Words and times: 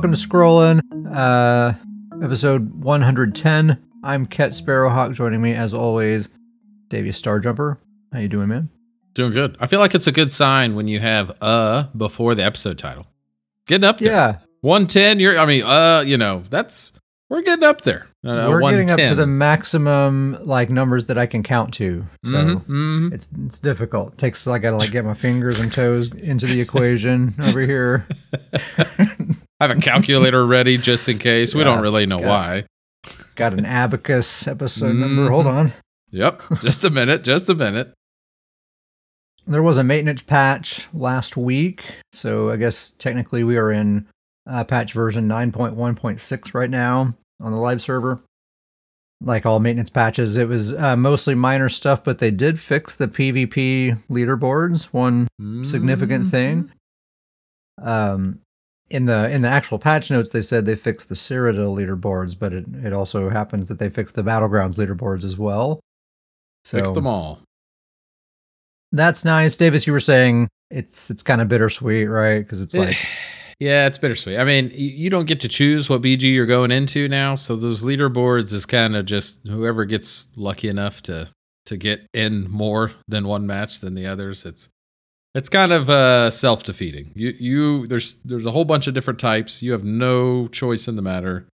welcome 0.00 0.14
to 0.14 0.28
Scrollin', 0.28 0.80
uh, 1.14 1.74
episode 2.24 2.82
110. 2.82 3.86
I'm 4.02 4.24
Ket 4.24 4.52
Sparrowhawk. 4.52 5.12
Joining 5.12 5.42
me, 5.42 5.52
as 5.52 5.74
always, 5.74 6.30
Davey 6.88 7.10
Starjumper. 7.10 7.76
How 8.10 8.18
you 8.20 8.28
doing, 8.28 8.48
man? 8.48 8.70
Doing 9.12 9.32
good. 9.32 9.58
I 9.60 9.66
feel 9.66 9.78
like 9.78 9.94
it's 9.94 10.06
a 10.06 10.12
good 10.12 10.32
sign 10.32 10.74
when 10.74 10.88
you 10.88 11.00
have 11.00 11.32
uh 11.42 11.82
before 11.94 12.34
the 12.34 12.42
episode 12.42 12.78
title. 12.78 13.08
Getting 13.66 13.84
up 13.84 13.98
there. 13.98 14.10
Yeah, 14.10 14.38
110, 14.62 15.20
you're 15.20 15.38
I 15.38 15.44
mean, 15.44 15.64
uh, 15.64 16.02
you 16.06 16.16
know, 16.16 16.44
that's 16.48 16.92
we're 17.28 17.42
getting 17.42 17.64
up 17.64 17.82
there. 17.82 18.06
Uh, 18.24 18.46
we're 18.48 18.62
getting 18.70 18.90
up 18.90 18.96
to 18.98 19.14
the 19.14 19.26
maximum 19.26 20.38
like 20.46 20.70
numbers 20.70 21.04
that 21.06 21.18
I 21.18 21.26
can 21.26 21.42
count 21.42 21.74
to. 21.74 22.06
So 22.24 22.30
Mhm, 22.30 22.64
mhm. 22.64 23.12
it's 23.12 23.28
it's 23.44 23.58
difficult. 23.58 24.16
takes 24.16 24.46
I 24.46 24.58
gotta 24.60 24.78
like 24.78 24.92
get 24.92 25.04
my 25.04 25.12
fingers 25.12 25.60
and 25.60 25.70
toes 25.70 26.10
into 26.10 26.46
the 26.46 26.58
equation 26.58 27.34
over 27.38 27.60
here. 27.60 28.08
I 29.60 29.66
have 29.68 29.76
a 29.76 29.80
calculator 29.80 30.46
ready 30.46 30.78
just 30.78 31.08
in 31.08 31.18
case. 31.18 31.54
We 31.54 31.60
Yeah, 31.60 31.64
don't 31.66 31.82
really 31.82 32.06
know 32.06 32.18
got- 32.20 32.28
why. 32.28 32.64
Got 33.34 33.54
an 33.54 33.64
abacus 33.64 34.46
episode 34.46 34.94
number. 34.96 35.28
Hold 35.30 35.46
on. 35.46 35.72
Yep. 36.10 36.42
Just 36.62 36.82
a 36.84 36.90
minute. 36.90 37.22
Just 37.24 37.48
a 37.48 37.54
minute. 37.54 37.92
There 39.46 39.62
was 39.62 39.78
a 39.78 39.84
maintenance 39.84 40.22
patch 40.22 40.86
last 40.92 41.36
week, 41.36 41.82
so 42.12 42.50
I 42.50 42.56
guess 42.56 42.90
technically 42.98 43.42
we 43.42 43.56
are 43.56 43.72
in 43.72 44.06
uh, 44.48 44.64
patch 44.64 44.92
version 44.92 45.26
9.1.6 45.28 46.54
right 46.54 46.70
now 46.70 47.14
on 47.40 47.52
the 47.52 47.58
live 47.58 47.80
server. 47.82 48.20
Like 49.22 49.44
all 49.46 49.60
maintenance 49.60 49.90
patches, 49.90 50.36
it 50.36 50.48
was 50.48 50.74
uh, 50.74 50.96
mostly 50.96 51.34
minor 51.34 51.68
stuff, 51.68 52.02
but 52.04 52.18
they 52.18 52.30
did 52.30 52.58
fix 52.60 52.94
the 52.94 53.08
PvP 53.08 53.98
leaderboards. 54.10 54.86
One 54.92 55.28
significant 55.64 56.26
Mhm. 56.26 56.30
thing. 56.30 56.72
Um, 57.82 58.40
in 58.90 59.04
the 59.04 59.30
in 59.30 59.42
the 59.42 59.48
actual 59.48 59.78
patch 59.78 60.10
notes, 60.10 60.30
they 60.30 60.42
said 60.42 60.66
they 60.66 60.74
fixed 60.76 61.08
the 61.08 61.14
Cyrodiil 61.14 61.76
leaderboards, 61.76 62.36
but 62.38 62.52
it, 62.52 62.64
it 62.84 62.92
also 62.92 63.30
happens 63.30 63.68
that 63.68 63.78
they 63.78 63.88
fixed 63.88 64.16
the 64.16 64.22
Battlegrounds 64.22 64.76
leaderboards 64.78 65.24
as 65.24 65.38
well. 65.38 65.80
So 66.64 66.78
Fix 66.78 66.90
them 66.90 67.06
all. 67.06 67.40
that's 68.92 69.24
nice, 69.24 69.56
Davis. 69.56 69.86
You 69.86 69.92
were 69.92 70.00
saying 70.00 70.48
it's 70.70 71.10
it's 71.10 71.22
kind 71.22 71.40
of 71.40 71.48
bittersweet, 71.48 72.08
right? 72.08 72.40
Because 72.40 72.60
it's 72.60 72.74
eh, 72.74 72.78
like 72.78 72.96
yeah, 73.60 73.86
it's 73.86 73.98
bittersweet. 73.98 74.38
I 74.38 74.44
mean, 74.44 74.70
you 74.74 75.08
don't 75.08 75.26
get 75.26 75.40
to 75.40 75.48
choose 75.48 75.88
what 75.88 76.02
BG 76.02 76.22
you're 76.22 76.46
going 76.46 76.72
into 76.72 77.08
now, 77.08 77.34
so 77.34 77.56
those 77.56 77.82
leaderboards 77.82 78.52
is 78.52 78.66
kind 78.66 78.96
of 78.96 79.06
just 79.06 79.38
whoever 79.46 79.84
gets 79.84 80.26
lucky 80.34 80.68
enough 80.68 81.00
to 81.02 81.30
to 81.66 81.76
get 81.76 82.06
in 82.12 82.50
more 82.50 82.92
than 83.06 83.28
one 83.28 83.46
match 83.46 83.80
than 83.80 83.94
the 83.94 84.06
others. 84.06 84.44
It's 84.44 84.68
it's 85.34 85.48
kind 85.48 85.72
of 85.72 85.88
uh, 85.90 86.30
self 86.30 86.62
defeating. 86.62 87.12
You 87.14 87.34
you 87.38 87.86
there's 87.86 88.16
there's 88.24 88.46
a 88.46 88.50
whole 88.50 88.64
bunch 88.64 88.86
of 88.86 88.94
different 88.94 89.18
types. 89.20 89.62
You 89.62 89.72
have 89.72 89.84
no 89.84 90.48
choice 90.48 90.88
in 90.88 90.96
the 90.96 91.02
matter, 91.02 91.46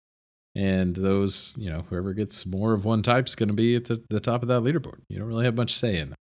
and 0.55 0.95
those 0.97 1.55
you 1.57 1.71
know 1.71 1.85
whoever 1.91 2.13
gets 2.15 2.47
more 2.47 2.73
of 2.73 2.85
one 2.85 3.03
type 3.03 3.27
is 3.27 3.35
going 3.35 3.49
to 3.49 3.55
be 3.55 3.77
at 3.77 3.87
the, 3.87 4.03
the 4.11 4.21
top 4.21 4.43
of 4.43 4.49
that 4.49 4.63
leaderboard. 4.63 5.01
You 5.09 5.19
don't 5.19 5.29
really 5.29 5.45
have 5.45 5.55
much 5.57 5.75
say 5.79 5.97
in. 5.99 6.11
That. 6.11 6.17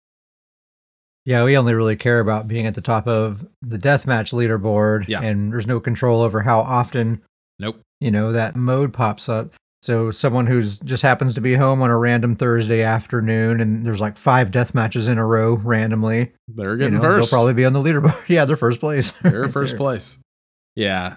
yeah, 1.25 1.43
we 1.43 1.57
only 1.57 1.73
really 1.73 1.95
care 1.95 2.19
about 2.19 2.47
being 2.47 2.65
at 2.65 2.75
the 2.75 2.81
top 2.81 3.07
of 3.07 3.47
the 3.61 3.77
deathmatch 3.77 4.33
leaderboard, 4.33 5.07
Yeah. 5.07 5.21
and 5.21 5.51
there's 5.51 5.67
no 5.67 5.79
control 5.79 6.21
over 6.21 6.41
how 6.41 6.59
often 6.59 7.21
Nope. 7.59 7.81
you 7.99 8.11
know 8.11 8.31
that 8.31 8.55
mode 8.55 8.93
pops 8.93 9.27
up. 9.27 9.53
So 9.81 10.11
someone 10.11 10.45
who's 10.47 10.77
just 10.79 11.03
happens 11.03 11.33
to 11.35 11.41
be 11.41 11.53
home 11.53 11.81
on 11.81 11.89
a 11.89 11.97
random 11.97 12.35
Thursday 12.35 12.81
afternoon, 12.83 13.61
and 13.61 13.85
there's 13.85 14.01
like 14.01 14.17
five 14.17 14.51
death 14.51 14.73
matches 14.75 15.07
in 15.07 15.17
a 15.17 15.25
row 15.25 15.53
randomly. 15.53 16.33
They're 16.49 16.73
You 16.73 16.77
getting 16.77 16.95
know, 16.95 17.01
1st 17.01 17.15
they'll 17.17 17.27
probably 17.27 17.53
be 17.53 17.63
on 17.65 17.71
the 17.73 17.79
leaderboard. 17.81 18.27
yeah, 18.27 18.43
they're 18.45 18.57
first 18.57 18.81
place. 18.81 19.11
They're 19.23 19.41
Right 19.43 19.51
first 19.53 19.71
there. 19.71 19.77
place. 19.77 20.17
Yeah. 20.75 21.15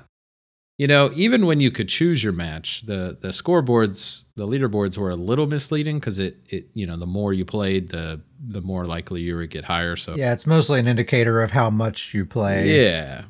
You 0.78 0.87
know, 0.87 1.11
even 1.15 1.47
when 1.47 1.61
you 1.61 1.71
could 1.71 1.89
choose 1.89 2.25
your 2.25 2.33
match, 2.33 2.84
the 2.87 3.17
the 3.21 3.28
scoreboards, 3.28 4.22
the 4.37 4.47
leaderboards 4.47 4.97
were 4.97 5.11
a 5.11 5.17
little 5.17 5.47
misleading 5.47 5.99
because 6.01 6.19
it 6.19 6.39
it 6.49 6.69
you 6.72 6.87
know 6.87 6.97
the 6.97 7.06
more 7.06 7.33
you 7.33 7.45
played, 7.45 7.91
the 7.91 8.21
the 8.45 8.61
more 8.62 8.87
likely 8.87 9.21
you 9.21 9.37
would 9.37 9.51
get 9.51 9.65
higher. 9.65 9.97
So 9.97 10.15
Yeah, 10.17 10.33
it's 10.33 10.47
mostly 10.47 10.81
an 10.81 10.87
indicator 10.89 11.43
of 11.43 11.51
how 11.51 11.69
much 11.69 12.15
you 12.15 12.25
play. 12.25 12.81
yeah. 12.81 13.25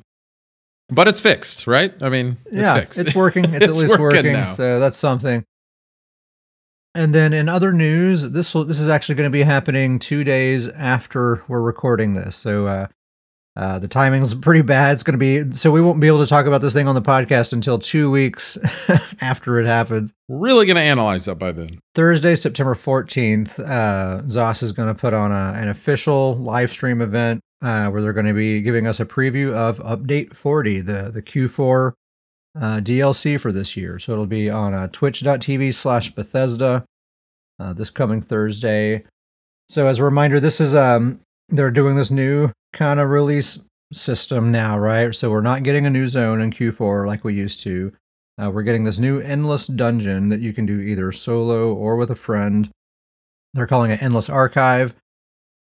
But 0.89 1.07
it's 1.07 1.21
fixed, 1.21 1.65
right? 1.65 1.93
I 2.01 2.09
mean, 2.09 2.37
it's 2.45 2.55
yeah, 2.55 2.79
fixed. 2.79 2.99
it's 2.99 3.15
working. 3.15 3.45
It's, 3.53 3.65
at 3.65 3.75
least 3.75 3.97
working 3.97 4.33
working. 4.33 4.51
So 4.51 4.79
that's 4.79 4.97
something. 4.97 5.45
And 6.95 7.13
then 7.13 7.33
in 7.33 7.49
other 7.49 7.73
news, 7.73 8.31
this 8.31 8.53
will 8.53 8.65
this 8.65 8.79
is 8.79 8.87
actually 8.87 9.15
going 9.15 9.27
to 9.27 9.33
be 9.33 9.43
happening 9.43 9.97
two 9.97 10.23
days 10.23 10.67
after 10.67 11.43
we're 11.47 11.61
recording 11.61 12.13
this. 12.13 12.35
So 12.35 12.67
uh, 12.67 12.87
uh, 13.55 13.79
the 13.79 13.87
timing's 13.87 14.33
pretty 14.35 14.61
bad. 14.61 14.93
It's 14.93 15.03
going 15.03 15.19
to 15.19 15.49
be 15.49 15.55
so 15.55 15.71
we 15.71 15.81
won't 15.81 15.99
be 15.99 16.07
able 16.07 16.19
to 16.19 16.27
talk 16.27 16.45
about 16.45 16.61
this 16.61 16.73
thing 16.73 16.87
on 16.87 16.93
the 16.93 17.01
podcast 17.01 17.53
until 17.53 17.79
two 17.79 18.11
weeks 18.11 18.59
after 19.21 19.59
it 19.59 19.65
happens. 19.65 20.13
really 20.29 20.67
going 20.67 20.75
to 20.75 20.81
analyze 20.81 21.25
that 21.25 21.35
by 21.35 21.51
then. 21.51 21.79
Thursday, 21.95 22.35
September 22.35 22.75
14th, 22.75 23.59
uh, 23.59 24.21
Zos 24.23 24.61
is 24.61 24.71
going 24.71 24.87
to 24.87 24.95
put 24.95 25.15
on 25.15 25.31
a, 25.31 25.53
an 25.57 25.69
official 25.69 26.35
live 26.35 26.71
stream 26.71 27.01
event 27.01 27.41
uh, 27.63 27.89
where 27.89 28.01
they're 28.01 28.13
going 28.13 28.25
to 28.25 28.33
be 28.33 28.61
giving 28.61 28.85
us 28.85 28.99
a 28.99 29.05
preview 29.05 29.53
of 29.53 29.79
Update 29.79 30.35
40, 30.35 30.81
the, 30.81 31.09
the 31.11 31.21
Q4 31.21 31.93
uh, 32.59 32.79
DLC 32.81 33.39
for 33.39 33.51
this 33.51 33.77
year. 33.77 33.97
So 33.97 34.11
it'll 34.11 34.25
be 34.25 34.49
on 34.49 34.73
uh, 34.73 34.89
twitch.tv 34.91 35.73
slash 35.73 36.11
Bethesda 36.11 36.83
uh, 37.59 37.73
this 37.73 37.89
coming 37.89 38.21
Thursday. 38.21 39.05
So 39.69 39.87
as 39.87 39.99
a 39.99 40.03
reminder, 40.03 40.41
this 40.41 40.59
is, 40.59 40.75
um, 40.75 41.21
they're 41.49 41.71
doing 41.71 41.95
this 41.95 42.11
new 42.11 42.51
kind 42.73 42.99
of 42.99 43.09
release 43.09 43.59
system 43.93 44.51
now, 44.51 44.77
right? 44.77 45.15
So 45.15 45.31
we're 45.31 45.41
not 45.41 45.63
getting 45.63 45.85
a 45.85 45.89
new 45.89 46.07
zone 46.07 46.41
in 46.41 46.51
Q4 46.51 47.07
like 47.07 47.23
we 47.23 47.33
used 47.33 47.61
to. 47.61 47.93
Uh, 48.41 48.49
we're 48.49 48.63
getting 48.63 48.83
this 48.83 48.99
new 48.99 49.19
endless 49.19 49.67
dungeon 49.67 50.29
that 50.29 50.41
you 50.41 50.51
can 50.51 50.65
do 50.65 50.79
either 50.79 51.11
solo 51.11 51.73
or 51.73 51.95
with 51.95 52.11
a 52.11 52.15
friend. 52.15 52.69
They're 53.53 53.67
calling 53.67 53.91
it 53.91 54.01
Endless 54.01 54.29
Archive. 54.29 54.95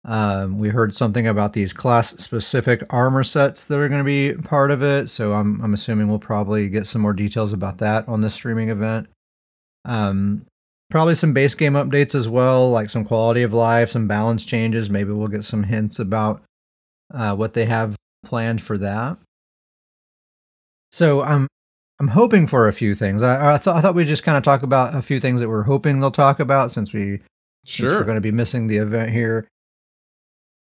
Um, 0.07 0.59
we 0.59 0.69
heard 0.69 0.95
something 0.95 1.27
about 1.27 1.53
these 1.53 1.73
class 1.73 2.11
specific 2.11 2.85
armor 2.91 3.25
sets 3.25 3.67
that 3.67 3.79
are 3.79 3.89
going 3.89 4.01
to 4.01 4.05
be 4.05 4.41
part 4.41 4.71
of 4.71 4.81
it. 4.81 5.11
So 5.11 5.33
I'm, 5.33 5.61
I'm 5.61 5.75
assuming 5.75 6.07
we'll 6.07 6.21
probably 6.21 6.69
get 6.69 6.87
some 6.87 7.03
more 7.03 7.13
details 7.13 7.53
about 7.53 7.79
that 7.79 8.07
on 8.07 8.21
this 8.21 8.35
streaming 8.35 8.69
event. 8.69 9.09
Um, 9.85 10.47
probably 10.91 11.17
some 11.17 11.33
base 11.33 11.57
game 11.57 11.73
updates 11.73 12.15
as 12.15 12.29
well, 12.29 12.71
like 12.71 12.89
some 12.89 13.05
quality 13.05 13.43
of 13.43 13.53
life, 13.53 13.91
some 13.91 14.07
balance 14.07 14.45
changes. 14.45 14.89
Maybe 14.89 15.11
we'll 15.11 15.27
get 15.27 15.45
some 15.45 15.65
hints 15.65 15.99
about 15.99 16.41
uh, 17.13 17.35
what 17.35 17.55
they 17.55 17.67
have 17.67 17.97
planned 18.25 18.63
for 18.63 18.79
that. 18.79 19.17
So 20.93 21.23
I'm 21.23 21.49
I'm 21.99 22.09
hoping 22.09 22.47
for 22.47 22.69
a 22.69 22.73
few 22.73 22.95
things. 22.95 23.23
I, 23.23 23.55
I 23.55 23.59
thought 23.59 23.77
I 23.77 23.81
thought 23.81 23.97
we'd 23.97 24.07
just 24.07 24.23
kind 24.23 24.37
of 24.39 24.45
talk 24.45 24.63
about 24.63 24.95
a 24.95 25.03
few 25.03 25.19
things 25.19 25.41
that 25.41 25.49
we're 25.49 25.63
hoping 25.65 25.99
they'll 25.99 26.11
talk 26.13 26.39
about 26.39 26.71
since 26.71 26.93
we 26.93 27.21
since 27.65 27.93
we're 27.93 28.05
going 28.05 28.17
to 28.17 28.21
be 28.21 28.31
missing 28.31 28.69
the 28.69 28.77
event 28.77 29.11
here. 29.11 29.49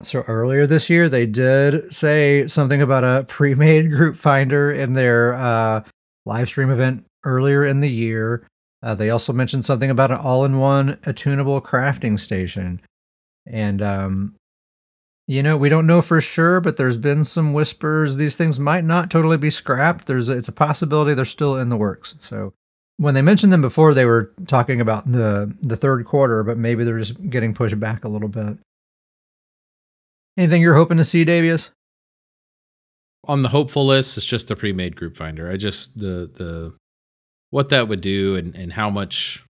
So 0.02 0.22
earlier 0.26 0.66
this 0.66 0.88
year, 0.88 1.08
they 1.08 1.26
did 1.26 1.94
say 1.94 2.46
something 2.46 2.80
about 2.80 3.04
a 3.04 3.24
pre-made 3.28 3.90
group 3.96 4.16
finder 4.16 4.72
in 4.72 4.94
their 4.94 5.34
uh, 5.34 5.82
live 6.24 6.48
stream 6.48 6.70
event 6.70 7.04
earlier 7.24 7.64
in 7.64 7.80
the 7.80 7.90
year. 7.90 8.46
Uh, 8.82 8.94
they 8.94 9.10
also 9.10 9.32
mentioned 9.32 9.66
something 9.66 9.90
about 9.90 10.10
an 10.10 10.16
all-in-one 10.16 10.94
attunable 11.02 11.62
crafting 11.62 12.18
station, 12.18 12.80
and 13.46 13.82
um, 13.82 14.34
you 15.26 15.42
know 15.42 15.54
we 15.54 15.68
don't 15.68 15.86
know 15.86 16.00
for 16.00 16.18
sure, 16.18 16.62
but 16.62 16.78
there's 16.78 16.96
been 16.96 17.22
some 17.22 17.52
whispers 17.52 18.16
these 18.16 18.36
things 18.36 18.58
might 18.58 18.84
not 18.84 19.10
totally 19.10 19.36
be 19.36 19.50
scrapped. 19.50 20.06
There's 20.06 20.30
it's 20.30 20.48
a 20.48 20.52
possibility 20.52 21.12
they're 21.12 21.26
still 21.26 21.58
in 21.58 21.68
the 21.68 21.76
works. 21.76 22.14
So 22.22 22.54
when 22.96 23.12
they 23.12 23.20
mentioned 23.20 23.52
them 23.52 23.60
before, 23.60 23.92
they 23.92 24.06
were 24.06 24.32
talking 24.46 24.80
about 24.80 25.12
the 25.12 25.54
the 25.60 25.76
third 25.76 26.06
quarter, 26.06 26.42
but 26.42 26.56
maybe 26.56 26.82
they're 26.82 26.98
just 26.98 27.28
getting 27.28 27.52
pushed 27.52 27.78
back 27.78 28.04
a 28.04 28.08
little 28.08 28.28
bit. 28.28 28.56
Anything 30.36 30.62
you're 30.62 30.74
hoping 30.76 30.96
to 30.98 31.04
see, 31.04 31.24
Davius? 31.24 31.70
on 33.28 33.42
the 33.42 33.50
hopeful 33.50 33.86
list 33.86 34.16
it's 34.16 34.24
just 34.24 34.48
the 34.48 34.56
pre-made 34.56 34.96
group 34.96 35.14
finder 35.14 35.50
i 35.50 35.56
just 35.56 35.96
the 35.96 36.28
the 36.36 36.72
what 37.50 37.68
that 37.68 37.86
would 37.86 38.00
do 38.00 38.34
and 38.34 38.54
and 38.56 38.72
how 38.72 38.88
much 38.88 39.44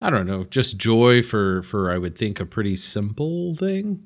i 0.00 0.08
don't 0.08 0.28
know 0.28 0.44
just 0.44 0.76
joy 0.76 1.20
for 1.20 1.64
for 1.64 1.90
i 1.90 1.98
would 1.98 2.16
think 2.16 2.38
a 2.38 2.46
pretty 2.46 2.76
simple 2.76 3.56
thing 3.56 4.04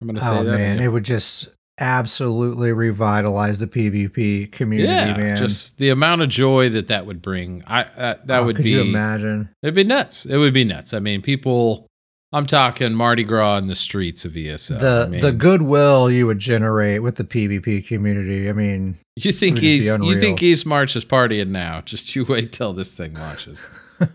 i'm 0.00 0.06
gonna 0.08 0.22
say 0.22 0.26
Oh 0.26 0.42
that 0.42 0.56
man, 0.56 0.78
yeah. 0.78 0.84
it 0.84 0.88
would 0.88 1.04
just 1.04 1.48
absolutely 1.78 2.72
revitalize 2.72 3.58
the 3.58 3.66
PvP 3.66 4.50
community, 4.52 4.88
yeah 4.90 5.16
man. 5.16 5.36
just 5.36 5.76
the 5.76 5.90
amount 5.90 6.22
of 6.22 6.30
joy 6.30 6.70
that 6.70 6.88
that 6.88 7.04
would 7.04 7.20
bring 7.20 7.62
i 7.66 7.84
that, 7.98 8.26
that 8.26 8.38
Oh, 8.40 8.46
would 8.46 8.56
could 8.56 8.64
be 8.64 8.70
you 8.70 8.80
imagine? 8.80 9.50
it'd 9.62 9.74
be 9.74 9.84
nuts 9.84 10.24
it 10.24 10.38
would 10.38 10.54
be 10.54 10.64
nuts 10.64 10.94
i 10.94 10.98
mean 10.98 11.20
people 11.20 11.86
i'm 12.34 12.46
talking 12.46 12.92
mardi 12.92 13.24
gras 13.24 13.58
in 13.58 13.68
the 13.68 13.74
streets 13.74 14.24
of 14.24 14.32
esl 14.32 14.78
the 14.78 15.04
I 15.06 15.08
mean, 15.08 15.20
the 15.20 15.32
goodwill 15.32 16.10
you 16.10 16.26
would 16.26 16.38
generate 16.38 17.02
with 17.02 17.16
the 17.16 17.24
PvP 17.24 17.86
community. 17.86 18.48
I 18.48 18.52
mean, 18.52 18.96
you 19.16 19.32
think 19.32 19.56
would 19.56 19.62
just 19.62 19.98
be 20.00 20.06
he's 20.06 20.14
you 20.14 20.20
think 20.20 20.40
Eastmarch 20.40 20.96
is 20.96 21.04
partying 21.04 21.48
now 21.48 21.80
just 21.80 22.14
you 22.14 22.24
wait 22.24 22.52
till 22.52 22.72
this 22.72 22.94
thing 22.94 23.14
launches 23.14 23.66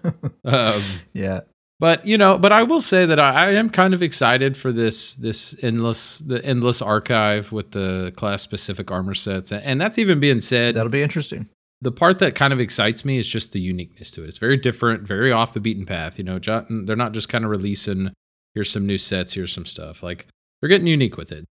um 0.46 0.84
yeah. 1.14 1.42
But 1.80 2.06
you 2.06 2.18
know, 2.18 2.38
but 2.38 2.52
I 2.52 2.64
will 2.64 2.82
say 2.82 3.06
that 3.06 3.20
I, 3.20 3.48
I 3.48 3.52
am 3.54 3.70
kind 3.70 3.94
of 3.94 4.04
excited 4.04 4.58
for 4.58 4.74
this 4.74 5.16
this 5.16 5.56
endless 5.62 6.18
the 6.18 6.44
endless 6.44 6.82
archive 6.82 7.54
with 7.54 7.72
the 7.72 8.12
class 8.18 8.42
specific 8.42 8.92
armor 8.92 9.16
sets, 9.16 9.52
and 9.52 9.80
that's 9.80 9.98
even 9.98 10.20
being 10.20 10.42
said. 10.42 10.76
That'll 10.76 10.92
be 10.92 11.02
interesting. 11.02 11.48
The 11.82 11.92
part 11.92 12.20
that 12.20 12.36
kind 12.36 12.52
of 12.52 12.60
excites 12.60 13.06
me 13.06 13.18
is 13.18 13.28
just 13.28 13.52
the 13.52 13.60
uniqueness 13.60 14.12
to 14.12 14.24
it. 14.24 14.28
It's 14.28 14.38
very 14.38 14.58
different, 14.58 15.04
very 15.04 15.32
off 15.32 15.54
the 15.54 15.60
beaten 15.60 15.86
path. 15.86 16.18
You 16.18 16.26
know, 16.26 16.40
they're 16.40 16.96
not 16.96 17.14
just 17.14 17.30
kind 17.30 17.46
of 17.46 17.52
releasing 17.52 18.12
here's 18.54 18.72
some 18.72 18.86
new 18.86 18.98
sets, 18.98 19.34
here's 19.34 19.54
some 19.54 19.66
stuff. 19.66 20.04
Like 20.04 20.28
they're 20.62 20.70
getting 20.70 20.88
unique 20.88 21.18
with 21.18 21.32
it. 21.32 21.46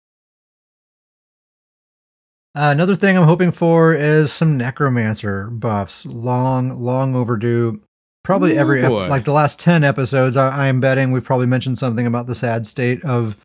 Uh, 2.57 2.71
another 2.71 2.95
thing 2.95 3.17
I'm 3.17 3.27
hoping 3.27 3.51
for 3.51 3.95
is 3.95 4.33
some 4.33 4.57
necromancer 4.57 5.51
buffs. 5.51 6.07
Long, 6.07 6.71
long 6.81 7.17
overdue. 7.17 7.83
Probably 8.23 8.55
Ooh, 8.55 8.61
every 8.61 8.83
ep- 8.83 8.91
like 8.91 9.25
the 9.25 9.33
last 9.33 9.59
ten 9.59 9.85
episodes. 9.85 10.37
I, 10.37 10.69
am 10.69 10.81
betting 10.81 11.11
we've 11.11 11.25
probably 11.25 11.47
mentioned 11.47 11.79
something 11.79 12.07
about 12.07 12.27
the 12.27 12.35
sad 12.35 12.65
state 12.65 13.05
of 13.05 13.37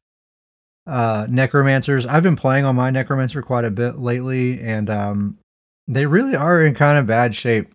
uh, 0.87 1.27
necromancers. 1.29 2.05
I've 2.05 2.23
been 2.23 2.35
playing 2.35 2.65
on 2.65 2.75
my 2.75 2.91
necromancer 2.91 3.41
quite 3.41 3.65
a 3.65 3.71
bit 3.71 3.97
lately, 3.97 4.61
and 4.61 4.89
um, 4.89 5.38
they 5.89 6.05
really 6.05 6.35
are 6.35 6.63
in 6.63 6.75
kind 6.75 6.97
of 6.97 7.07
bad 7.07 7.35
shape. 7.35 7.73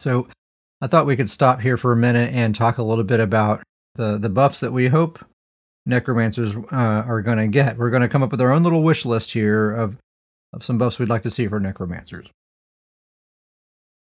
So 0.00 0.28
I 0.80 0.86
thought 0.86 1.06
we 1.06 1.16
could 1.16 1.28
stop 1.28 1.60
here 1.60 1.76
for 1.76 1.92
a 1.92 1.96
minute 1.96 2.32
and 2.32 2.54
talk 2.54 2.78
a 2.78 2.82
little 2.82 3.04
bit 3.04 3.20
about 3.20 3.62
the 3.96 4.16
the 4.16 4.28
buffs 4.28 4.60
that 4.60 4.72
we 4.72 4.88
hope 4.88 5.22
necromancers 5.84 6.56
uh, 6.56 7.02
are 7.06 7.20
going 7.20 7.38
to 7.38 7.48
get. 7.48 7.76
We're 7.76 7.90
going 7.90 8.02
to 8.02 8.08
come 8.08 8.22
up 8.22 8.30
with 8.30 8.40
our 8.40 8.52
own 8.52 8.62
little 8.62 8.84
wish 8.84 9.04
list 9.04 9.32
here 9.32 9.72
of 9.72 9.96
of 10.52 10.62
some 10.62 10.78
buffs 10.78 10.98
we'd 10.98 11.08
like 11.08 11.24
to 11.24 11.30
see 11.30 11.48
for 11.48 11.60
necromancers. 11.60 12.28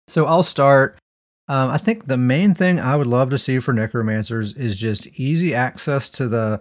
So 0.08 0.26
I'll 0.26 0.42
start. 0.42 0.98
Um, 1.46 1.70
I 1.70 1.76
think 1.76 2.06
the 2.06 2.16
main 2.16 2.54
thing 2.54 2.80
I 2.80 2.96
would 2.96 3.06
love 3.06 3.30
to 3.30 3.38
see 3.38 3.58
for 3.58 3.72
necromancers 3.72 4.54
is 4.54 4.78
just 4.78 5.06
easy 5.18 5.54
access 5.54 6.10
to 6.10 6.26
the 6.26 6.60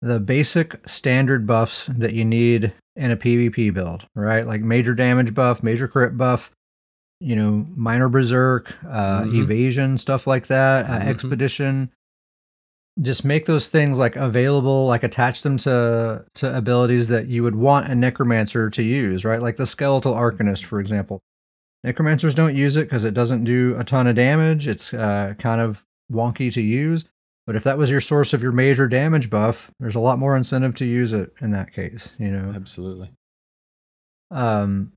the 0.00 0.18
basic 0.18 0.86
standard 0.88 1.46
buffs 1.46 1.86
that 1.86 2.12
you 2.12 2.24
need 2.24 2.72
in 2.96 3.10
a 3.10 3.16
PvP 3.16 3.72
build, 3.72 4.06
right? 4.14 4.46
Like 4.46 4.60
major 4.62 4.94
damage 4.94 5.34
buff, 5.34 5.62
major 5.62 5.88
crit 5.88 6.16
buff, 6.16 6.50
you 7.20 7.34
know, 7.36 7.66
minor 7.74 8.08
berserk, 8.08 8.74
uh, 8.88 9.22
Mhm. 9.22 9.34
evasion, 9.42 9.96
stuff 9.98 10.26
like 10.26 10.48
that, 10.48 10.86
uh, 10.86 10.98
Mhm. 11.00 11.06
expedition. 11.06 11.90
Just 13.00 13.24
make 13.24 13.46
those 13.46 13.68
things 13.68 13.96
like 13.96 14.16
available, 14.16 14.86
like 14.86 15.02
attach 15.02 15.42
them 15.42 15.56
to 15.58 16.26
to 16.34 16.56
abilities 16.56 17.08
that 17.08 17.26
you 17.26 17.42
would 17.42 17.54
want 17.56 17.88
a 17.88 17.94
necromancer 17.94 18.68
to 18.68 18.82
use, 18.82 19.24
right? 19.24 19.40
Like 19.40 19.56
the 19.56 19.66
skeletal 19.66 20.12
arcanist, 20.12 20.64
for 20.64 20.78
example. 20.78 21.20
Necromancers 21.84 22.34
don't 22.34 22.54
use 22.54 22.76
it 22.76 22.82
because 22.84 23.04
it 23.04 23.14
doesn't 23.14 23.44
do 23.44 23.74
a 23.78 23.82
ton 23.84 24.06
of 24.06 24.14
damage. 24.14 24.68
It's 24.68 24.92
uh, 24.92 25.34
kind 25.38 25.60
of 25.60 25.84
wonky 26.12 26.52
to 26.52 26.60
use. 26.60 27.06
But 27.46 27.56
if 27.56 27.64
that 27.64 27.78
was 27.78 27.90
your 27.90 28.00
source 28.00 28.32
of 28.32 28.42
your 28.42 28.52
major 28.52 28.86
damage 28.86 29.28
buff, 29.28 29.72
there's 29.80 29.96
a 29.96 30.00
lot 30.00 30.18
more 30.18 30.36
incentive 30.36 30.74
to 30.76 30.84
use 30.84 31.12
it 31.12 31.32
in 31.40 31.50
that 31.50 31.72
case. 31.72 32.12
You 32.18 32.30
know, 32.30 32.52
Absolutely. 32.54 33.10
um, 34.30 34.92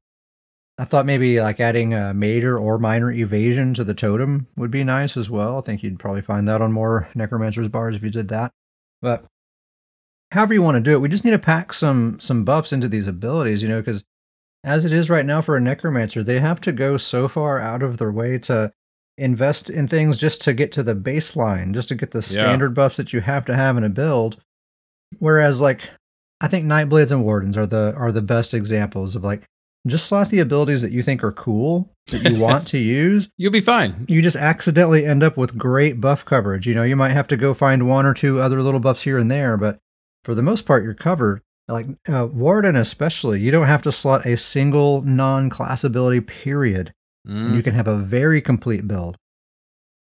I 0.78 0.84
thought 0.84 1.06
maybe 1.06 1.40
like 1.40 1.60
adding 1.60 1.94
a 1.94 2.14
major 2.14 2.58
or 2.58 2.78
minor 2.78 3.12
evasion 3.12 3.74
to 3.76 3.84
the 3.84 3.94
totem 3.94 4.48
would 4.58 4.72
be 4.72 4.84
nice 4.84 5.16
as 5.16 5.30
well. 5.30 5.58
I 5.58 5.62
think 5.62 5.82
you'd 5.82 6.00
probably 6.00 6.22
find 6.22 6.48
that 6.48 6.62
on 6.62 6.72
more 6.72 7.08
necromancers 7.16 7.70
bars 7.70 7.96
if 7.96 8.04
you 8.04 8.10
did 8.10 8.28
that. 8.28 8.52
But 9.02 9.26
however 10.32 10.54
you 10.54 10.62
want 10.62 10.76
to 10.76 10.82
do 10.82 10.92
it, 10.94 11.02
we 11.02 11.10
just 11.10 11.24
need 11.24 11.32
to 11.32 11.40
pack 11.40 11.74
some 11.74 12.20
some 12.20 12.44
buffs 12.44 12.74
into 12.74 12.90
these 12.90 13.08
abilities. 13.08 13.64
You 13.64 13.70
know, 13.70 13.80
because 13.80 14.04
as 14.64 14.84
it 14.84 14.92
is 14.92 15.10
right 15.10 15.26
now 15.26 15.42
for 15.42 15.56
a 15.56 15.62
necromancer, 15.62 16.24
they 16.24 16.42
have 16.42 16.60
to 16.62 16.72
go 16.72 16.98
so 16.98 17.28
far 17.28 17.60
out 17.60 17.82
of 17.82 17.98
their 17.98 18.12
way 18.12 18.38
to 18.40 18.74
invest 19.18 19.70
in 19.70 19.88
things 19.88 20.18
just 20.18 20.42
to 20.42 20.54
get 20.54 20.72
to 20.74 20.84
the 20.84 20.96
baseline, 20.96 21.74
just 21.74 21.88
to 21.90 21.96
get 21.96 22.12
the 22.12 22.20
Yeah. 22.20 22.24
standard 22.44 22.74
buffs 22.74 22.98
that 22.98 23.14
you 23.14 23.22
have 23.22 23.46
to 23.46 23.56
have 23.56 23.78
in 23.78 23.84
a 23.84 23.90
build. 23.90 24.38
Whereas, 25.20 25.62
like, 25.62 25.82
I 26.42 26.48
think 26.48 26.66
Nightblades 26.66 27.12
and 27.12 27.24
Wardens 27.24 27.56
are 27.58 27.66
the 27.66 27.94
are 27.96 28.12
the 28.12 28.22
best 28.22 28.54
examples 28.54 29.16
of 29.16 29.24
like 29.24 29.44
just 29.88 30.08
slot 30.08 30.30
the 30.30 30.40
abilities 30.40 30.82
that 30.82 30.92
you 30.92 31.02
think 31.04 31.24
are 31.24 31.32
cool 31.32 31.92
that 32.08 32.30
you 32.30 32.38
want 32.40 32.68
to 32.68 32.78
use. 32.78 33.30
You'll 33.38 33.52
be 33.52 33.62
fine. 33.62 34.06
You 34.10 34.22
just 34.22 34.36
accidentally 34.36 35.06
end 35.06 35.24
up 35.24 35.38
with 35.38 35.58
great 35.58 36.02
buff 36.02 36.26
coverage. 36.26 36.68
You 36.68 36.74
know, 36.76 36.84
you 36.84 36.96
might 36.96 37.12
have 37.14 37.28
to 37.30 37.38
go 37.38 37.54
find 37.54 37.88
one 37.88 38.06
or 38.06 38.14
two 38.14 38.42
other 38.42 38.62
little 38.62 38.80
buffs 38.80 39.04
here 39.04 39.18
and 39.18 39.30
there, 39.32 39.56
but 39.58 39.78
for 40.24 40.36
the 40.36 40.42
most 40.42 40.66
part, 40.66 40.84
you're 40.84 40.94
covered. 40.96 41.42
Like 41.68 41.88
uh, 42.10 42.28
Warden, 42.32 42.76
especially, 42.76 43.40
you 43.40 43.50
don't 43.52 43.68
have 43.68 43.82
to 43.84 43.92
slot 43.92 44.26
a 44.26 44.38
single 44.38 45.02
non-class 45.04 45.84
ability. 45.84 46.20
Period. 46.22 46.92
Mm. 47.28 47.56
you 47.56 47.64
can 47.64 47.74
have 47.74 47.88
a 47.88 47.98
very 47.98 48.42
complete 48.42 48.88
build. 48.88 49.18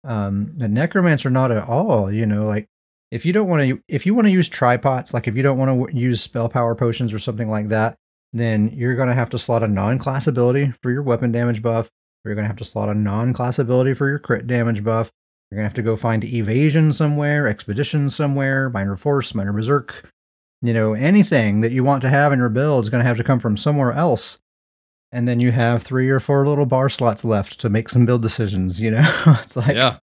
Um, 0.04 0.54
necromancer 0.56 1.30
not 1.30 1.52
at 1.52 1.68
all. 1.68 2.12
You 2.12 2.26
know, 2.26 2.46
like 2.46 2.68
if 3.12 3.26
you 3.26 3.34
don't 3.34 3.50
want 3.50 3.64
to, 3.64 3.82
if 3.88 4.06
you 4.06 4.14
want 4.14 4.28
to 4.28 4.32
use 4.32 4.50
tripods, 4.50 5.14
like 5.14 5.28
if 5.28 5.36
you 5.36 5.44
don't 5.44 5.58
want 5.58 5.92
to 5.92 5.98
use 5.98 6.22
spell 6.22 6.50
power 6.50 6.76
potions 6.76 7.14
or 7.14 7.20
something 7.20 7.50
like 7.50 7.70
that, 7.70 7.98
then 8.34 8.70
you're 8.74 8.96
going 8.96 9.08
to 9.08 9.16
have 9.16 9.30
to 9.32 9.40
slot 9.40 9.64
a 9.64 9.68
non-class 9.68 10.28
ability 10.28 10.74
for 10.82 10.92
your 10.92 11.02
weapon 11.02 11.32
damage 11.32 11.62
buff. 11.62 11.88
Or 12.24 12.30
you're 12.30 12.36
going 12.36 12.44
to 12.44 12.50
have 12.50 12.58
to 12.58 12.64
slot 12.64 12.90
a 12.90 12.94
non-class 12.94 13.60
ability 13.60 13.94
for 13.94 14.08
your 14.10 14.20
crit 14.20 14.48
damage 14.48 14.84
buff. 14.84 15.12
You're 15.50 15.58
going 15.58 15.64
to 15.64 15.70
have 15.70 15.76
to 15.76 15.82
go 15.82 15.96
find 15.96 16.24
evasion 16.26 16.92
somewhere, 16.92 17.48
expedition 17.48 18.10
somewhere, 18.10 18.70
minor 18.70 18.98
force, 18.98 19.34
minor 19.34 19.54
berserk. 19.54 20.12
You 20.62 20.74
know, 20.74 20.94
anything 20.94 21.62
that 21.62 21.72
you 21.72 21.84
want 21.84 22.02
to 22.02 22.10
have 22.10 22.34
in 22.34 22.40
your 22.40 22.50
build 22.50 22.84
is 22.84 22.90
going 22.90 23.02
to 23.02 23.08
have 23.08 23.18
to 23.18 23.24
come 23.24 23.40
from 23.40 23.56
somewhere 23.56 23.94
else 23.94 24.38
and 25.12 25.28
then 25.28 25.40
you 25.40 25.52
have 25.52 25.84
three 25.84 26.10
or 26.10 26.20
four 26.20 26.48
little 26.48 26.66
bar 26.66 26.90
slots 26.90 27.24
left 27.24 27.60
to 27.62 27.70
make 27.70 27.90
some 27.90 28.06
build 28.06 28.22
decisions. 28.22 28.80
You 28.80 28.92
know, 28.92 29.14
it's 29.44 29.56
like 29.56 29.76
yeah. 29.76 29.98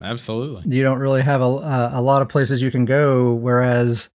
Absolutely. 0.00 0.62
you 0.76 0.84
don't 0.84 1.00
really 1.00 1.22
have 1.22 1.40
a 1.40 1.44
a 1.44 1.90
a 1.94 2.02
lot 2.02 2.22
of 2.22 2.28
places 2.28 2.62
you 2.62 2.70
can 2.70 2.84
go. 2.84 3.32
Whereas, 3.32 4.10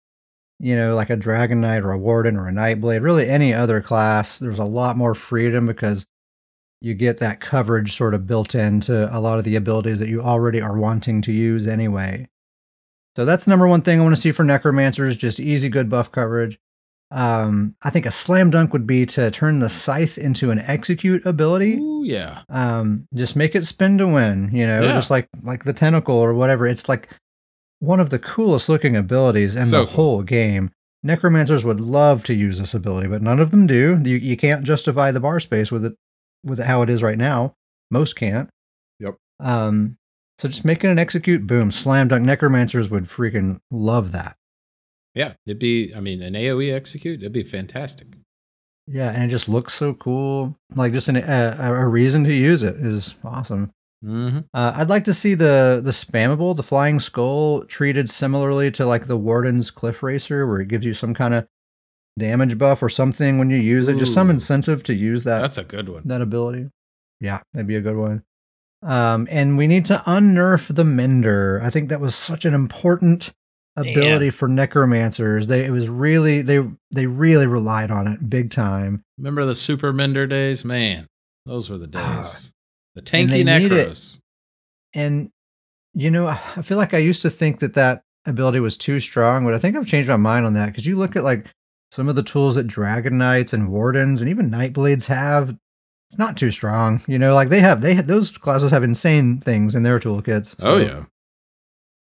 you 0.59 0.75
know, 0.75 0.95
like 0.95 1.09
a 1.09 1.17
Dragon 1.17 1.61
Knight 1.61 1.83
or 1.83 1.91
a 1.91 1.97
Warden 1.97 2.37
or 2.37 2.47
a 2.47 2.51
Nightblade, 2.51 3.01
really 3.01 3.27
any 3.27 3.53
other 3.53 3.81
class, 3.81 4.39
there's 4.39 4.59
a 4.59 4.65
lot 4.65 4.95
more 4.95 5.13
freedom 5.13 5.67
because 5.67 6.05
you 6.79 6.93
get 6.93 7.17
that 7.17 7.39
coverage 7.39 7.93
sort 7.93 8.13
of 8.13 8.27
built 8.27 8.55
into 8.55 9.13
a 9.15 9.19
lot 9.19 9.37
of 9.37 9.45
the 9.45 9.55
abilities 9.55 9.99
that 9.99 10.09
you 10.09 10.21
already 10.21 10.59
are 10.61 10.77
wanting 10.77 11.21
to 11.21 11.31
use 11.31 11.65
anyway. 11.65 12.27
So 13.15 13.23
that's 13.25 13.45
the 13.45 13.51
number 13.51 13.67
one 13.67 13.81
thing 13.81 13.99
I 13.99 14.03
want 14.03 14.15
to 14.15 14.21
see 14.21 14.33
for 14.33 14.43
Necromancers, 14.43 15.15
just 15.15 15.39
easy, 15.39 15.69
good 15.69 15.87
buff 15.87 16.11
coverage. 16.11 16.59
Um, 17.15 17.75
I 17.83 17.91
think 17.91 18.07
a 18.07 18.11
slam 18.11 18.49
dunk 18.49 18.73
would 18.73 18.87
be 18.87 19.05
to 19.05 19.29
turn 19.29 19.59
the 19.59 19.69
scythe 19.69 20.17
into 20.17 20.49
an 20.49 20.57
execute 20.59 21.23
ability 21.27 21.75
Ooh, 21.75 22.03
yeah. 22.03 22.41
um 22.49 23.07
just 23.13 23.35
make 23.35 23.53
it 23.53 23.63
spin 23.65 23.99
to 23.99 24.07
win 24.07 24.49
you 24.51 24.65
know 24.65 24.81
Yeah. 24.81 24.93
just 24.93 25.11
like 25.11 25.27
like 25.43 25.63
the 25.63 25.73
tentacle 25.73 26.15
or 26.15 26.33
whatever 26.33 26.65
it's 26.65 26.89
like 26.89 27.09
one 27.79 27.99
of 27.99 28.09
the 28.09 28.17
coolest 28.17 28.67
looking 28.67 28.95
abilities 28.95 29.55
in 29.55 29.65
So 29.67 29.81
the 29.81 29.85
cool. 29.85 29.93
whole 29.95 30.23
game 30.23 30.71
necromancers 31.03 31.63
would 31.63 31.79
love 31.79 32.23
to 32.23 32.33
use 32.33 32.57
this 32.57 32.73
ability 32.73 33.07
but 33.09 33.21
none 33.21 33.39
of 33.39 33.51
them 33.51 33.67
do 33.67 34.01
you, 34.03 34.15
you 34.17 34.35
can't 34.35 34.63
justify 34.65 35.11
the 35.11 35.19
bar 35.19 35.39
space 35.39 35.71
with 35.71 35.85
it 35.85 35.93
with 36.43 36.59
it 36.61 36.65
how 36.65 36.81
it 36.81 36.89
is 36.89 37.03
right 37.03 37.17
now 37.17 37.53
most 37.91 38.15
can't 38.15 38.49
Yep. 38.99 39.17
um 39.39 39.97
so 40.39 40.47
just 40.47 40.65
make 40.65 40.83
it 40.83 40.89
an 40.89 40.97
execute 40.97 41.45
boom 41.45 41.71
slam 41.71 42.07
dunk 42.07 42.23
necromancers 42.25 42.89
would 42.89 43.03
freaking 43.03 43.59
love 43.69 44.13
that 44.13 44.35
Yeah. 45.15 45.33
It'd 45.45 45.59
be, 45.59 45.93
I 45.95 45.99
mean, 45.99 46.21
an 46.21 46.33
AoE 46.33 46.73
execute, 46.73 47.21
it'd 47.21 47.31
be 47.33 47.43
fantastic. 47.43 48.07
yeah 48.87 49.11
and 49.11 49.23
it 49.23 49.29
just 49.29 49.47
looks 49.47 49.73
so 49.73 49.93
cool 49.93 50.57
like 50.75 50.91
just 50.91 51.07
an, 51.07 51.15
a, 51.17 51.57
a 51.59 51.87
reason 51.87 52.23
to 52.25 52.33
use 52.33 52.63
it 52.63 52.75
is 52.75 53.15
awesome 53.23 53.71
hmm 54.03 54.39
Uh, 54.53 54.73
I'd 54.75 54.89
like 54.89 55.05
to 55.05 55.13
see 55.13 55.33
the 55.35 55.79
the 55.81 55.91
spammable, 55.91 56.53
the 56.55 56.63
flying 56.63 56.99
skull, 56.99 57.63
treated 57.65 58.09
similarly 58.09 58.69
to 58.71 58.85
like 58.85 59.07
the 59.07 59.15
Warden's 59.15 59.71
Cliff 59.71 60.03
Racer, 60.03 60.45
where 60.45 60.59
it 60.59 60.67
gives 60.67 60.83
you 60.83 60.93
some 60.93 61.13
kind 61.13 61.33
of 61.33 61.47
damage 62.19 62.57
buff 62.57 62.83
or 62.83 62.89
something 62.89 63.37
when 63.39 63.49
you 63.49 63.55
use 63.57 63.87
it. 63.87 63.97
Just 63.97 64.13
some 64.13 64.29
incentive 64.29 64.83
to 64.83 64.93
use 64.93 65.23
that 65.23 65.39
That's 65.41 65.57
a 65.57 65.63
good 65.63 65.87
one. 65.87 66.01
that 66.05 66.21
ability. 66.21 66.69
Yeah, 67.21 67.39
that'd 67.53 67.65
be 67.67 67.77
a 67.77 67.81
good 67.81 67.95
one. 67.95 68.23
Um, 68.81 69.25
and 69.31 69.57
we 69.57 69.67
need 69.67 69.85
to 69.85 70.03
unnerf 70.05 70.75
the 70.75 70.83
Mender. 70.83 71.61
I 71.63 71.69
think 71.69 71.87
that 71.87 72.01
was 72.01 72.13
such 72.13 72.43
an 72.43 72.53
important 72.53 73.31
ability 73.75 74.29
for 74.29 74.47
necromancers. 74.47 75.47
They 75.47 75.65
it 75.65 75.71
was 75.71 75.89
really 75.89 76.41
they 76.41 76.63
they 76.93 77.05
really 77.07 77.47
relied 77.47 77.91
on 77.91 78.07
it 78.07 78.29
big 78.29 78.49
time. 78.51 79.03
Remember 79.17 79.45
the 79.45 79.55
Super 79.55 79.91
Mender 79.93 80.27
days? 80.27 80.63
Man, 80.65 81.07
those 81.45 81.69
were 81.69 81.77
the 81.77 81.89
Ah. 81.97 82.21
days. 82.21 82.51
the 82.95 83.01
And 83.17 83.29
they 83.29 83.43
tanky 83.43 83.65
it. 83.65 83.71
necros. 83.89 84.19
And 84.93 85.29
you 85.95 86.09
know, 86.11 86.27
I 86.27 86.61
feel 86.63 86.77
like 86.77 86.93
I 86.93 86.99
used 86.99 87.21
to 87.23 87.29
think 87.29 87.59
that 87.59 87.73
that 87.75 88.03
ability 88.25 88.59
was 88.59 88.77
too 88.77 88.99
strong, 88.99 89.45
but 89.45 89.53
I 89.53 89.59
think 89.59 89.75
I've 89.75 89.85
changed 89.87 90.09
my 90.09 90.17
mind 90.17 90.45
on 90.45 90.53
that 90.53 90.67
because 90.67 90.85
you 90.85 90.95
look 90.95 91.15
at 91.15 91.23
like 91.23 91.47
some 91.91 92.09
of 92.09 92.15
the 92.15 92.23
tools 92.23 92.55
that 92.55 92.65
Dragon 92.67 93.17
Knights 93.17 93.53
and 93.53 93.69
Wardens 93.69 94.21
and 94.21 94.29
even 94.29 94.49
Nightblades 94.49 95.05
have. 95.07 95.55
It's 96.09 96.19
not 96.19 96.37
too 96.37 96.51
strong, 96.51 97.01
you 97.07 97.17
know. 97.17 97.33
Like 97.33 97.49
they 97.49 97.59
have, 97.59 97.81
they 97.81 97.95
have, 97.95 98.05
those 98.05 98.37
classes 98.37 98.69
have 98.69 98.83
insane 98.83 99.39
things 99.39 99.73
in 99.73 99.81
their 99.81 99.97
toolkits. 99.99 100.55
oh, 100.61 100.77
yeah. 100.77 101.05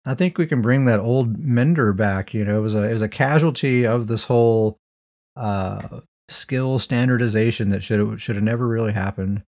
I 0.05 0.15
think 0.15 0.37
we 0.37 0.47
can 0.47 0.63
bring 0.63 0.85
that 0.87 1.01
old 1.01 1.39
Mender 1.39 1.93
back. 1.93 2.35
You 2.35 2.45
know, 2.45 2.59
it 2.59 2.63
was 2.63 2.75
a 2.75 2.89
it 2.89 2.93
was 2.93 3.03
a 3.03 3.09
casualty 3.09 3.87
of 3.87 4.07
this 4.09 4.25
whole 4.25 4.79
uh, 5.37 6.01
skill 6.29 6.79
standardization 6.79 7.69
that 7.71 7.83
should 7.83 8.21
should 8.21 8.37
have 8.37 8.45
never 8.45 8.67
really 8.67 8.93
happened. 8.93 9.43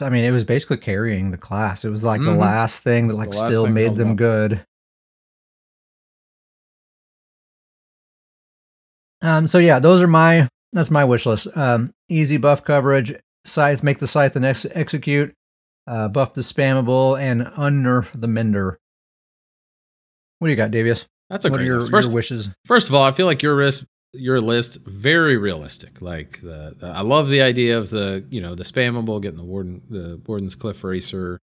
I 0.00 0.08
mean, 0.10 0.24
it 0.24 0.30
was 0.30 0.44
basically 0.44 0.78
carrying 0.78 1.30
the 1.30 1.38
class. 1.38 1.84
It 1.84 1.90
was 1.90 2.02
like 2.02 2.20
the 2.20 2.28
Mhm. 2.28 2.38
last 2.38 2.82
thing 2.82 3.08
that 3.08 3.14
like 3.16 3.32
still 3.32 3.66
made 3.68 3.96
them 3.96 4.12
up. 4.12 4.16
good. 4.16 4.64
Um. 9.20 9.46
So 9.46 9.58
yeah, 9.58 9.78
those 9.78 10.02
are 10.02 10.06
my 10.08 10.48
that's 10.72 10.90
my 10.90 11.04
wish 11.04 11.26
list. 11.26 11.48
Um, 11.54 11.92
easy 12.08 12.36
buff 12.36 12.64
coverage, 12.64 13.14
scythe, 13.44 13.82
make 13.82 13.98
the 13.98 14.06
scythe 14.06 14.34
and 14.36 14.44
ex- 14.44 14.66
execute, 14.72 15.34
uh, 15.86 16.08
buff 16.08 16.34
the 16.34 16.40
spammable, 16.42 17.20
and 17.20 17.42
unnerf 17.42 18.08
the 18.18 18.28
mender. 18.28 18.78
What 20.38 20.48
do 20.48 20.50
you 20.52 20.56
got, 20.56 20.70
Davius? 20.70 21.06
That's 21.30 21.44
a 21.44 21.50
what 21.50 21.58
great 21.58 21.68
are 21.68 21.80
your. 21.80 21.90
First, 21.90 22.08
your 22.08 22.14
wishes? 22.14 22.48
first 22.66 22.88
of 22.88 22.94
all, 22.94 23.02
I 23.02 23.12
feel 23.12 23.26
like 23.26 23.42
your 23.42 23.56
list 23.56 23.84
your 24.14 24.40
list 24.40 24.78
very 24.84 25.36
realistic. 25.36 26.02
Like 26.02 26.40
the, 26.42 26.74
the 26.78 26.86
I 26.88 27.00
love 27.00 27.28
the 27.28 27.42
idea 27.42 27.78
of 27.78 27.90
the 27.90 28.24
you 28.30 28.40
know 28.40 28.54
the 28.54 28.64
spammable 28.64 29.20
getting 29.20 29.38
the 29.38 29.44
warden 29.44 29.82
the 29.88 30.20
warden's 30.26 30.54
cliff 30.54 30.84
racer, 30.84 31.40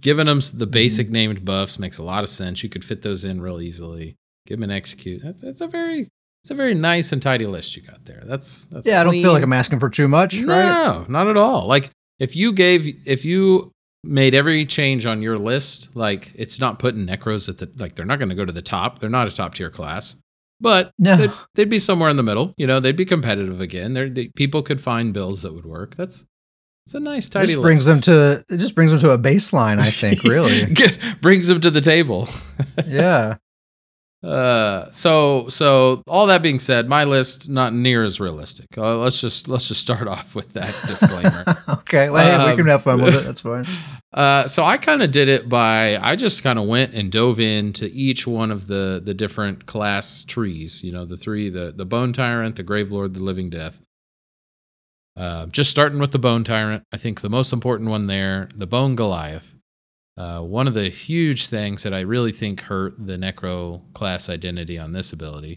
giving 0.00 0.26
them 0.26 0.40
the 0.52 0.66
basic 0.66 1.10
named 1.10 1.44
buffs 1.44 1.78
makes 1.78 1.98
a 1.98 2.02
lot 2.02 2.24
of 2.24 2.30
sense. 2.30 2.62
You 2.62 2.68
could 2.68 2.84
fit 2.84 3.02
those 3.02 3.24
in 3.24 3.40
real 3.40 3.60
easily. 3.60 4.16
Give 4.46 4.58
them 4.58 4.68
an 4.70 4.76
execute. 4.76 5.22
That's, 5.24 5.40
that's 5.40 5.60
a 5.62 5.66
very 5.66 6.08
it's 6.42 6.50
a 6.50 6.54
very 6.54 6.74
nice 6.74 7.12
and 7.12 7.22
tidy 7.22 7.46
list 7.46 7.74
you 7.74 7.82
got 7.82 8.04
there. 8.04 8.22
That's 8.24 8.66
that's 8.66 8.86
Yeah, 8.86 9.00
I 9.00 9.04
don't 9.04 9.14
feel 9.14 9.32
like 9.32 9.42
I'm 9.42 9.52
asking 9.52 9.80
for 9.80 9.88
too 9.88 10.08
much, 10.08 10.38
right? 10.40 10.66
No, 10.66 11.06
not 11.08 11.28
at 11.28 11.38
all. 11.38 11.66
Like 11.66 11.90
if 12.18 12.36
you 12.36 12.52
gave 12.52 13.02
if 13.06 13.24
you 13.24 13.70
made 14.02 14.34
every 14.34 14.66
change 14.66 15.06
on 15.06 15.22
your 15.22 15.38
list, 15.38 15.88
like 15.94 16.32
it's 16.34 16.58
not 16.58 16.78
putting 16.78 17.06
necros 17.06 17.48
at 17.48 17.58
the 17.58 17.70
like 17.76 17.96
they're 17.96 18.04
not 18.04 18.18
going 18.18 18.28
to 18.28 18.34
go 18.34 18.44
to 18.44 18.52
the 18.52 18.62
top. 18.62 19.00
They're 19.00 19.08
not 19.10 19.28
a 19.28 19.32
top 19.32 19.54
tier 19.54 19.70
class. 19.70 20.14
But 20.60 20.92
No. 20.98 21.16
they'd, 21.16 21.30
they'd 21.56 21.68
be 21.70 21.78
somewhere 21.80 22.08
in 22.10 22.16
the 22.16 22.22
middle. 22.22 22.54
You 22.56 22.66
know, 22.66 22.80
they'd 22.80 22.96
be 22.96 23.04
competitive 23.04 23.60
again. 23.60 23.92
There, 23.92 24.08
they, 24.08 24.28
people 24.36 24.62
could 24.62 24.80
find 24.80 25.12
builds 25.12 25.42
that 25.42 25.52
would 25.52 25.66
work. 25.66 25.96
That's 25.96 26.24
it's 26.86 26.94
a 26.94 27.00
nice 27.00 27.26
It 27.26 27.30
tidy. 27.30 27.46
just 27.48 27.62
brings 27.62 27.86
list. 27.86 28.04
them 28.06 28.14
to 28.14 28.44
it 28.54 28.58
just 28.58 28.74
brings 28.74 28.90
them 28.92 29.00
to 29.00 29.10
a 29.10 29.18
baseline, 29.18 29.78
I 29.78 29.90
think, 29.90 30.22
really. 30.22 30.66
Brings 31.20 31.46
them 31.48 31.60
to 31.62 31.70
the 31.70 31.80
table. 31.80 32.28
yeah. 32.86 33.36
Uh, 34.24 34.90
so 34.92 35.48
so 35.50 36.02
all 36.06 36.26
that 36.28 36.40
being 36.40 36.58
said, 36.58 36.88
my 36.88 37.04
list 37.04 37.48
not 37.48 37.74
near 37.74 38.04
as 38.04 38.20
realistic. 38.20 38.66
Uh, 38.78 38.96
let's 38.96 39.20
just 39.20 39.48
let's 39.48 39.68
just 39.68 39.80
start 39.80 40.08
off 40.16 40.34
with 40.34 40.52
that 40.54 40.74
disclaimer. 40.86 41.44
okay. 41.80 42.08
Well, 42.08 42.24
hey, 42.40 42.44
we 42.46 42.50
Um, 42.52 42.56
can 42.56 42.66
have 42.68 42.82
fun 42.82 43.02
with 43.02 43.14
it. 43.14 43.24
That's 43.24 43.40
fine. 43.40 43.66
Uh, 44.14 44.46
so 44.46 44.62
I 44.62 44.78
kind 44.78 45.02
of 45.02 45.10
did 45.10 45.26
it 45.26 45.48
by 45.48 45.96
I 45.96 46.14
just 46.14 46.44
kind 46.44 46.56
of 46.56 46.68
went 46.68 46.94
and 46.94 47.10
dove 47.10 47.40
into 47.40 47.86
each 47.86 48.28
one 48.28 48.52
of 48.52 48.68
the 48.68 49.02
the 49.04 49.12
different 49.12 49.66
class 49.66 50.22
trees. 50.22 50.84
You 50.84 50.92
know, 50.92 51.04
the 51.04 51.16
three 51.16 51.50
the 51.50 51.74
the 51.76 51.84
Bone 51.84 52.12
Tyrant, 52.12 52.54
the 52.54 52.62
Grave 52.62 52.92
Lord, 52.92 53.14
the 53.14 53.20
Living 53.24 53.50
Death. 53.50 53.74
Uh, 55.16 55.46
just 55.46 55.68
starting 55.68 55.98
with 55.98 56.12
the 56.12 56.20
Bone 56.20 56.44
Tyrant, 56.44 56.84
I 56.92 56.96
think 56.96 57.22
the 57.22 57.28
most 57.28 57.52
important 57.52 57.90
one 57.90 58.06
there, 58.06 58.48
the 58.54 58.68
Bone 58.68 58.94
Goliath. 58.94 59.53
Uh, 60.16 60.40
one 60.40 60.68
of 60.68 60.74
the 60.74 60.88
huge 60.90 61.48
things 61.48 61.82
that 61.82 61.92
I 61.92 62.00
really 62.00 62.32
think 62.32 62.60
hurt 62.62 62.94
the 63.04 63.14
Necro 63.14 63.82
class 63.94 64.28
identity 64.28 64.78
on 64.78 64.92
this 64.92 65.12
ability 65.12 65.56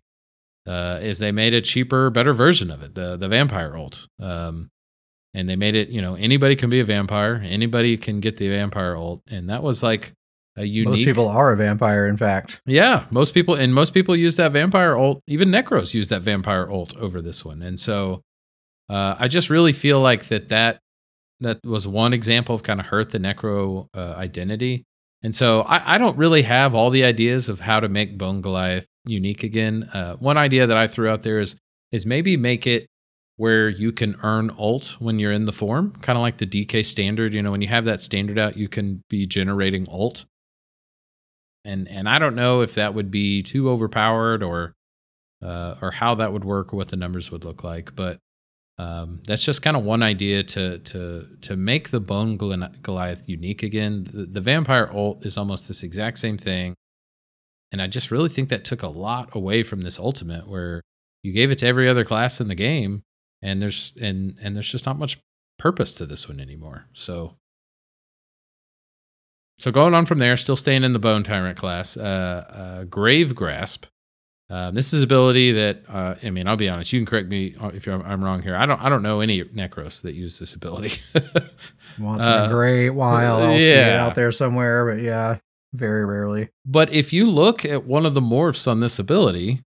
uh, 0.65 0.99
is 1.01 1.19
they 1.19 1.31
made 1.31 1.53
a 1.53 1.61
cheaper, 1.61 2.09
better 2.09 2.33
version 2.33 2.71
of 2.71 2.81
it, 2.81 2.95
the 2.95 3.17
the 3.17 3.27
Vampire 3.27 3.75
ult. 3.77 4.07
Um, 4.19 4.69
and 5.33 5.47
they 5.47 5.55
made 5.55 5.75
it 5.75 5.89
you 5.89 6.01
know 6.01 6.15
anybody 6.15 6.55
can 6.55 6.69
be 6.69 6.79
a 6.79 6.85
vampire 6.85 7.41
anybody 7.45 7.95
can 7.95 8.19
get 8.19 8.37
the 8.37 8.49
vampire 8.49 8.95
ult 8.95 9.21
and 9.27 9.49
that 9.49 9.61
was 9.63 9.83
like 9.83 10.13
a 10.55 10.63
unique 10.65 10.87
Most 10.89 11.05
people 11.05 11.27
are 11.29 11.53
a 11.53 11.55
vampire, 11.55 12.07
in 12.07 12.17
fact. 12.17 12.59
yeah 12.65 13.05
most 13.11 13.33
people 13.33 13.53
and 13.53 13.73
most 13.73 13.93
people 13.93 14.15
use 14.15 14.35
that 14.37 14.51
vampire 14.51 14.97
ult 14.97 15.21
even 15.27 15.49
necros 15.49 15.93
use 15.93 16.07
that 16.09 16.23
vampire 16.23 16.67
ult 16.69 16.95
over 16.97 17.21
this 17.21 17.45
one 17.45 17.61
and 17.61 17.79
so 17.79 18.21
uh, 18.89 19.15
i 19.19 19.27
just 19.27 19.49
really 19.49 19.73
feel 19.73 20.01
like 20.01 20.27
that 20.29 20.49
that 20.49 20.79
that 21.39 21.59
was 21.63 21.87
one 21.87 22.13
example 22.13 22.55
of 22.55 22.63
kind 22.63 22.79
of 22.79 22.85
hurt 22.87 23.11
the 23.11 23.19
necro 23.19 23.87
uh, 23.95 24.13
identity 24.17 24.85
and 25.23 25.33
so 25.35 25.61
I, 25.61 25.95
I 25.95 25.97
don't 25.97 26.17
really 26.17 26.43
have 26.43 26.75
all 26.75 26.89
the 26.89 27.03
ideas 27.03 27.49
of 27.49 27.59
how 27.59 27.79
to 27.79 27.89
make 27.89 28.17
bone 28.17 28.41
goliath 28.41 28.85
unique 29.05 29.43
again 29.43 29.83
uh, 29.93 30.15
one 30.15 30.37
idea 30.37 30.67
that 30.67 30.77
i 30.77 30.87
threw 30.87 31.09
out 31.09 31.23
there 31.23 31.39
is 31.39 31.55
is 31.91 32.05
maybe 32.05 32.37
make 32.37 32.67
it 32.67 32.87
where 33.37 33.69
you 33.69 33.91
can 33.91 34.17
earn 34.23 34.51
ult 34.57 34.95
when 34.99 35.19
you're 35.19 35.31
in 35.31 35.45
the 35.45 35.53
form, 35.53 35.93
kind 36.01 36.17
of 36.17 36.21
like 36.21 36.39
the 36.39 36.47
DK 36.47 36.83
standard. 36.85 37.33
You 37.33 37.41
know, 37.41 37.51
when 37.51 37.61
you 37.61 37.67
have 37.67 37.85
that 37.85 38.01
standard 38.01 38.37
out, 38.37 38.57
you 38.57 38.67
can 38.67 39.03
be 39.09 39.25
generating 39.25 39.87
ult. 39.89 40.25
And 41.63 41.87
and 41.87 42.09
I 42.09 42.19
don't 42.19 42.35
know 42.35 42.61
if 42.61 42.75
that 42.75 42.93
would 42.93 43.11
be 43.11 43.43
too 43.43 43.69
overpowered 43.69 44.41
or 44.41 44.73
uh, 45.41 45.75
or 45.81 45.91
how 45.91 46.15
that 46.15 46.33
would 46.33 46.43
work 46.43 46.73
or 46.73 46.77
what 46.77 46.89
the 46.89 46.95
numbers 46.95 47.31
would 47.31 47.45
look 47.45 47.63
like. 47.63 47.95
But 47.95 48.19
um, 48.77 49.21
that's 49.25 49.43
just 49.43 49.61
kind 49.61 49.75
of 49.75 49.83
one 49.83 50.03
idea 50.03 50.43
to 50.43 50.79
to 50.79 51.27
to 51.41 51.55
make 51.55 51.89
the 51.91 51.99
Bone 51.99 52.37
Goliath 52.37 53.23
unique 53.25 53.63
again. 53.63 54.07
The, 54.11 54.25
the 54.25 54.41
vampire 54.41 54.89
ult 54.93 55.25
is 55.25 55.37
almost 55.37 55.67
this 55.67 55.83
exact 55.83 56.19
same 56.19 56.37
thing, 56.37 56.75
and 57.71 57.81
I 57.81 57.87
just 57.87 58.11
really 58.11 58.29
think 58.29 58.49
that 58.49 58.65
took 58.65 58.83
a 58.83 58.87
lot 58.87 59.35
away 59.35 59.63
from 59.63 59.81
this 59.81 59.97
ultimate 59.97 60.47
where 60.47 60.81
you 61.23 61.33
gave 61.33 61.51
it 61.51 61.57
to 61.59 61.67
every 61.67 61.89
other 61.89 62.05
class 62.05 62.39
in 62.39 62.47
the 62.47 62.55
game 62.55 63.03
and 63.41 63.61
there's 63.61 63.93
and 64.01 64.35
and 64.41 64.55
there's 64.55 64.69
just 64.69 64.85
not 64.85 64.97
much 64.97 65.19
purpose 65.57 65.91
to 65.93 66.05
this 66.05 66.27
one 66.27 66.39
anymore. 66.39 66.85
So 66.93 67.35
so 69.59 69.71
going 69.71 69.93
on 69.93 70.05
from 70.05 70.19
there, 70.19 70.37
still 70.37 70.55
staying 70.55 70.83
in 70.83 70.93
the 70.93 70.99
Bone 70.99 71.23
Tyrant 71.23 71.57
class, 71.57 71.97
uh, 71.97 72.01
uh, 72.49 72.83
Grave 72.83 73.33
Grasp. 73.33 73.85
Um, 74.49 74.75
this 74.75 74.93
is 74.93 75.03
ability 75.03 75.51
that 75.51 75.83
uh, 75.89 76.15
I 76.23 76.29
mean, 76.29 76.47
I'll 76.47 76.55
be 76.55 76.69
honest. 76.69 76.93
You 76.93 76.99
can 76.99 77.05
correct 77.05 77.27
me 77.27 77.55
if 77.73 77.85
you're, 77.85 78.01
I'm 78.01 78.23
wrong 78.23 78.41
here. 78.41 78.55
I 78.55 78.65
don't 78.65 78.79
I 78.81 78.87
don't 78.87 79.03
know 79.03 79.19
any 79.19 79.43
Necros 79.43 80.01
that 80.03 80.13
use 80.13 80.39
this 80.39 80.53
ability. 80.53 80.99
Well, 81.99 82.13
it's 82.13 82.21
Uh, 82.21 82.45
a 82.47 82.53
great 82.53 82.91
while. 82.91 83.37
I'll 83.37 83.57
see 83.57 83.69
it 83.71 83.75
yeah. 83.75 84.05
out 84.05 84.13
there 84.13 84.31
somewhere, 84.31 84.85
but 84.85 85.01
yeah, 85.01 85.37
very 85.73 86.05
rarely. 86.05 86.49
But 86.63 86.91
if 86.93 87.11
you 87.11 87.27
look 87.27 87.65
at 87.65 87.85
one 87.85 88.05
of 88.05 88.13
the 88.13 88.21
morphs 88.21 88.67
on 88.67 88.81
this 88.81 88.99
ability, 88.99 89.63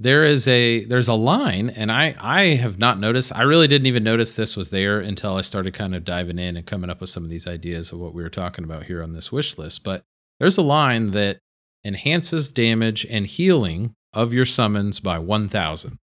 there 0.00 0.24
is 0.24 0.48
a 0.48 0.84
there's 0.86 1.06
a 1.08 1.14
line, 1.14 1.70
and 1.70 1.92
I 1.92 2.16
I 2.18 2.42
have 2.56 2.78
not 2.78 2.98
noticed. 2.98 3.30
I 3.36 3.42
really 3.42 3.68
didn't 3.68 3.86
even 3.86 4.02
notice 4.02 4.34
this 4.34 4.56
was 4.56 4.70
there 4.70 4.98
until 4.98 5.36
I 5.36 5.42
started 5.42 5.72
kind 5.74 5.94
of 5.94 6.04
diving 6.04 6.38
in 6.40 6.56
and 6.56 6.66
coming 6.66 6.90
up 6.90 7.00
with 7.00 7.10
some 7.10 7.22
of 7.22 7.30
these 7.30 7.46
ideas 7.46 7.92
of 7.92 8.00
what 8.00 8.14
we 8.14 8.22
were 8.22 8.28
talking 8.30 8.64
about 8.64 8.84
here 8.84 9.02
on 9.02 9.12
this 9.12 9.30
wish 9.30 9.56
list. 9.56 9.84
But 9.84 10.02
there's 10.40 10.58
a 10.58 10.62
line 10.62 11.12
that 11.12 11.38
enhances 11.84 12.50
damage 12.50 13.06
and 13.08 13.26
healing 13.26 13.94
of 14.12 14.32
your 14.32 14.46
summons 14.46 15.00
by 15.00 15.18
one 15.18 15.48
thousand. 15.48 15.98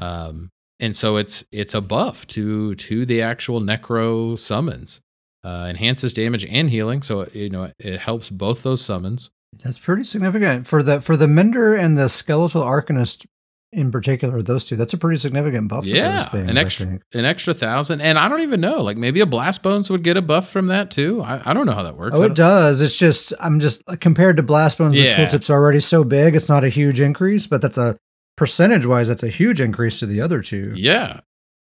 Um, 0.00 0.50
and 0.80 0.94
so 0.94 1.16
it's 1.16 1.44
it's 1.50 1.74
a 1.74 1.80
buff 1.80 2.26
to 2.28 2.74
to 2.74 3.06
the 3.06 3.22
actual 3.22 3.60
necro 3.60 4.38
summons. 4.38 5.00
Uh, 5.44 5.66
enhances 5.70 6.12
damage 6.14 6.44
and 6.44 6.70
healing, 6.70 7.00
so 7.02 7.26
you 7.32 7.48
know 7.48 7.72
it 7.78 8.00
helps 8.00 8.28
both 8.28 8.62
those 8.62 8.84
summons. 8.84 9.30
That's 9.62 9.78
pretty 9.78 10.04
significant 10.04 10.66
for 10.66 10.82
the 10.82 11.00
for 11.00 11.16
the 11.16 11.28
Mender 11.28 11.74
and 11.74 11.96
the 11.96 12.08
Skeletal 12.08 12.62
Arcanist 12.62 13.26
in 13.72 13.90
particular. 13.90 14.40
Those 14.42 14.64
two, 14.64 14.76
that's 14.76 14.92
a 14.94 14.98
pretty 14.98 15.18
significant 15.18 15.68
buff. 15.68 15.84
Yeah, 15.84 16.18
those 16.18 16.28
things, 16.28 16.50
an 16.50 16.56
extra 16.58 16.86
an 17.14 17.24
extra 17.24 17.54
thousand, 17.54 18.00
and 18.00 18.18
I 18.18 18.28
don't 18.28 18.40
even 18.42 18.60
know. 18.60 18.82
Like 18.82 18.96
maybe 18.96 19.20
a 19.20 19.26
Blastbones 19.26 19.90
would 19.90 20.02
get 20.02 20.16
a 20.16 20.22
buff 20.22 20.48
from 20.50 20.66
that 20.68 20.90
too. 20.90 21.20
I, 21.22 21.50
I 21.50 21.52
don't 21.54 21.66
know 21.66 21.72
how 21.72 21.82
that 21.82 21.96
works. 21.96 22.16
Oh, 22.18 22.22
it 22.22 22.34
does. 22.34 22.80
It's 22.80 22.96
just 22.96 23.32
I'm 23.40 23.60
just 23.60 23.82
uh, 23.86 23.96
compared 24.00 24.36
to 24.38 24.42
Blastbones, 24.42 24.94
Yeah. 24.94 25.10
the 25.10 25.16
tooltip's 25.38 25.50
are 25.50 25.60
already 25.60 25.80
so 25.80 26.04
big. 26.04 26.34
It's 26.34 26.48
not 26.48 26.64
a 26.64 26.68
huge 26.68 27.00
increase, 27.00 27.46
but 27.46 27.60
that's 27.60 27.78
a 27.78 27.96
percentage 28.36 28.86
wise, 28.86 29.08
that's 29.08 29.22
a 29.22 29.28
huge 29.28 29.60
increase 29.60 29.98
to 29.98 30.06
the 30.06 30.20
other 30.20 30.40
two. 30.42 30.72
Yeah, 30.76 31.20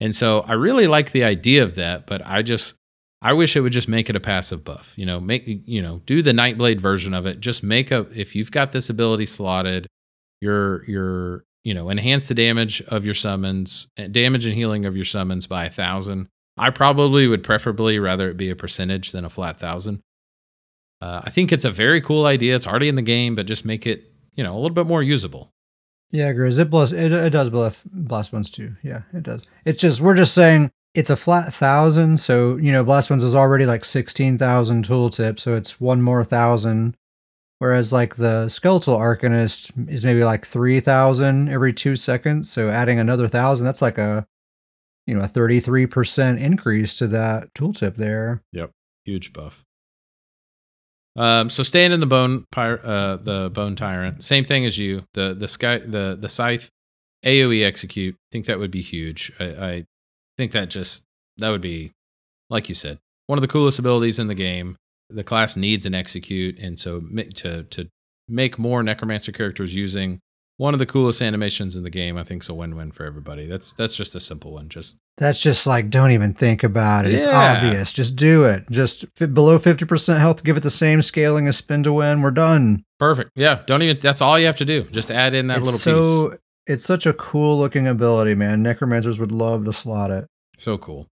and 0.01 0.15
so 0.15 0.41
I 0.41 0.53
really 0.55 0.87
like 0.89 1.13
the 1.13 1.25
idea 1.25 1.63
of 1.63 1.77
that, 1.77 2.07
but 2.07 2.21
I 2.27 2.43
just 2.43 2.75
I 3.23 3.33
wish 3.33 3.57
it 3.57 3.63
would 3.63 3.73
just 3.73 3.89
make 3.89 4.11
it 4.11 4.17
a 4.17 4.21
passive 4.21 4.65
buff. 4.65 4.93
You 4.97 5.07
know, 5.07 5.19
make 5.21 5.45
you 5.47 5.81
know 5.81 6.03
do 6.05 6.23
the 6.23 6.33
Nightblade 6.33 6.81
version 6.81 7.15
of 7.15 7.25
it. 7.25 7.41
Just 7.41 7.63
make 7.63 7.91
a 7.91 8.07
if 8.15 8.35
you've 8.35 8.51
got 8.51 8.73
this 8.73 8.91
ability 8.91 9.27
slotted, 9.27 9.87
your 10.43 10.85
your 10.91 11.45
you 11.67 11.75
know 11.75 11.91
enhance 11.91 12.29
the 12.29 12.35
damage 12.35 12.81
of 12.83 13.05
your 13.05 13.15
summons, 13.15 13.89
uh, 13.99 14.07
damage 14.07 14.47
and 14.47 14.55
healing 14.55 14.87
of 14.87 14.95
your 14.95 15.05
summons 15.05 15.49
by 15.49 15.65
a 15.65 15.71
thousand. 15.71 16.29
I 16.57 16.71
probably 16.71 17.27
would 17.27 17.43
preferably 17.43 17.99
rather 17.99 18.31
it 18.31 18.37
be 18.37 18.51
a 18.51 18.57
percentage 18.57 19.11
than 19.11 19.25
a 19.25 19.29
flat 19.29 19.59
thousand. 19.59 20.01
Uh, 21.03 21.23
I 21.25 21.31
think 21.31 21.51
it's 21.51 21.65
a 21.65 21.73
very 21.73 22.01
cool 22.01 22.25
idea. 22.25 22.55
It's 22.55 22.69
already 22.69 22.89
in 22.89 22.95
the 22.95 23.03
game, 23.03 23.35
but 23.35 23.47
just 23.47 23.65
make 23.65 23.85
it 23.85 24.05
you 24.37 24.45
know 24.45 24.55
a 24.55 24.59
little 24.61 24.71
bit 24.71 24.87
more 24.87 25.03
usable. 25.03 25.51
Yeah. 26.13 26.29
It 26.31 26.39
it, 26.39 27.13
it 27.13 27.31
does 27.31 27.51
bless 27.51 27.83
Blastbones 27.83 28.53
too. 28.53 28.77
Yeah, 28.85 29.03
it 29.13 29.25
does. 29.25 29.45
It's 29.65 29.81
just 29.81 30.01
we're 30.01 30.15
just 30.15 30.35
saying 30.35 30.71
it's 30.95 31.11
a 31.11 31.17
flat 31.17 31.53
thousand, 31.53 32.21
so 32.21 32.59
you 32.59 32.71
know 32.71 32.85
Blastbones 32.85 33.25
is 33.25 33.35
already 33.35 33.67
like 33.67 33.85
sixteen 33.85 34.39
thousand 34.39 34.87
tooltip, 34.87 35.41
so 35.41 35.57
it's 35.57 35.81
one 35.81 36.01
more 36.01 36.25
thousand. 36.25 36.97
Whereas 37.59 37.93
like 37.93 38.17
the 38.17 38.49
Skeletal 38.49 38.99
Arcanist 38.99 39.71
is 39.89 40.05
maybe 40.05 40.25
like 40.25 40.47
three 40.47 40.81
thousand 40.81 41.49
every 41.49 41.73
two 41.73 41.97
seconds, 41.97 42.51
so 42.51 42.69
adding 42.69 42.99
another 42.99 43.29
thousand, 43.29 43.65
that's 43.65 43.81
like 43.81 43.97
a 43.99 44.27
you 45.07 45.15
know 45.15 45.23
a 45.23 45.29
thirty 45.29 45.61
three 45.61 45.87
percent 45.87 46.39
increase 46.39 46.97
to 46.97 47.07
that 47.09 47.55
tooltip 47.55 47.97
there. 47.97 48.43
Yep. 48.53 48.71
Huge 49.05 49.33
buff. 49.33 49.65
Um, 51.17 51.49
so 51.49 51.63
staying 51.63 51.93
in 51.93 52.01
the 52.01 52.07
bone 52.07 52.45
pyre, 52.53 52.79
uh, 52.85 53.17
the 53.17 53.51
bone 53.53 53.75
tyrant, 53.75 54.23
same 54.23 54.45
thing 54.45 54.67
as 54.67 54.77
you. 54.77 55.05
The 55.15 55.35
the 55.35 55.49
sky 55.49 55.79
the 55.79 56.17
the 56.21 56.29
scythe 56.29 56.69
AOE 57.25 57.65
execute. 57.65 58.15
I 58.15 58.29
think 58.33 58.47
that 58.47 58.59
would 58.59 58.71
be 58.71 58.83
huge. 58.83 59.33
I, 59.41 59.45
I 59.45 59.85
think 60.37 60.53
that 60.53 60.69
just 60.69 61.05
that 61.39 61.49
would 61.49 61.63
be 61.63 61.93
like 62.51 62.69
you 62.69 62.75
said, 62.75 62.99
one 63.27 63.39
of 63.39 63.43
the 63.43 63.49
coolest 63.49 63.79
abilities 63.79 64.19
in 64.19 64.29
the 64.29 64.35
game. 64.35 64.77
The 65.11 65.25
class 65.25 65.57
needs 65.57 65.87
an 65.87 65.95
execute, 65.95 66.59
and 66.59 66.79
so 66.81 67.01
to 67.37 67.63
to 67.65 67.89
make 68.29 68.59
more 68.59 68.83
necromancer 68.83 69.31
characters 69.33 69.75
using 69.75 70.19
one 70.59 70.73
of 70.75 70.81
the 70.81 70.87
coolest 70.87 71.21
animations 71.23 71.77
in 71.77 71.83
the 71.85 71.91
game. 71.91 72.17
I 72.17 72.25
think 72.25 72.43
it's 72.43 72.49
a 72.49 72.55
win-win 72.55 72.91
for 72.91 73.05
everybody. 73.05 73.47
That's 73.47 73.73
that's 73.75 73.95
just 73.95 74.15
a 74.15 74.21
simple 74.21 74.53
one. 74.55 74.69
Just 74.69 74.97
That's 75.19 75.41
just 75.41 75.67
like 75.67 75.91
don't 75.91 76.11
even 76.11 76.33
think 76.35 76.65
about 76.65 77.07
it. 77.07 77.15
It's 77.15 77.25
Yeah. 77.27 77.55
obvious. 77.57 77.93
Just 77.93 78.17
do 78.17 78.45
it. 78.45 78.65
Just 78.71 79.05
fi- 79.15 79.27
below 79.27 79.59
fifty 79.59 79.85
percent 79.85 80.19
health. 80.21 80.43
Give 80.43 80.57
it 80.57 80.63
the 80.65 80.71
same 80.71 81.03
scaling 81.03 81.47
as 81.47 81.57
spin 81.59 81.83
to 81.85 81.93
win. 81.93 82.23
We're 82.23 82.31
done. 82.33 82.83
perfect. 82.99 83.31
Yeah, 83.37 83.63
don't 83.67 83.83
even. 83.83 83.99
That's 84.01 84.21
all 84.23 84.39
you 84.39 84.47
have 84.47 84.57
to 84.57 84.65
do. 84.65 84.85
Just 84.85 85.11
add 85.11 85.35
in 85.35 85.47
that 85.49 85.59
it's 85.59 85.65
little 85.67 85.79
so 85.79 86.31
piece. 86.31 86.39
it's 86.67 86.85
such 86.85 87.07
a 87.07 87.13
cool 87.13 87.59
looking 87.59 87.87
ability, 87.87 88.35
man. 88.35 88.63
Necromancers 88.63 89.21
would 89.21 89.33
love 89.33 89.67
to 89.67 89.73
slot 89.73 90.11
it. 90.11 90.27
So 90.59 90.79
cool. 90.79 91.07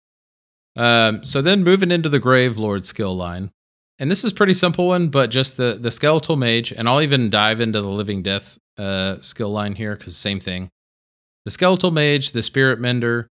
Um, 0.77 1.24
so 1.25 1.41
then 1.41 1.63
moving 1.63 1.91
into 1.91 2.07
the 2.10 2.19
Grave 2.19 2.57
Lord 2.57 2.86
skill 2.86 3.15
line, 3.17 3.51
and 4.01 4.10
this 4.10 4.24
is 4.24 4.34
pretty 4.34 4.55
simple 4.55 4.88
one, 4.88 5.10
but 5.10 5.29
just 5.29 5.58
the 5.58 5.77
the 5.79 5.91
skeletal 5.91 6.36
mage, 6.36 6.72
and 6.72 6.89
I'll 6.89 7.01
even 7.01 7.29
dive 7.29 7.62
into 7.62 7.81
the 7.81 7.88
living 7.88 8.24
death 8.24 8.58
uh, 8.77 9.17
skill 9.22 9.51
line 9.51 9.75
here 9.75 9.96
because 9.96 10.17
same 10.17 10.39
thing. 10.39 10.72
The 11.46 11.51
skeletal 11.51 11.91
mage, 11.91 12.31
the 12.31 12.41
spirit 12.41 12.79
mender, 12.79 13.27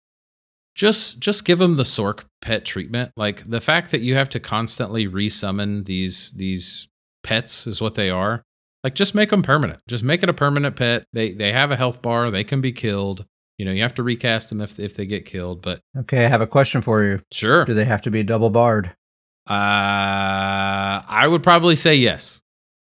just 0.76 1.20
just 1.20 1.46
give 1.46 1.60
them 1.60 1.78
the 1.78 1.84
Sorc 1.84 2.26
pet 2.42 2.66
treatment. 2.66 3.14
Like 3.16 3.50
the 3.50 3.62
fact 3.62 3.92
that 3.92 4.02
you 4.02 4.16
have 4.16 4.28
to 4.30 4.42
constantly 4.42 5.08
resummon 5.08 5.86
these 5.86 6.32
these 6.32 6.90
pets 7.24 7.66
is 7.66 7.80
what 7.80 7.96
they 7.96 8.10
are. 8.10 8.44
Like 8.84 8.94
just 8.94 9.16
make 9.16 9.30
them 9.30 9.44
permanent. 9.44 9.80
Just 9.88 10.04
make 10.04 10.22
it 10.22 10.30
a 10.30 10.34
permanent 10.34 10.76
pet. 10.76 11.06
They 11.14 11.32
they 11.32 11.54
have 11.54 11.72
a 11.72 11.78
health 11.78 12.02
bar. 12.02 12.30
They 12.30 12.44
can 12.44 12.60
be 12.60 12.74
killed. 12.74 13.26
You 13.58 13.66
know, 13.66 13.72
you 13.72 13.84
have 13.84 13.96
to 13.96 14.04
recast 14.04 14.50
them 14.50 14.60
if 14.60 14.78
if 14.82 14.96
they 14.96 15.06
get 15.06 15.26
killed, 15.26 15.62
but 15.62 15.80
Okay, 15.98 16.26
I 16.26 16.28
have 16.28 16.42
a 16.42 16.48
question 16.48 16.82
for 16.82 17.06
you. 17.06 17.22
Sure. 17.32 17.64
Do 17.64 17.74
they 17.74 17.86
have 17.86 18.02
to 18.02 18.12
be 18.12 18.24
double 18.24 18.50
barred? 18.50 18.94
Uh, 19.50 21.02
I 21.08 21.26
would 21.28 21.44
probably 21.44 21.76
say 21.76 21.96
yes. 21.96 22.42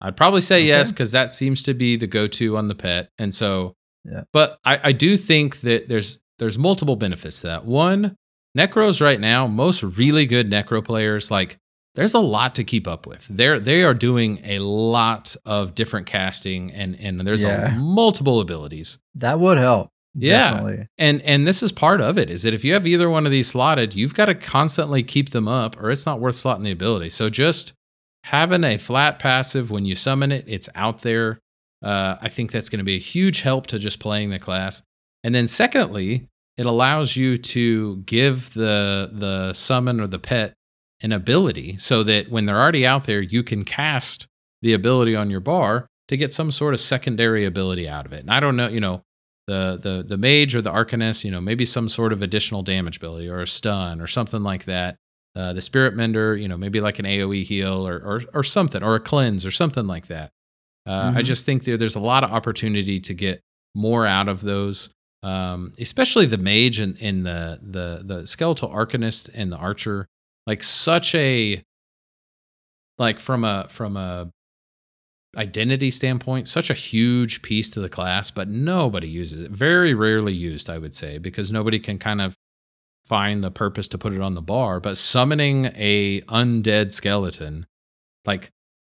I'd 0.02 0.16
probably 0.18 0.42
say 0.42 0.64
yes 0.64 0.92
because 0.92 1.12
that 1.12 1.34
seems 1.34 1.62
to 1.64 1.74
be 1.74 1.98
the 1.98 2.08
go-to 2.08 2.56
on 2.58 2.68
the 2.68 2.76
pet, 2.76 3.10
and 3.18 3.34
so. 3.36 3.76
Yeah. 4.06 4.24
But 4.32 4.58
I, 4.64 4.80
I 4.86 4.92
do 4.94 5.18
think 5.18 5.60
that 5.62 5.90
there's 5.90 6.20
there's 6.40 6.58
multiple 6.58 6.96
benefits 6.96 7.42
to 7.42 7.48
that. 7.48 7.66
One, 7.66 8.16
necros 8.58 9.02
right 9.02 9.20
now, 9.20 9.46
most 9.46 9.84
really 9.84 10.26
good 10.26 10.50
necro 10.50 10.84
players, 10.84 11.30
like 11.30 11.58
there's 11.96 12.14
a 12.14 12.20
lot 12.20 12.56
to 12.56 12.64
keep 12.64 12.88
up 12.88 13.06
with. 13.06 13.26
They're 13.30 13.60
they 13.60 13.84
are 13.84 13.94
doing 13.94 14.40
a 14.46 14.60
lot 14.60 15.36
of 15.46 15.76
different 15.76 16.08
casting, 16.08 16.72
and 16.72 16.96
and 16.98 17.20
there's 17.28 17.42
Yeah. 17.44 17.76
a, 17.76 17.78
multiple 17.78 18.40
abilities. 18.40 19.00
That 19.16 19.42
would 19.42 19.58
help. 19.58 19.90
Yeah. 20.22 20.52
Definitely. 20.52 20.88
And 20.98 21.22
and 21.22 21.48
this 21.48 21.64
is 21.64 21.72
part 21.72 22.02
of 22.02 22.18
it 22.18 22.30
is 22.30 22.44
that 22.44 22.54
if 22.54 22.64
you 22.64 22.74
have 22.74 22.86
either 22.88 23.10
one 23.10 23.26
of 23.26 23.32
these 23.32 23.48
slotted, 23.50 23.94
you've 23.94 24.14
got 24.14 24.26
to 24.26 24.36
constantly 24.36 25.04
keep 25.04 25.32
them 25.32 25.48
up 25.48 25.80
or 25.82 25.90
it's 25.92 26.06
not 26.06 26.20
worth 26.20 26.36
slotting 26.36 26.64
the 26.64 26.72
ability. 26.72 27.10
So 27.10 27.30
just 27.30 27.74
having 28.26 28.64
a 28.64 28.78
flat 28.78 29.20
passive 29.20 29.72
when 29.72 29.86
you 29.86 29.96
summon 29.96 30.32
it, 30.32 30.46
it's 30.48 30.70
out 30.76 31.02
there. 31.02 31.40
Uh, 31.82 32.18
I 32.22 32.30
think 32.30 32.52
that's 32.52 32.70
going 32.70 32.80
to 32.80 32.86
be 32.86 32.98
a 32.98 33.00
huge 33.00 33.42
help 33.42 33.68
to 33.68 33.80
just 33.80 34.00
playing 34.00 34.30
the 34.32 34.40
class. 34.40 34.82
And 35.24 35.34
then 35.34 35.48
secondly, 35.48 36.28
it 36.58 36.66
allows 36.66 37.16
you 37.16 37.38
to 37.38 37.98
give 38.06 38.54
the 38.54 39.10
the 39.14 39.54
summon 39.54 40.02
or 40.02 40.08
the 40.08 40.20
pet 40.20 40.54
an 41.02 41.14
ability 41.14 41.78
so 41.80 42.04
that 42.04 42.30
when 42.30 42.46
they're 42.46 42.60
already 42.60 42.86
out 42.86 43.06
there, 43.06 43.22
you 43.22 43.44
can 43.44 43.64
cast 43.64 44.28
the 44.62 44.74
ability 44.74 45.16
on 45.16 45.30
your 45.30 45.40
bar 45.40 45.88
to 46.10 46.18
get 46.18 46.34
some 46.34 46.52
sort 46.52 46.74
of 46.74 46.80
secondary 46.82 47.46
ability 47.46 47.88
out 47.88 48.06
of 48.06 48.12
it. 48.14 48.20
And 48.22 48.32
I 48.32 48.40
don't 48.40 48.58
know, 48.58 48.68
you 48.68 48.82
know, 48.82 49.04
the 49.50 49.80
the 49.82 50.04
the 50.08 50.18
mage 50.18 50.56
or 50.56 50.62
the 50.62 50.72
arcanist, 50.72 51.24
you 51.24 51.32
know, 51.32 51.42
maybe 51.42 51.66
some 51.66 51.90
sort 51.90 52.14
of 52.14 52.22
additional 52.22 52.62
damage 52.64 52.98
ability 52.98 53.28
or 53.28 53.42
a 53.42 53.48
stun 53.48 54.00
or 54.02 54.08
something 54.08 54.44
like 54.44 54.66
that. 54.66 54.96
Uh, 55.36 55.54
the 55.54 55.62
spirit 55.62 55.96
mender, 55.96 56.36
you 56.36 56.48
know, 56.48 56.58
maybe 56.58 56.80
like 56.82 57.00
an 57.00 57.06
AOE 57.06 57.44
heal 57.44 57.88
or 57.88 57.96
or 57.98 58.24
or 58.34 58.44
something 58.44 58.84
or 58.84 58.96
a 58.96 59.00
cleanse 59.00 59.46
or 59.46 59.52
something 59.52 59.88
like 59.88 60.08
that. 60.08 60.30
Uh, 60.88 61.14
I 61.16 61.22
Mhm. 61.22 61.26
just 61.26 61.46
think 61.46 61.64
there, 61.66 61.78
there's 61.78 61.96
a 61.96 62.00
lot 62.00 62.24
of 62.24 62.32
opportunity 62.32 63.00
to 63.02 63.14
get 63.14 63.42
more 63.76 64.06
out 64.08 64.28
of 64.28 64.42
those, 64.42 64.90
um, 65.24 65.74
especially 65.80 66.26
the 66.26 66.38
mage 66.38 66.80
and, 66.80 66.98
and 67.02 67.26
the 67.26 67.60
the 67.62 68.02
the 68.06 68.28
skeletal 68.28 68.70
arcanist 68.70 69.30
and 69.34 69.52
the 69.52 69.58
archer. 69.58 70.08
Like 70.48 70.64
such 70.64 71.14
a 71.16 71.64
like 72.98 73.20
from 73.20 73.44
a 73.44 73.68
from 73.70 73.98
a 73.98 74.32
identity 75.38 75.92
standpoint, 75.92 76.48
such 76.48 76.70
a 76.70 76.74
huge 76.74 77.42
piece 77.42 77.70
to 77.72 77.80
the 77.80 77.90
class, 77.90 78.32
but 78.32 78.48
nobody 78.48 79.08
uses 79.08 79.42
it. 79.42 79.52
Very 79.52 79.94
rarely 79.94 80.34
used, 80.34 80.70
I 80.70 80.78
would 80.78 80.96
say, 80.96 81.18
because 81.18 81.52
nobody 81.52 81.80
can 81.80 82.00
kind 82.00 82.22
of 82.22 82.36
find 83.06 83.44
the 83.44 83.52
purpose 83.52 83.88
to 83.90 83.98
put 83.98 84.14
it 84.14 84.22
on 84.22 84.36
the 84.36 84.42
bar. 84.42 84.80
But 84.80 84.98
summoning 84.98 85.72
a 85.76 86.22
undead 86.22 86.92
skeleton, 86.92 87.66
like 88.26 88.52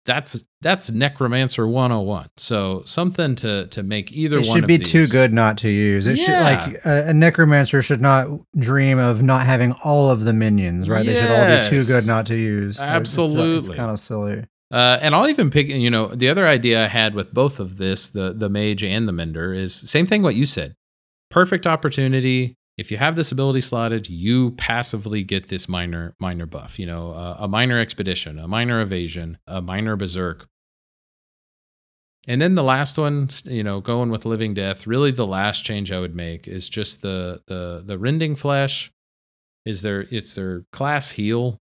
that's 0.06 0.44
that's 0.62 0.90
necromancer 0.90 1.68
101. 1.68 2.30
So 2.38 2.82
something 2.86 3.36
to 3.38 3.68
to 3.68 3.84
make 3.84 4.12
either 4.12 4.38
It 4.38 4.48
one 4.48 4.58
should 4.58 4.68
be 4.68 4.78
these. 4.78 4.90
too 4.90 5.08
good 5.08 5.32
not 5.34 5.58
to 5.60 5.70
use. 5.70 6.08
It 6.08 6.18
should 6.18 6.32
like 6.32 6.84
a, 6.86 7.10
a 7.10 7.14
necromancer 7.14 7.82
should 7.82 8.02
not 8.02 8.28
dream 8.58 8.98
of 8.98 9.22
not 9.22 9.46
having 9.46 9.74
all 9.84 10.10
of 10.10 10.22
the 10.22 10.34
minions, 10.34 10.90
right? 10.90 11.06
They 11.06 11.16
should 11.16 11.30
all 11.32 11.62
be 11.62 11.68
too 11.70 11.86
good 11.86 12.08
not 12.08 12.26
to 12.28 12.36
use. 12.36 12.78
It's, 12.78 12.80
Absolutely. 12.80 13.78
kind 13.78 13.92
of 13.92 14.00
silly. 14.00 14.46
Uh, 14.72 14.98
and 15.02 15.14
I'll 15.14 15.28
even 15.28 15.50
pick, 15.50 15.68
you 15.68 15.90
know, 15.90 16.08
the 16.08 16.30
other 16.30 16.48
idea 16.48 16.86
I 16.86 16.88
had 16.88 17.14
with 17.14 17.34
both 17.34 17.60
of 17.60 17.78
this, 17.78 18.10
the 18.10 18.34
the 18.34 18.50
mage 18.50 18.84
and 18.84 19.08
the 19.08 19.12
mender, 19.12 19.54
is 19.54 19.76
same 19.76 20.08
thing 20.08 20.24
what 20.24 20.36
you 20.36 20.46
said. 20.46 20.76
Perfect 21.30 21.68
opportunity. 21.68 22.56
If 22.78 22.90
you 22.90 22.98
have 22.98 23.18
this 23.18 23.32
ability 23.32 23.62
slotted, 23.62 24.10
you 24.10 24.52
passively 24.52 25.24
get 25.24 25.50
this 25.50 25.68
minor 25.68 26.16
minor 26.20 26.46
buff. 26.46 26.80
You 26.80 26.86
know, 26.86 27.12
uh, 27.12 27.38
a 27.40 27.48
minor 27.50 27.80
expedition, 27.80 28.40
a 28.40 28.48
minor 28.48 28.82
evasion, 28.82 29.38
a 29.46 29.62
minor 29.62 29.98
berserk. 29.98 30.48
And 32.28 32.42
then 32.42 32.56
the 32.56 32.64
last 32.64 32.98
one, 32.98 33.30
you 33.46 33.64
know, 33.64 33.82
going 33.82 34.10
with 34.10 34.26
living 34.26 34.54
death. 34.54 34.88
Really, 34.88 35.12
the 35.12 35.28
last 35.28 35.66
change 35.66 35.92
I 35.92 36.00
would 36.00 36.16
make 36.16 36.48
is 36.48 36.70
just 36.70 37.02
the 37.02 37.42
the 37.48 37.84
the 37.86 38.00
Render 38.00 38.38
Flesh. 38.38 38.90
Is 39.66 39.82
their 39.82 40.02
it's 40.10 40.34
their 40.34 40.64
class 40.72 41.12
heal 41.12 41.60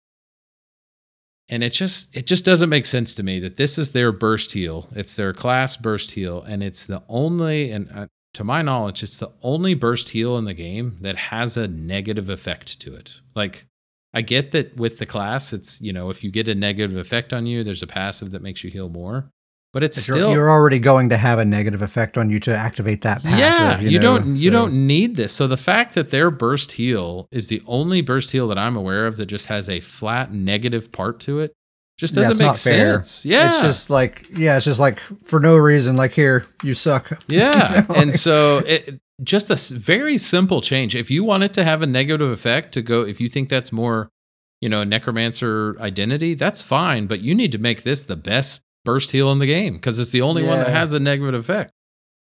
and 1.50 1.64
it 1.64 1.72
just 1.72 2.08
it 2.14 2.26
just 2.28 2.46
doesn't 2.46 2.70
make 2.70 2.86
sense 2.86 3.14
to 3.16 3.24
me 3.24 3.40
that 3.40 3.58
this 3.58 3.78
is 3.78 3.92
their 3.92 4.12
burst 4.12 4.52
heal 4.52 4.88
it's 4.92 5.16
their 5.16 5.34
class 5.34 5.76
burst 5.76 6.12
heal 6.12 6.42
and 6.44 6.64
it's 6.64 6.86
the 6.86 7.04
only 7.10 7.72
and 7.72 7.90
uh, 7.94 8.08
to 8.34 8.44
my 8.44 8.62
knowledge 8.62 9.04
it's 9.04 9.18
the 9.18 9.32
only 9.42 9.74
burst 9.74 10.10
heal 10.10 10.38
in 10.38 10.46
the 10.46 10.54
game 10.54 10.98
that 11.02 11.16
has 11.16 11.58
a 11.58 11.68
negative 11.68 12.30
effect 12.30 12.80
to 12.80 12.94
it. 12.94 13.16
Like 13.36 13.66
i 14.14 14.22
get 14.22 14.52
that 14.52 14.76
with 14.76 14.98
the 14.98 15.06
class 15.06 15.54
it's 15.54 15.80
you 15.82 15.94
know 15.94 16.10
if 16.10 16.24
you 16.24 16.32
get 16.32 16.48
a 16.48 16.56
negative 16.56 16.98
effect 16.98 17.34
on 17.34 17.46
you 17.46 17.64
there's 17.64 17.84
a 17.84 17.88
passive 17.88 18.32
that 18.32 18.42
makes 18.42 18.64
you 18.64 18.70
heal 18.70 18.90
more 18.90 19.32
but 19.74 19.84
it's 19.84 19.98
But 19.98 20.08
you're, 20.08 20.18
still 20.18 20.32
you're 20.34 20.50
already 20.50 20.80
going 20.80 21.10
to 21.10 21.18
have 21.18 21.38
a 21.40 21.46
negative 21.46 21.82
effect 21.82 22.18
on 22.18 22.30
you 22.30 22.40
to 22.42 22.56
activate 22.56 23.02
that 23.02 23.22
passive. 23.22 23.38
yeah, 23.40 23.80
you, 23.80 24.00
know, 24.00 24.18
don't 24.20 24.36
you 24.36 24.50
so- 24.50 24.54
don't 24.54 24.88
need 24.88 25.16
this. 25.16 25.32
So 25.34 25.48
the 25.48 25.58
fact 25.58 25.96
that 25.96 26.10
their 26.12 26.32
burst 26.32 26.74
heal 26.74 27.28
is 27.32 27.48
the 27.48 27.62
only 27.68 28.02
burst 28.02 28.32
heal 28.32 28.48
that 28.48 28.58
I'm 28.58 28.76
aware 28.76 29.06
of 29.08 29.18
that 29.18 29.28
just 29.28 29.46
has 29.48 29.70
a 29.70 29.80
flat 29.80 30.34
negative 30.34 30.92
part 30.92 31.20
to 31.22 31.40
it, 31.40 31.54
just 31.98 32.16
doesn't 32.16 32.32
it's 32.32 32.40
make 32.40 32.48
not 32.48 32.58
fair. 32.58 32.96
sense. 32.96 33.26
Yeah, 33.26 33.48
It's 33.48 33.62
just 33.62 33.90
like 33.90 34.26
yeah, 34.34 34.56
it's 34.58 34.66
just 34.66 34.80
like 34.80 35.00
for 35.24 35.40
no 35.40 35.56
reason. 35.58 35.96
Like 35.98 36.14
here, 36.14 36.46
you 36.64 36.74
suck. 36.74 37.22
yeah, 37.28 37.82
You 37.82 37.88
know, 37.88 37.96
and 37.96 38.12
like- 38.12 38.20
so 38.20 38.58
it 38.60 39.00
just 39.22 39.50
a 39.50 39.56
very 39.78 40.18
simple 40.18 40.62
change. 40.62 40.96
If 40.96 41.12
you 41.12 41.26
want 41.26 41.44
it 41.44 41.52
to 41.54 41.64
have 41.66 41.82
a 41.82 41.86
negative 41.86 42.32
effect 42.32 42.74
to 42.76 42.82
go, 42.82 43.02
if 43.06 43.20
you 43.20 43.28
think 43.28 43.50
that's 43.50 43.72
more, 43.74 44.10
you 44.62 44.70
know, 44.70 44.86
necromancer 44.86 45.76
identity, 45.82 46.36
that's 46.36 46.62
fine. 46.62 47.06
But 47.06 47.20
you 47.20 47.36
need 47.36 47.52
to 47.52 47.58
make 47.58 47.84
this 47.84 48.04
the 48.04 48.16
best 48.16 48.62
burst 48.90 49.12
heal 49.12 49.32
in 49.32 49.38
the 49.38 49.46
game 49.46 49.76
because 49.76 50.00
it's 50.00 50.10
the 50.10 50.22
only 50.22 50.44
one 50.44 50.58
that 50.58 50.70
has 50.70 50.94
a 50.94 51.00
negative 51.00 51.40
effect. 51.40 51.72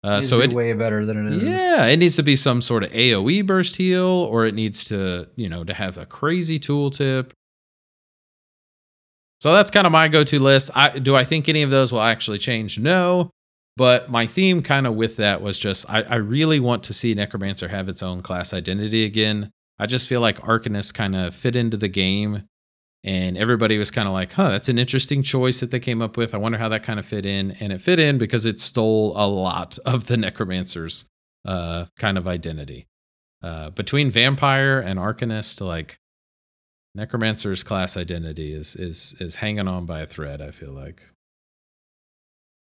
Uh, 0.05 0.17
needs 0.17 0.29
so 0.29 0.39
to 0.39 0.45
it 0.45 0.53
way 0.53 0.73
better 0.73 1.05
than 1.05 1.27
it 1.27 1.43
is. 1.43 1.43
Yeah, 1.43 1.87
it 1.87 1.97
needs 1.97 2.15
to 2.17 2.23
be 2.23 2.37
some 2.37 2.63
sort 2.63 2.85
of 2.85 2.93
AoE 2.93 3.45
burst 3.45 3.75
heal, 3.77 4.07
or 4.07 4.47
it 4.47 4.55
needs 4.55 4.85
to, 4.85 5.29
you 5.35 5.49
know, 5.49 5.65
to 5.65 5.75
have 5.75 5.99
a 5.99 6.07
crazy 6.07 6.61
tooltip. 6.61 7.33
So 9.41 9.53
that's 9.53 9.73
kind 9.73 9.89
of 9.89 9.93
my 9.93 10.07
go-to 10.07 10.39
list. 10.39 10.71
I 10.73 11.01
do 11.01 11.17
I 11.17 11.25
think 11.25 11.49
any 11.49 11.63
of 11.63 11.71
those 11.71 11.91
will 11.91 12.01
actually 12.01 12.39
change? 12.39 12.79
No. 12.79 13.31
But 13.77 14.09
my 14.09 14.27
theme 14.27 14.63
kind 14.63 14.87
of 14.87 14.95
with 14.95 15.17
that 15.17 15.43
was 15.43 15.59
just 15.59 15.89
I, 15.89 16.03
I 16.03 16.17
really 16.17 16.61
want 16.61 16.85
to 16.85 16.95
see 16.95 17.13
Necromancer 17.15 17.69
have 17.69 17.89
its 17.89 18.05
own 18.05 18.23
class 18.23 18.53
identity 18.53 19.05
again. 19.05 19.51
I 19.81 19.87
just 19.87 20.09
feel 20.09 20.21
like 20.21 20.39
Arcanist 20.39 20.95
kind 20.95 21.17
of 21.17 21.35
fit 21.35 21.57
into 21.57 21.77
the 21.77 21.89
game 21.89 22.45
and 23.05 23.37
everybody 23.37 23.79
was 23.79 23.91
kind 23.91 24.07
of 24.07 24.15
like, 24.15 24.33
huh, 24.33 24.51
that's 24.51 24.69
an 24.69 24.79
interesting 24.79 25.23
choice 25.23 25.61
that 25.61 25.71
they 25.71 25.81
came 25.81 26.01
up 26.01 26.17
with. 26.17 26.35
I 26.35 26.39
wonder 26.39 26.59
how 26.59 26.69
that 26.69 26.85
kind 26.85 27.01
of 27.01 27.07
fit 27.07 27.27
in. 27.27 27.51
And 27.53 27.73
it 27.73 27.81
fit 27.81 27.99
in 27.99 28.17
because 28.17 28.47
it 28.47 28.61
stole 28.61 29.13
a 29.17 29.27
lot 29.27 29.79
of 29.85 30.07
the 30.07 30.17
Necromancer's 30.17 31.05
uh, 31.45 31.87
kind 31.99 32.17
of 32.17 32.29
identity. 32.29 32.87
Uh, 33.43 33.71
between 33.71 34.09
Vampire 34.11 34.79
and 34.79 35.01
Arcanist, 35.01 35.61
like 35.61 35.99
Necromancer's 36.95 37.65
class 37.65 37.97
identity 37.97 38.55
is 38.55 38.77
is 38.77 39.17
is 39.19 39.35
hanging 39.37 39.67
on 39.67 39.85
by 39.85 40.01
a 40.01 40.07
thread, 40.07 40.41
I 40.41 40.53
feel 40.53 40.71
like. 40.71 41.03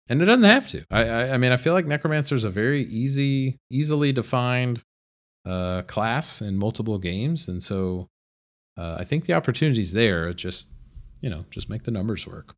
And 0.09 0.23
it 0.23 0.25
doesn't 0.25 0.45
have 0.45 0.67
to. 0.69 0.85
I 0.91 1.03
I, 1.03 1.33
I 1.35 1.37
mean 1.37 1.53
I 1.53 1.59
feel 1.59 1.75
like 1.75 1.87
Necromancer 1.87 2.35
is 2.35 2.45
a 2.45 2.51
very 2.51 2.85
easy, 2.87 3.59
easily 3.71 4.13
defined 4.13 4.83
uh, 5.45 5.83
class 5.83 6.41
in 6.41 6.57
multiple 6.57 6.99
games, 6.99 7.49
and 7.49 7.63
so 7.63 8.09
uh, 8.77 8.97
I 8.99 9.05
think 9.05 9.27
the 9.27 9.33
opportunity's 9.35 9.93
there. 9.93 10.29
It 10.29 10.35
Just 10.35 10.69
you 11.21 11.31
know, 11.31 11.45
just 11.51 11.69
make 11.69 11.85
the 11.85 11.91
numbers 11.93 12.27
work. 12.27 12.55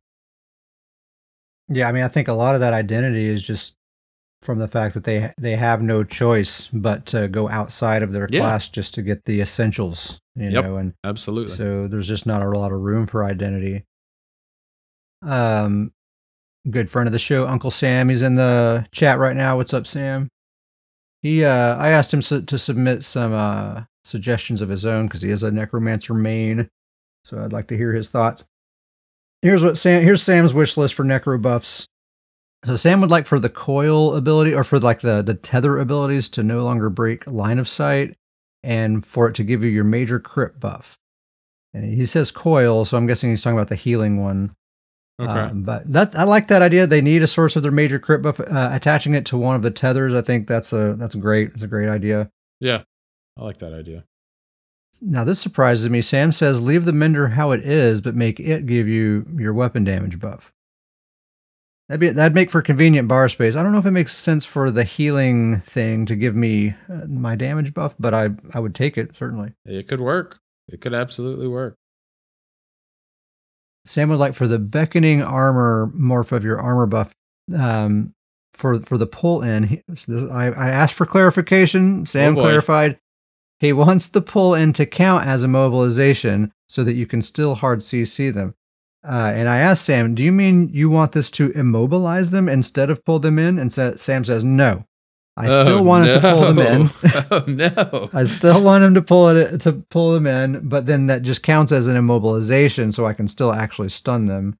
Yeah, 1.67 1.87
I 1.87 1.91
mean, 1.91 2.03
I 2.03 2.07
think 2.07 2.27
a 2.27 2.33
lot 2.33 2.55
of 2.55 2.61
that 2.61 2.73
identity 2.73 3.27
is 3.27 3.45
just 3.45 3.75
from 4.41 4.59
the 4.59 4.67
fact 4.67 4.93
that 4.95 5.03
they 5.03 5.33
they 5.39 5.55
have 5.55 5.81
no 5.81 6.03
choice 6.03 6.67
but 6.73 7.05
to 7.07 7.27
go 7.27 7.49
outside 7.49 8.03
of 8.03 8.11
their 8.11 8.27
Yeah. 8.31 8.41
class 8.41 8.69
just 8.69 8.93
to 8.95 9.01
get 9.01 9.25
the 9.25 9.41
essentials, 9.41 10.19
you 10.35 10.49
Yep. 10.51 10.63
know, 10.63 10.77
and 10.77 10.93
Absolutely. 11.03 11.55
so 11.55 11.87
there's 11.87 12.07
just 12.07 12.25
not 12.25 12.41
a 12.43 12.49
lot 12.49 12.71
of 12.71 12.79
room 12.81 13.07
for 13.07 13.23
identity. 13.25 13.85
Um, 15.23 15.91
good 16.69 16.89
friend 16.89 17.07
of 17.07 17.13
the 17.13 17.19
show, 17.19 17.47
Uncle 17.47 17.71
Sam. 17.71 18.09
He's 18.09 18.21
in 18.21 18.35
the 18.35 18.85
chat 18.91 19.17
right 19.19 19.35
now. 19.35 19.57
What's 19.57 19.73
up, 19.73 19.87
Sam? 19.87 20.29
He, 21.21 21.43
uh, 21.43 21.75
I 21.77 21.89
asked 21.89 22.13
him 22.13 22.21
su- 22.21 22.43
to 22.43 22.57
submit 22.59 23.03
some 23.03 23.33
uh, 23.33 23.83
suggestions 24.05 24.61
of 24.61 24.69
his 24.69 24.85
own 24.85 25.07
because 25.07 25.21
he 25.21 25.31
is 25.31 25.43
a 25.43 25.51
necromancer 25.51 26.13
main. 26.13 26.69
So 27.23 27.43
I'd 27.43 27.53
like 27.53 27.67
to 27.67 27.77
hear 27.77 27.91
his 27.91 28.07
thoughts. 28.07 28.45
Here's 29.41 29.63
what 29.63 29.77
Sam. 29.77 30.03
Here's 30.03 30.23
Sam's 30.23 30.53
wish 30.53 30.77
list 30.77 30.93
for 30.93 31.03
necro 31.03 31.41
buffs. 31.41 31.87
So 32.63 32.75
Sam 32.75 33.01
would 33.01 33.11
like 33.11 33.27
for 33.27 33.39
the 33.39 33.49
coil 33.49 34.15
ability, 34.15 34.53
or 34.53 34.63
for 34.63 34.79
like 34.79 35.01
the 35.01 35.21
the 35.21 35.33
tether 35.33 35.77
abilities, 35.79 36.29
to 36.29 36.43
no 36.43 36.63
longer 36.63 36.89
break 36.89 37.27
line 37.27 37.59
of 37.59 37.67
sight, 37.67 38.15
and 38.63 39.05
for 39.05 39.27
it 39.27 39.35
to 39.35 39.43
give 39.43 39.63
you 39.63 39.69
your 39.69 39.83
major 39.83 40.19
crit 40.19 40.59
buff. 40.59 40.95
And 41.73 41.93
he 41.93 42.05
says 42.05 42.31
coil, 42.31 42.85
so 42.85 42.97
I'm 42.97 43.07
guessing 43.07 43.29
he's 43.29 43.41
talking 43.43 43.57
about 43.57 43.67
the 43.67 43.75
healing 43.75 44.21
one. 44.23 44.55
okay. 45.19 45.31
Um, 45.31 45.63
but 45.63 45.91
that 45.91 46.15
I 46.15 46.23
like 46.23 46.47
that 46.47 46.61
idea. 46.61 46.87
They 46.87 47.01
need 47.01 47.21
a 47.21 47.27
source 47.27 47.55
of 47.55 47.63
their 47.63 47.71
major 47.71 47.99
crit 47.99 48.21
buff. 48.21 48.39
Uh, 48.39 48.69
attaching 48.71 49.13
it 49.13 49.25
to 49.27 49.37
one 49.37 49.55
of 49.55 49.61
the 49.61 49.71
tethers, 49.71 50.13
I 50.13 50.21
think 50.21 50.47
that's 50.47 50.73
a 50.73 50.93
that's 50.93 51.15
great. 51.15 51.49
It's 51.53 51.63
a 51.63 51.67
great 51.67 51.89
idea. 51.89 52.29
yeah. 52.59 52.83
I 53.37 53.43
like 53.43 53.59
that 53.59 53.73
idea. 53.73 54.03
Now 55.01 55.23
this 55.25 55.39
surprises 55.39 55.89
me. 55.89 56.01
Sam 56.01 56.31
says 56.31 56.61
leave 56.61 56.85
the 56.85 56.93
mender 56.93 57.27
how 57.29 57.51
it 57.51 57.65
is, 57.65 57.99
but 57.99 58.15
make 58.15 58.39
it 58.39 58.65
give 58.65 58.87
you 58.87 59.25
your 59.37 59.53
weapon 59.53 59.83
damage 59.83 60.19
buff. 60.19 60.53
That'd 61.89 61.99
be 61.99 62.09
that'd 62.09 62.33
make 62.33 62.49
for 62.49 62.61
convenient 62.61 63.07
bar 63.07 63.27
space. 63.29 63.55
I 63.55 63.61
don't 63.61 63.73
know 63.73 63.77
if 63.77 63.85
it 63.85 63.91
makes 63.91 64.15
sense 64.15 64.45
for 64.45 64.71
the 64.71 64.83
healing 64.85 65.59
thing 65.59 66.05
to 66.07 66.15
give 66.15 66.35
me 66.35 66.75
uh, 66.89 67.05
my 67.07 67.35
damage 67.35 67.73
buff, 67.73 67.95
but 67.99 68.13
I 68.13 68.29
I 68.53 68.59
would 68.59 68.73
take 68.73 68.97
it 68.97 69.15
certainly. 69.15 69.53
It 69.65 69.87
could 69.87 69.99
work. 69.99 70.39
It 70.69 70.81
could 70.81 70.93
absolutely 70.93 71.47
work. 71.47 71.75
Sam 73.83 74.09
would 74.09 74.17
like 74.19 74.33
for 74.33 74.47
the 74.47 74.57
beckoning 74.57 75.21
armor 75.21 75.91
morph 75.95 76.31
of 76.31 76.43
your 76.43 76.59
armor 76.59 76.87
buff 76.87 77.11
um, 77.55 78.13
for 78.53 78.79
for 78.79 78.97
the 78.97 79.05
pull 79.05 79.43
in. 79.43 79.63
He, 79.63 79.83
so 79.93 80.11
this, 80.11 80.31
I, 80.31 80.47
I 80.47 80.69
asked 80.69 80.95
for 80.95 81.05
clarification. 81.05 82.05
Sam 82.05 82.35
Oh, 82.35 82.41
clarified. 82.41 82.97
He 83.65 83.73
wants 83.73 84.07
the 84.07 84.21
pull 84.21 84.53
in 84.53 84.73
to 84.73 84.85
count 84.85 85.25
as 85.25 85.43
a 85.43 85.47
mobilization 85.47 86.53
so 86.69 86.83
that 86.83 86.93
you 86.93 87.05
can 87.05 87.21
still 87.21 87.55
hard 87.55 87.79
CC 87.79 88.33
them. 88.33 88.55
Uh, 89.03 89.31
and 89.35 89.47
I 89.49 89.57
asked 89.59 89.85
Sam, 89.85 90.15
"Do 90.15 90.23
you 90.23 90.31
mean 90.31 90.69
you 90.73 90.89
want 90.89 91.11
this 91.11 91.29
to 91.31 91.51
immobilize 91.51 92.31
them 92.31 92.47
instead 92.49 92.89
of 92.89 93.03
pull 93.05 93.19
them 93.19 93.37
in?" 93.37 93.59
And 93.59 93.71
sa- 93.71 93.95
Sam 93.95 94.23
says, 94.23 94.43
"No, 94.43 94.85
I 95.37 95.47
still 95.47 95.79
Oh, 95.79 95.83
wanted 95.83 96.11
to 96.13 96.21
pull 96.21 96.41
them 96.53 96.59
in." 96.59 96.89
no. 97.03 97.25
oh 97.31 97.43
no. 97.47 98.09
I 98.13 98.23
still 98.23 98.61
want 98.63 98.83
him 98.83 98.93
to 98.95 99.01
pull 99.01 99.29
it 99.29 99.59
to 99.61 99.73
pull 99.73 100.13
them 100.13 100.25
in, 100.25 100.67
but 100.67 100.85
then 100.87 101.05
that 101.07 101.21
just 101.21 101.43
counts 101.43 101.71
as 101.71 101.85
an 101.87 101.95
immobilization, 101.95 102.91
so 102.93 103.05
I 103.05 103.13
can 103.13 103.27
still 103.27 103.53
actually 103.53 103.89
stun 103.89 104.25
them. 104.25 104.57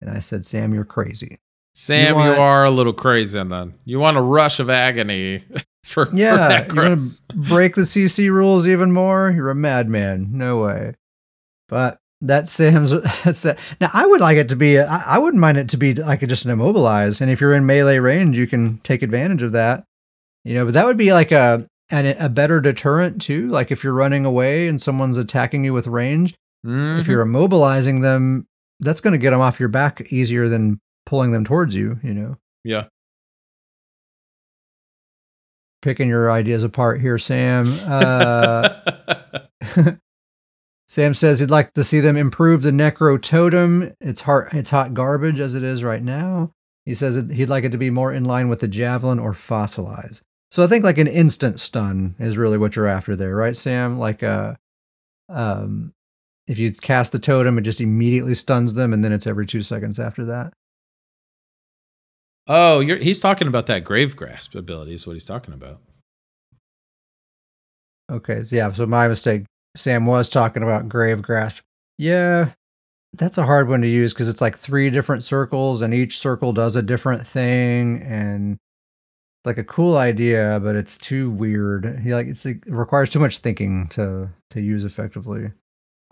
And 0.00 0.10
I 0.10 0.18
said, 0.20 0.44
Sam, 0.44 0.72
you're 0.74 0.84
crazy. 0.84 1.38
Sam, 1.74 2.08
you, 2.10 2.14
want- 2.14 2.38
are 2.38 2.64
a 2.64 2.70
little 2.70 2.92
crazy 2.92 3.42
then. 3.42 3.74
You 3.84 3.98
want 3.98 4.16
a 4.16 4.22
rush 4.22 4.60
of 4.60 4.70
agony 4.70 5.42
for 5.84 6.08
Yeah, 6.12 6.64
for 6.64 6.74
you're 6.74 6.84
gonna 6.96 7.02
break 7.48 7.74
the 7.74 7.82
CC 7.82 8.30
rules 8.30 8.66
even 8.68 8.92
more. 8.92 9.30
You're 9.30 9.50
a 9.50 9.54
madman. 9.54 10.28
No 10.32 10.62
way. 10.62 10.94
But 11.68 11.98
that's 12.20 12.50
Sam's. 12.52 12.90
That's 13.24 13.42
that. 13.42 13.58
Now 13.80 13.90
I 13.92 14.06
would 14.06 14.20
like 14.20 14.36
it 14.38 14.48
to 14.50 14.56
be. 14.56 14.78
I, 14.78 15.16
I 15.16 15.18
wouldn't 15.18 15.40
mind 15.40 15.58
it 15.58 15.68
to 15.70 15.76
be 15.76 15.94
like 15.94 16.20
just 16.20 16.44
an 16.44 16.52
immobilize. 16.52 17.20
And 17.20 17.30
if 17.30 17.40
you're 17.40 17.54
in 17.54 17.66
melee 17.66 17.98
range, 17.98 18.38
you 18.38 18.46
can 18.46 18.78
take 18.78 19.02
advantage 19.02 19.42
of 19.42 19.52
that. 19.52 19.84
You 20.44 20.54
know, 20.54 20.64
but 20.66 20.74
that 20.74 20.86
would 20.86 20.96
be 20.96 21.12
like 21.12 21.32
a 21.32 21.66
and 21.90 22.06
a 22.18 22.28
better 22.30 22.60
deterrent 22.60 23.20
too. 23.20 23.48
Like 23.48 23.70
if 23.70 23.82
you're 23.84 23.92
running 23.92 24.24
away 24.24 24.68
and 24.68 24.80
someone's 24.80 25.16
attacking 25.18 25.64
you 25.64 25.72
with 25.74 25.86
range. 25.86 26.30
if 26.64 26.70
Mhm. 26.70 27.06
you're 27.08 27.26
immobilizing 27.26 28.00
them, 28.00 28.46
that's 28.80 29.00
going 29.02 29.12
to 29.12 29.18
get 29.18 29.30
them 29.30 29.40
off 29.42 29.60
your 29.60 29.68
back 29.68 30.10
easier 30.12 30.48
than 30.48 30.80
pulling 31.06 31.32
them 31.32 31.44
towards 31.44 31.74
you, 31.76 31.98
you 32.02 32.14
know. 32.14 32.36
yeah. 32.64 32.84
Picking 35.82 36.08
your 36.08 36.30
ideas 36.30 36.64
apart 36.64 37.00
here, 37.00 37.18
Sam. 37.18 37.66
Uh, 37.86 38.68
Sam 40.88 41.12
says 41.14 41.40
he'd 41.40 41.50
like 41.50 41.74
to 41.74 41.84
see 41.84 42.00
them 42.00 42.16
improve 42.16 42.62
the 42.62 42.70
necro 42.70 43.20
totem. 43.20 43.92
It's 44.00 44.22
hard, 44.22 44.52
it's 44.52 44.70
hot 44.70 44.94
garbage 44.94 45.40
as 45.40 45.54
it 45.54 45.62
is 45.62 45.84
right 45.84 46.02
now. 46.02 46.52
He 46.86 46.94
says 46.94 47.16
he'd 47.30 47.48
like 47.48 47.64
it 47.64 47.72
to 47.72 47.78
be 47.78 47.90
more 47.90 48.12
in 48.12 48.24
line 48.24 48.48
with 48.48 48.60
the 48.60 48.68
javelin 48.68 49.18
or 49.18 49.32
fossilize. 49.32 50.20
So 50.50 50.62
I 50.62 50.68
think 50.68 50.84
like 50.84 50.98
an 50.98 51.06
instant 51.06 51.58
stun 51.58 52.14
is 52.18 52.38
really 52.38 52.58
what 52.58 52.76
you're 52.76 52.86
after 52.86 53.16
there, 53.16 53.34
right, 53.34 53.56
Sam? 53.56 53.98
Like 53.98 54.22
uh 54.22 54.54
um 55.28 55.92
if 56.46 56.58
you 56.58 56.72
cast 56.72 57.12
the 57.12 57.18
totem, 57.18 57.58
it 57.58 57.62
just 57.62 57.80
immediately 57.80 58.34
stuns 58.34 58.74
them, 58.74 58.92
and 58.92 59.02
then 59.02 59.12
it's 59.12 59.26
every 59.26 59.46
two 59.46 59.62
seconds 59.62 59.98
after 59.98 60.26
that. 60.26 60.52
Oh, 62.46 62.80
he's 62.80 63.20
talking 63.20 63.48
about 63.48 63.66
that 63.66 63.84
grave 63.84 64.16
grasp 64.16 64.54
ability. 64.54 64.94
Is 64.94 65.06
what 65.06 65.14
he's 65.14 65.24
talking 65.24 65.54
about. 65.54 65.80
Okay, 68.10 68.42
so 68.42 68.56
yeah, 68.56 68.72
so 68.72 68.86
my 68.86 69.08
mistake. 69.08 69.44
Sam 69.76 70.06
was 70.06 70.28
talking 70.28 70.62
about 70.62 70.88
grave 70.88 71.20
grasp. 71.20 71.62
Yeah, 71.98 72.50
that's 73.12 73.38
a 73.38 73.46
hard 73.46 73.68
one 73.68 73.80
to 73.80 73.88
use 73.88 74.12
because 74.12 74.28
it's 74.28 74.40
like 74.40 74.56
three 74.56 74.90
different 74.90 75.24
circles, 75.24 75.82
and 75.82 75.92
each 75.92 76.18
circle 76.18 76.52
does 76.52 76.76
a 76.76 76.82
different 76.82 77.26
thing, 77.26 78.02
and 78.02 78.58
like 79.44 79.58
a 79.58 79.64
cool 79.64 79.96
idea, 79.96 80.60
but 80.62 80.76
it's 80.76 80.96
too 80.96 81.30
weird. 81.30 82.00
He 82.00 82.14
like 82.14 82.26
it's 82.26 82.44
like, 82.44 82.64
it 82.66 82.72
requires 82.72 83.10
too 83.10 83.18
much 83.20 83.38
thinking 83.38 83.88
to 83.88 84.30
to 84.50 84.60
use 84.60 84.84
effectively. 84.84 85.50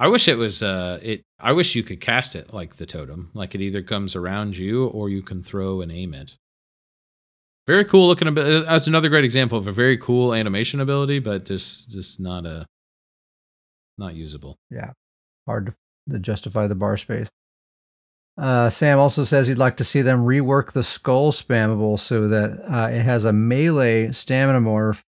I 0.02 0.08
wish 0.08 0.26
it 0.26 0.36
was. 0.36 0.62
Uh, 0.62 0.98
it. 1.00 1.22
I 1.38 1.52
wish 1.52 1.76
you 1.76 1.84
could 1.84 2.00
cast 2.00 2.34
it 2.34 2.52
like 2.52 2.76
the 2.76 2.86
totem. 2.86 3.30
Like 3.34 3.54
it 3.54 3.60
either 3.60 3.82
comes 3.82 4.16
around 4.16 4.56
you 4.56 4.86
or 4.86 5.08
you 5.08 5.22
can 5.22 5.42
throw 5.44 5.80
and 5.80 5.92
aim 5.92 6.12
it. 6.12 6.34
Very 7.68 7.84
cool 7.84 8.08
looking. 8.08 8.26
abi- 8.26 8.64
That's 8.64 8.88
another 8.88 9.08
great 9.08 9.24
example 9.24 9.56
of 9.58 9.68
a 9.68 9.72
very 9.72 9.96
cool 9.96 10.34
animation 10.34 10.80
ability, 10.80 11.20
but 11.20 11.44
just 11.44 11.88
just 11.88 12.18
not 12.18 12.44
a 12.46 12.66
not 13.96 14.14
usable. 14.14 14.56
Yeah. 14.70 14.90
Hard 15.46 15.66
to, 15.66 15.74
to 16.12 16.18
justify 16.18 16.66
the 16.66 16.74
bar 16.74 16.96
space. 16.96 17.28
Uh, 18.36 18.70
Sam 18.70 18.98
also 18.98 19.22
says 19.24 19.46
he'd 19.46 19.58
like 19.58 19.76
to 19.76 19.84
see 19.84 20.02
them 20.02 20.20
rework 20.20 20.72
the 20.72 20.82
skull 20.82 21.30
spammable 21.30 21.98
so 21.98 22.26
that 22.28 22.50
uh, 22.68 22.88
it 22.90 23.02
has 23.02 23.24
a 23.24 23.32
melee 23.32 24.10
stamina 24.10 24.60
morph, 24.60 25.02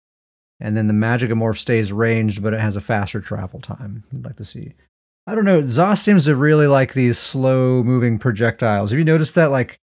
and 0.61 0.77
then 0.77 0.87
the 0.87 0.93
magic 0.93 1.29
morph 1.31 1.57
stays 1.57 1.91
ranged, 1.91 2.41
but 2.41 2.53
it 2.53 2.59
has 2.61 2.75
a 2.75 2.81
faster 2.81 3.19
travel 3.19 3.59
time. 3.59 4.03
I'd 4.13 4.23
like 4.23 4.37
to 4.37 4.45
see. 4.45 4.73
I 5.27 5.35
don't 5.35 5.45
know. 5.45 5.61
Zos 5.63 5.97
seems 5.99 6.25
to 6.25 6.35
really 6.35 6.67
like 6.67 6.93
these 6.93 7.17
slow 7.17 7.83
moving 7.83 8.17
projectiles. 8.19 8.91
Have 8.91 8.97
you 8.99 9.05
noticed 9.05 9.35
that? 9.35 9.51
Like 9.51 9.79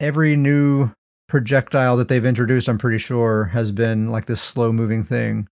every 0.00 0.36
new 0.36 0.90
projectile 1.28 1.96
that 1.96 2.08
they've 2.08 2.24
introduced, 2.24 2.68
I'm 2.68 2.78
pretty 2.78 2.98
sure, 2.98 3.44
has 3.46 3.70
been 3.72 4.10
like 4.10 4.26
this 4.26 4.40
slow 4.40 4.72
moving 4.72 5.02
thing 5.04 5.48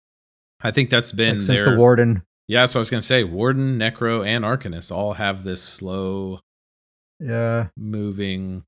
I 0.63 0.71
think 0.71 0.89
that's 0.89 1.13
been 1.13 1.35
like, 1.37 1.43
since 1.43 1.61
their, 1.61 1.73
the 1.73 1.77
warden. 1.77 2.23
Yeah, 2.49 2.65
so 2.67 2.79
I 2.79 2.81
was 2.81 2.89
gonna 2.91 3.03
say 3.03 3.25
Warden, 3.25 3.79
Necro, 3.79 4.27
and 4.27 4.45
Arcanist 4.45 4.91
all 4.91 5.15
have 5.15 5.45
this 5.45 5.63
slow 5.63 6.41
Yeah. 7.21 7.67
moving. 7.77 8.65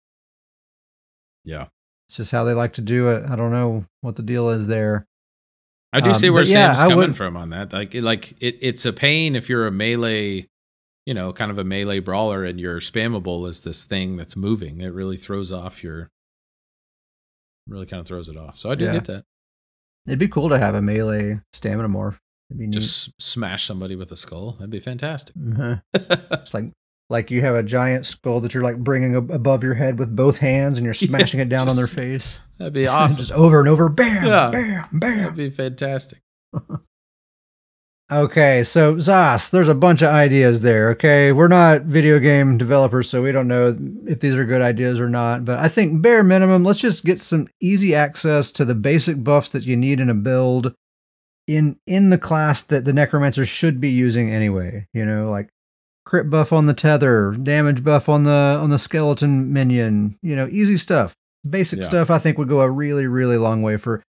Yeah, 1.44 1.68
It's 2.09 2.16
just 2.18 2.31
how 2.33 2.44
they 2.44 2.52
like 2.52 2.74
to 2.74 2.83
do 2.83 3.09
it. 3.09 3.24
I 3.31 3.37
don't 3.37 3.52
know 3.52 3.87
what 4.02 4.16
the 4.16 4.22
deal 4.22 4.50
is 4.50 4.66
there. 4.66 5.07
I 5.92 6.01
do 6.01 6.11
Um, 6.11 6.16
see 6.18 6.29
where 6.31 6.42
yeah, 6.44 6.74
Sam's 6.74 6.79
I 6.81 6.83
coming 6.83 6.96
would- 6.98 7.16
from 7.16 7.37
on 7.37 7.51
that. 7.51 7.72
Like, 7.72 7.94
like 7.94 8.33
it, 8.40 8.59
it's 8.61 8.85
a 8.85 8.92
pain 8.92 9.35
if 9.35 9.48
you're 9.48 9.66
a 9.66 9.72
melee, 9.72 10.46
you 11.07 11.14
know, 11.14 11.33
kind 11.33 11.51
of 11.51 11.57
a 11.59 11.64
melee 11.64 12.01
brawler, 12.01 12.44
and 12.44 12.61
your 12.61 12.81
spammable 12.81 13.48
is 13.48 13.61
this 13.62 13.85
thing 13.87 14.16
that's 14.16 14.37
moving. 14.37 14.81
It 14.83 14.88
really 14.92 15.16
throws 15.16 15.51
off 15.51 15.83
your. 15.83 16.11
Really 17.66 17.87
kind 17.87 18.01
of 18.01 18.07
throws 18.07 18.29
it 18.29 18.37
off. 18.37 18.59
So 18.59 18.70
I 18.70 18.74
do 18.74 18.85
Yeah. 18.85 18.92
get 18.94 19.05
that. 19.07 19.24
It'd 20.07 20.18
be 20.18 20.29
cool 20.29 20.48
to 20.48 20.59
have 20.59 20.74
a 20.74 20.81
melee 20.83 21.40
stamina 21.53 21.88
morph. 21.88 22.18
It'd 22.51 22.59
be 22.59 22.66
neat. 22.66 22.72
Just 22.81 23.11
smash 23.20 23.66
somebody 23.66 23.94
with 23.94 24.11
a 24.11 24.16
skull. 24.16 24.53
That'd 24.53 24.70
be 24.70 24.81
fantastic. 24.81 25.35
Mhm. 25.38 25.83
It's 25.94 26.55
like 26.55 26.72
like 27.11 27.31
you 27.31 27.40
have 27.40 27.55
a 27.55 27.62
giant 27.62 28.05
skull 28.07 28.40
that 28.40 28.53
you're 28.55 28.62
like 28.62 28.79
bringing 28.79 29.16
ab- 29.16 29.31
above 29.31 29.62
your 29.64 29.75
head 29.75 29.99
with 29.99 30.14
both 30.14 30.38
hands, 30.38 30.79
and 30.79 30.85
you're 30.85 30.94
Yeah, 31.01 31.09
smashing 31.09 31.40
it 31.40 31.49
down 31.49 31.68
on 31.68 31.77
their 31.77 31.87
face. 31.87 32.38
That'd 32.59 32.73
be 32.75 32.87
awesome. 32.88 33.18
just 33.18 33.33
over 33.33 33.61
and 33.61 33.68
over. 33.68 33.88
Bam, 33.88 34.25
Yeah. 34.27 34.87
bam, 34.92 35.18
That'd 35.23 35.37
be 35.37 35.51
fantastic. 35.51 36.21
Okay, 38.11 38.64
so 38.64 38.94
Zos, 38.94 39.51
there's 39.51 39.68
a 39.68 39.75
bunch 39.75 40.01
of 40.01 40.09
ideas 40.09 40.62
there. 40.62 40.88
Okay, 40.92 41.31
we're 41.31 41.47
not 41.47 41.83
video 41.83 42.18
game 42.18 42.57
developers, 42.57 43.11
so 43.11 43.23
we 43.23 43.33
don't 43.33 43.49
know 43.49 43.77
if 44.07 44.21
these 44.21 44.35
are 44.35 44.47
good 44.47 44.62
ideas 44.62 44.99
or 44.99 45.11
not. 45.11 45.44
But 45.44 45.59
I 45.59 45.68
think 45.68 46.01
bare 46.01 46.23
minimum, 46.25 46.64
let's 46.64 46.79
just 46.81 47.05
get 47.05 47.21
some 47.21 47.49
easy 47.61 47.94
access 47.94 48.51
to 48.53 48.64
the 48.64 48.75
basic 48.75 49.23
buffs 49.23 49.51
that 49.51 49.66
you 49.66 49.77
need 49.77 50.01
in 50.01 50.09
a 50.09 50.14
build 50.14 50.73
in 51.47 51.79
in 51.87 52.09
the 52.09 52.16
class 52.16 52.62
that 52.62 52.87
the 52.87 52.94
necromancer 52.94 53.44
should 53.44 53.79
be 53.79 53.90
using 53.90 54.33
anyway. 54.33 54.87
You 54.94 55.05
know, 55.05 55.31
like 55.31 55.51
crit 56.09 56.31
buff 56.31 56.55
on 56.55 56.64
the 56.64 56.73
tether, 56.73 57.33
damage 57.33 57.85
buff 57.85 58.09
on 58.09 58.25
the 58.25 58.31
on 58.31 58.71
the 58.71 58.79
skeleton 58.79 59.53
minion. 59.53 60.18
You 60.23 60.35
know, 60.37 60.49
easy 60.51 60.79
stuff. 60.79 61.14
basic 61.49 61.81
Yeah. 61.81 61.85
stuff 61.85 62.11
I 62.11 62.18
think 62.18 62.38
would 62.38 62.49
go 62.49 62.61
a 62.62 62.71
really, 62.71 63.07
really 63.07 63.37
long 63.37 63.61
way 63.62 63.77
for 63.77 64.03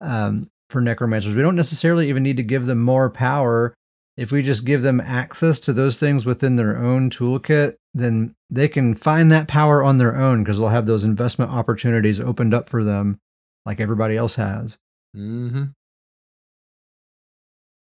um, 0.00 0.50
for 0.68 0.80
necromancers. 0.80 1.34
We 1.36 1.42
don't 1.42 1.54
necessarily 1.56 2.08
even 2.08 2.24
need 2.24 2.36
to 2.38 2.42
give 2.42 2.66
them 2.66 2.80
more 2.82 3.08
power. 3.08 3.72
If 4.16 4.32
we 4.32 4.42
just 4.42 4.64
give 4.64 4.82
them 4.82 5.00
access 5.00 5.60
to 5.60 5.72
those 5.72 5.96
things 5.96 6.26
within 6.26 6.56
their 6.56 6.76
own 6.76 7.08
toolkit, 7.10 7.76
then 7.94 8.34
they 8.50 8.66
can 8.68 8.94
find 8.94 9.30
that 9.30 9.46
power 9.48 9.82
on 9.82 9.98
their 9.98 10.16
own 10.16 10.42
because 10.42 10.58
they'll 10.58 10.68
have 10.68 10.86
those 10.86 11.04
investment 11.04 11.50
opportunities 11.52 12.20
opened 12.20 12.52
up 12.52 12.68
for 12.68 12.82
them, 12.84 13.18
like 13.64 13.80
everybody 13.80 14.16
else 14.16 14.34
has. 14.34 14.78
hmm 15.14 15.64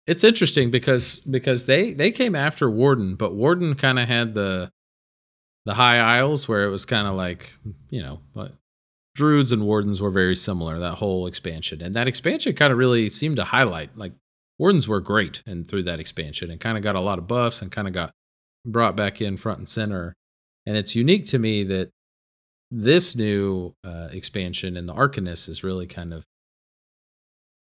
It's 0.06 0.24
interesting 0.24 0.70
because 0.70 1.20
because 1.20 1.66
they 1.66 1.94
they 1.94 2.12
came 2.12 2.36
after 2.36 2.70
Warden, 2.70 3.16
but 3.16 3.36
Warden 3.36 3.76
kind 3.76 4.00
of 4.00 4.08
had 4.08 4.34
the 4.34 4.72
the 5.66 5.74
high 5.74 5.98
isles 5.98 6.48
where 6.48 6.66
it 6.66 6.70
was 6.70 6.86
kind 6.86 7.08
of 7.08 7.16
like 7.16 7.52
you 7.90 8.02
know 8.02 8.20
like 8.36 8.52
druids 9.16 9.52
and 9.52 9.66
wardens 9.66 10.02
were 10.02 10.10
very 10.10 10.36
similar 10.36 10.80
that 10.80 10.96
whole 10.96 11.28
expansion. 11.28 11.82
And 11.82 11.96
that 11.96 12.08
expansion 12.08 12.56
kind 12.56 12.72
of 12.74 12.80
really 12.80 13.10
seemed 13.10 13.38
to 13.38 13.44
highlight 13.44 13.98
like 13.98 14.14
wardens 14.60 14.88
were 14.88 15.00
great 15.00 15.42
and 15.46 15.68
through 15.68 15.84
that 15.84 16.00
expansion 16.00 16.52
and 16.52 16.60
kind 16.60 16.78
of 16.78 16.84
got 16.84 16.96
a 16.96 17.02
lot 17.02 17.20
of 17.20 17.28
buffs 17.28 17.62
and 17.62 17.72
kind 17.72 17.88
of 17.88 17.94
got 17.94 18.12
brought 18.66 18.96
back 18.96 19.22
in 19.22 19.38
front 19.38 19.60
and 19.60 19.70
center. 19.70 20.16
And 20.66 20.76
it's 20.78 20.96
unique 20.96 21.28
to 21.28 21.40
me 21.40 21.64
that 21.66 21.92
this 22.72 23.16
new 23.16 23.76
uh, 23.84 24.10
expansion 24.12 24.76
in 24.76 24.88
the 24.88 24.94
arcanist 24.94 25.48
is 25.48 25.64
really 25.64 25.86
kind 25.86 26.12
of 26.12 26.24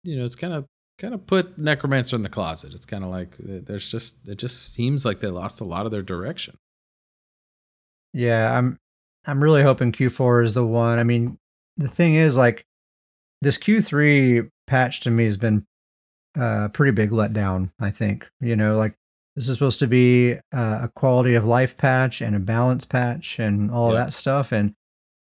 you 0.03 0.17
know 0.17 0.25
it's 0.25 0.35
kind 0.35 0.53
of 0.53 0.65
kind 0.99 1.13
of 1.13 1.25
put 1.27 1.57
necromancer 1.57 2.15
in 2.15 2.23
the 2.23 2.29
closet 2.29 2.73
it's 2.73 2.85
kind 2.85 3.03
of 3.03 3.09
like 3.09 3.35
uh, 3.41 3.59
there's 3.63 3.89
just 3.91 4.17
it 4.25 4.35
just 4.37 4.73
seems 4.73 5.05
like 5.05 5.19
they 5.19 5.27
lost 5.27 5.59
a 5.61 5.63
lot 5.65 5.85
of 5.85 5.91
their 5.91 6.01
direction 6.01 6.57
Yeah, 8.13 8.57
I'm 8.57 8.79
I'm 9.27 9.43
really 9.43 9.61
hoping 9.63 9.91
Q4 9.91 10.45
is 10.45 10.53
the 10.53 10.65
one. 10.65 10.99
I 10.99 11.03
mean, 11.03 11.37
the 11.75 11.89
thing 11.89 12.15
is 12.15 12.37
like 12.37 12.65
this 13.41 13.57
Q3 13.57 14.49
patch 14.65 15.01
to 15.01 15.11
me 15.11 15.25
has 15.25 15.37
been 15.37 15.65
uh, 16.39 16.63
a 16.65 16.69
pretty 16.69 16.91
big 16.91 17.11
letdown, 17.11 17.71
I 17.79 17.91
think. 17.91 18.29
You 18.39 18.55
know, 18.55 18.75
like 18.77 18.95
this 19.35 19.47
is 19.47 19.53
supposed 19.53 19.79
to 19.79 19.87
be 19.87 20.33
uh, 20.53 20.79
a 20.83 20.91
quality 20.95 21.35
of 21.35 21.45
life 21.45 21.77
patch 21.77 22.21
and 22.21 22.35
a 22.35 22.39
balance 22.39 22.85
patch 22.85 23.37
and 23.39 23.69
all 23.69 23.91
Yeah. 23.91 24.05
that 24.05 24.13
stuff 24.13 24.51
and 24.51 24.73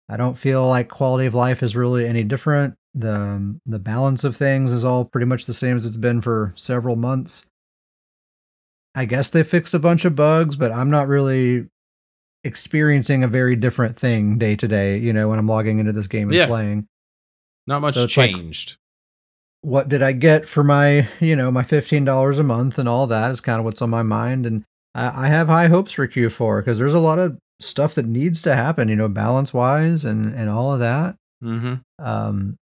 I 0.08 0.18
don't 0.18 0.36
feel 0.36 0.68
like 0.68 0.88
quality 0.90 1.24
of 1.26 1.34
life 1.34 1.62
is 1.62 1.74
really 1.74 2.06
any 2.06 2.22
different. 2.24 2.74
The 2.94 3.58
the 3.66 3.78
balance 3.80 4.22
of 4.24 4.36
things 4.36 4.72
is 4.72 4.84
all 4.84 5.04
pretty 5.04 5.26
much 5.26 5.46
the 5.46 5.54
same 5.54 5.76
as 5.76 5.84
it's 5.86 5.96
been 5.96 6.20
for 6.20 6.52
several 6.56 6.96
months. 6.96 7.46
I 8.94 9.04
guess 9.04 9.28
they 9.28 9.42
fixed 9.42 9.74
a 9.74 9.78
bunch 9.80 10.04
of 10.04 10.14
bugs, 10.14 10.54
but 10.54 10.70
I'm 10.70 10.90
not 10.90 11.08
really 11.08 11.66
experiencing 12.44 13.24
a 13.24 13.28
very 13.28 13.56
different 13.56 13.96
thing 13.96 14.38
day 14.38 14.54
to 14.54 14.68
day, 14.68 14.98
you 14.98 15.12
know, 15.12 15.28
when 15.28 15.38
I'm 15.38 15.48
logging 15.48 15.78
into 15.80 15.92
this 15.92 16.06
game 16.06 16.28
and 16.28 16.36
Yeah. 16.36 16.46
playing. 16.46 16.86
not 17.66 17.80
much 17.80 17.94
So 17.94 18.04
it's 18.04 18.16
like- 18.16 18.30
changed 18.30 18.76
What 19.62 19.88
did 19.88 20.02
I 20.02 20.12
get 20.12 20.46
for 20.46 20.62
my, 20.62 21.08
you 21.20 21.34
know, 21.34 21.50
my 21.50 21.62
$15 21.62 22.38
a 22.38 22.42
month 22.42 22.78
and 22.78 22.86
all 22.86 23.06
that 23.06 23.30
is 23.30 23.40
kind 23.40 23.58
of 23.58 23.64
what's 23.64 23.80
on 23.80 23.88
my 23.88 24.02
mind. 24.02 24.44
And 24.44 24.62
I, 24.94 25.24
I 25.24 25.28
have 25.28 25.48
high 25.48 25.68
hopes 25.68 25.92
for 25.92 26.06
Q4 26.06 26.60
because 26.60 26.78
there's 26.78 26.92
a 26.92 26.98
lot 27.00 27.18
of 27.18 27.38
stuff 27.62 27.94
that 27.94 28.04
needs 28.06 28.42
to 28.42 28.54
happen, 28.54 28.90
you 28.90 28.96
know, 28.96 29.08
balance 29.08 29.54
wise 29.54 30.04
and, 30.04 30.34
and 30.34 30.50
all 30.50 30.74
of 30.74 30.80
that. 30.80 31.16
mm-hmm 31.42 31.76
Um, 32.04 32.56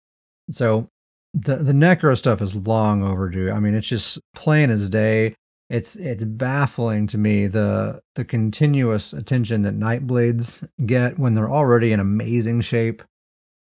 so 0.50 0.88
the 1.34 1.56
the 1.56 1.72
necro 1.72 2.16
stuff 2.16 2.42
is 2.42 2.54
long 2.54 3.02
overdue. 3.02 3.50
I 3.50 3.60
mean, 3.60 3.74
it's 3.74 3.88
just 3.88 4.18
plain 4.34 4.70
as 4.70 4.90
day. 4.90 5.34
It's 5.68 5.94
it's 5.96 6.24
baffling 6.24 7.06
to 7.08 7.18
me 7.18 7.46
the 7.46 8.00
the 8.16 8.24
continuous 8.24 9.12
attention 9.12 9.62
that 9.62 9.78
Nightblades 9.78 10.68
get 10.84 11.18
when 11.18 11.34
they're 11.34 11.50
already 11.50 11.92
in 11.92 12.00
amazing 12.00 12.62
shape. 12.62 13.02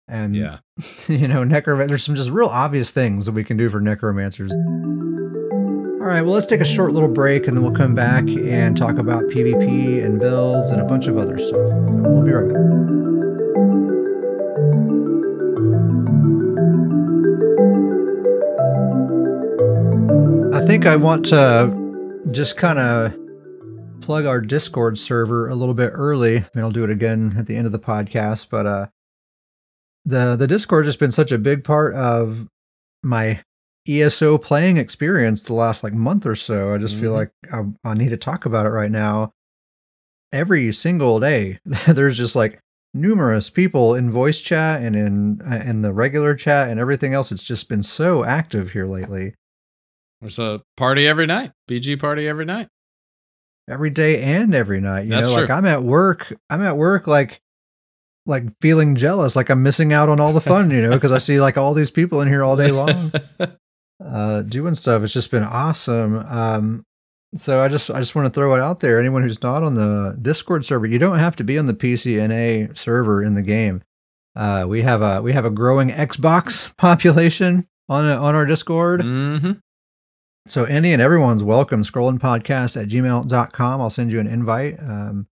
And 0.08 0.34
yeah 0.34 0.58
you 1.08 1.28
know, 1.28 1.42
necro 1.42 1.86
there's 1.86 2.04
some 2.04 2.16
just 2.16 2.30
real 2.30 2.48
obvious 2.48 2.90
things 2.90 3.26
that 3.26 3.32
we 3.32 3.44
can 3.44 3.56
do 3.56 3.68
for 3.68 3.80
necromancers. 3.80 4.50
All 6.00 6.06
right, 6.06 6.22
well, 6.22 6.32
let's 6.32 6.46
take 6.46 6.62
a 6.62 6.64
short 6.64 6.92
little 6.94 7.10
break 7.10 7.46
and 7.46 7.54
then 7.54 7.62
we'll 7.62 7.74
come 7.74 7.94
back 7.94 8.24
and 8.26 8.74
talk 8.74 8.96
about 8.96 9.24
PvP 9.24 10.02
and 10.02 10.18
builds 10.18 10.70
and 10.70 10.80
a 10.80 10.84
bunch 10.84 11.06
of 11.06 11.18
other 11.18 11.36
stuff. 11.36 11.70
We'll 11.70 12.24
be 12.24 12.32
right 12.32 12.48
back. 12.48 13.19
I 20.52 20.66
think 20.66 20.84
I 20.86 20.96
want 20.96 21.26
to 21.26 22.20
just 22.32 22.56
kind 22.56 22.78
of 22.78 23.14
plug 24.02 24.24
our 24.26 24.40
Discord 24.40 24.98
server 24.98 25.48
a 25.48 25.54
little 25.54 25.74
bit 25.74 25.90
early. 25.94 26.38
I 26.38 26.46
mean, 26.54 26.64
I'll 26.64 26.70
do 26.72 26.82
it 26.84 26.90
again 26.90 27.34
at 27.38 27.46
the 27.46 27.56
end 27.56 27.66
of 27.66 27.72
the 27.72 27.78
podcast, 27.78 28.48
but 28.50 28.66
uh, 28.66 28.86
the 30.04 30.34
the 30.36 30.46
Discord 30.48 30.86
has 30.86 30.96
been 30.96 31.12
such 31.12 31.30
a 31.30 31.38
big 31.38 31.62
part 31.62 31.94
of 31.94 32.48
my 33.02 33.42
ESO 33.88 34.38
playing 34.38 34.76
experience 34.76 35.42
the 35.44 35.54
last 35.54 35.84
like 35.84 35.92
month 35.94 36.26
or 36.26 36.34
so. 36.34 36.74
I 36.74 36.78
just 36.78 36.98
feel 36.98 37.12
Mhm. 37.12 37.16
like 37.16 37.30
I, 37.84 37.90
I 37.90 37.94
need 37.94 38.10
to 38.10 38.16
talk 38.16 38.44
about 38.44 38.66
it 38.66 38.70
right 38.70 38.90
now. 38.90 39.32
Every 40.32 40.72
single 40.72 41.20
day, 41.20 41.60
there's 41.86 42.16
just 42.16 42.34
like 42.36 42.58
numerous 42.92 43.50
people 43.50 43.94
in 43.94 44.10
voice 44.10 44.40
chat 44.40 44.82
and 44.82 44.96
in 44.96 45.42
uh, 45.42 45.62
in 45.64 45.82
the 45.82 45.92
regular 45.92 46.34
chat 46.34 46.68
and 46.70 46.80
everything 46.80 47.14
else. 47.14 47.30
It's 47.30 47.44
just 47.44 47.68
been 47.68 47.82
so 47.84 48.24
active 48.24 48.72
here 48.72 48.86
lately. 48.86 49.34
There's 50.20 50.38
a 50.38 50.60
party 50.76 51.06
every 51.06 51.26
night 51.26 51.52
bg 51.68 51.98
party 51.98 52.28
every 52.28 52.44
night 52.44 52.68
every 53.70 53.90
day 53.90 54.20
and 54.22 54.54
every 54.54 54.80
night. 54.80 55.04
You 55.04 55.10
That's 55.10 55.28
know, 55.28 55.34
like. 55.34 55.50
I'm 55.50 55.64
at 55.64 55.82
work, 55.82 56.36
I'm 56.50 56.62
at 56.62 56.76
work 56.76 57.06
like 57.06 57.40
like 58.26 58.44
feeling 58.60 58.96
jealous, 58.96 59.34
like 59.34 59.48
I'm 59.48 59.62
missing 59.62 59.92
out 59.92 60.08
on 60.08 60.20
all 60.20 60.32
the 60.32 60.40
fun, 60.40 60.70
you 60.70 60.82
know, 60.82 60.90
because 60.90 61.12
I 61.12 61.18
see 61.18 61.40
like 61.40 61.56
all 61.56 61.72
these 61.72 61.90
people 61.90 62.20
in 62.20 62.28
here 62.28 62.44
all 62.44 62.56
day 62.56 62.70
long 62.70 63.12
uh 64.04 64.42
doing 64.42 64.74
stuff. 64.74 65.02
It's 65.02 65.12
just 65.12 65.30
been 65.30 65.44
awesome. 65.44 66.18
Um 66.18 66.84
so 67.34 67.62
I 67.62 67.68
just 67.68 67.90
I 67.90 67.98
just 68.00 68.14
want 68.14 68.26
to 68.26 68.32
throw 68.32 68.54
it 68.54 68.60
out 68.60 68.80
there. 68.80 68.98
Anyone 68.98 69.22
who's 69.22 69.42
not 69.42 69.62
on 69.62 69.74
the 69.74 70.18
Discord 70.20 70.64
server, 70.64 70.86
you 70.86 70.98
don't 70.98 71.18
have 71.18 71.36
to 71.36 71.44
be 71.44 71.58
on 71.58 71.66
the 71.66 71.74
PCNA 71.74 72.76
server 72.76 73.22
in 73.22 73.34
the 73.34 73.42
game. 73.42 73.82
Uh 74.36 74.66
we 74.68 74.82
have 74.82 75.00
a 75.00 75.22
we 75.22 75.32
have 75.32 75.44
a 75.44 75.50
growing 75.50 75.90
Xbox 75.90 76.76
population 76.76 77.68
on 77.88 78.04
on 78.04 78.34
our 78.34 78.46
Discord. 78.46 79.00
mm-hmm 79.00 79.52
So 80.50 80.64
any 80.64 80.92
and 80.92 81.00
everyone's 81.00 81.44
welcome. 81.44 81.84
Scrollin 81.84 82.18
podcast 82.18 82.76
at 82.76 82.88
gmail.com. 82.88 83.80
I'll 83.80 83.88
send 83.88 84.10
you 84.10 84.18
an 84.18 84.26
invite. 84.26 84.80
Um, 84.80 85.28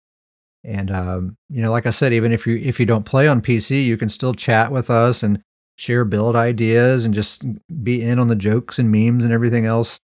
and 0.62 0.90
um, 0.90 1.37
you 1.48 1.62
know, 1.62 1.70
like 1.70 1.87
I 1.87 1.90
said, 1.90 2.12
even 2.12 2.33
if 2.33 2.46
you 2.46 2.57
if 2.57 2.79
you 2.79 2.85
don't 2.85 3.07
play 3.07 3.26
on 3.26 3.40
PC, 3.40 3.83
you 3.83 3.96
can 3.96 4.11
still 4.11 4.35
chat 4.35 4.70
with 4.70 4.90
us 4.90 5.22
and 5.22 5.40
share 5.76 6.05
build 6.05 6.37
ideas 6.37 7.07
and 7.07 7.14
just 7.14 7.44
be 7.83 8.02
in 8.02 8.18
on 8.18 8.29
the 8.29 8.37
jokes 8.37 8.79
and 8.79 8.92
memes 8.92 9.24
and 9.24 9.33
everything 9.33 9.64
else 9.64 9.98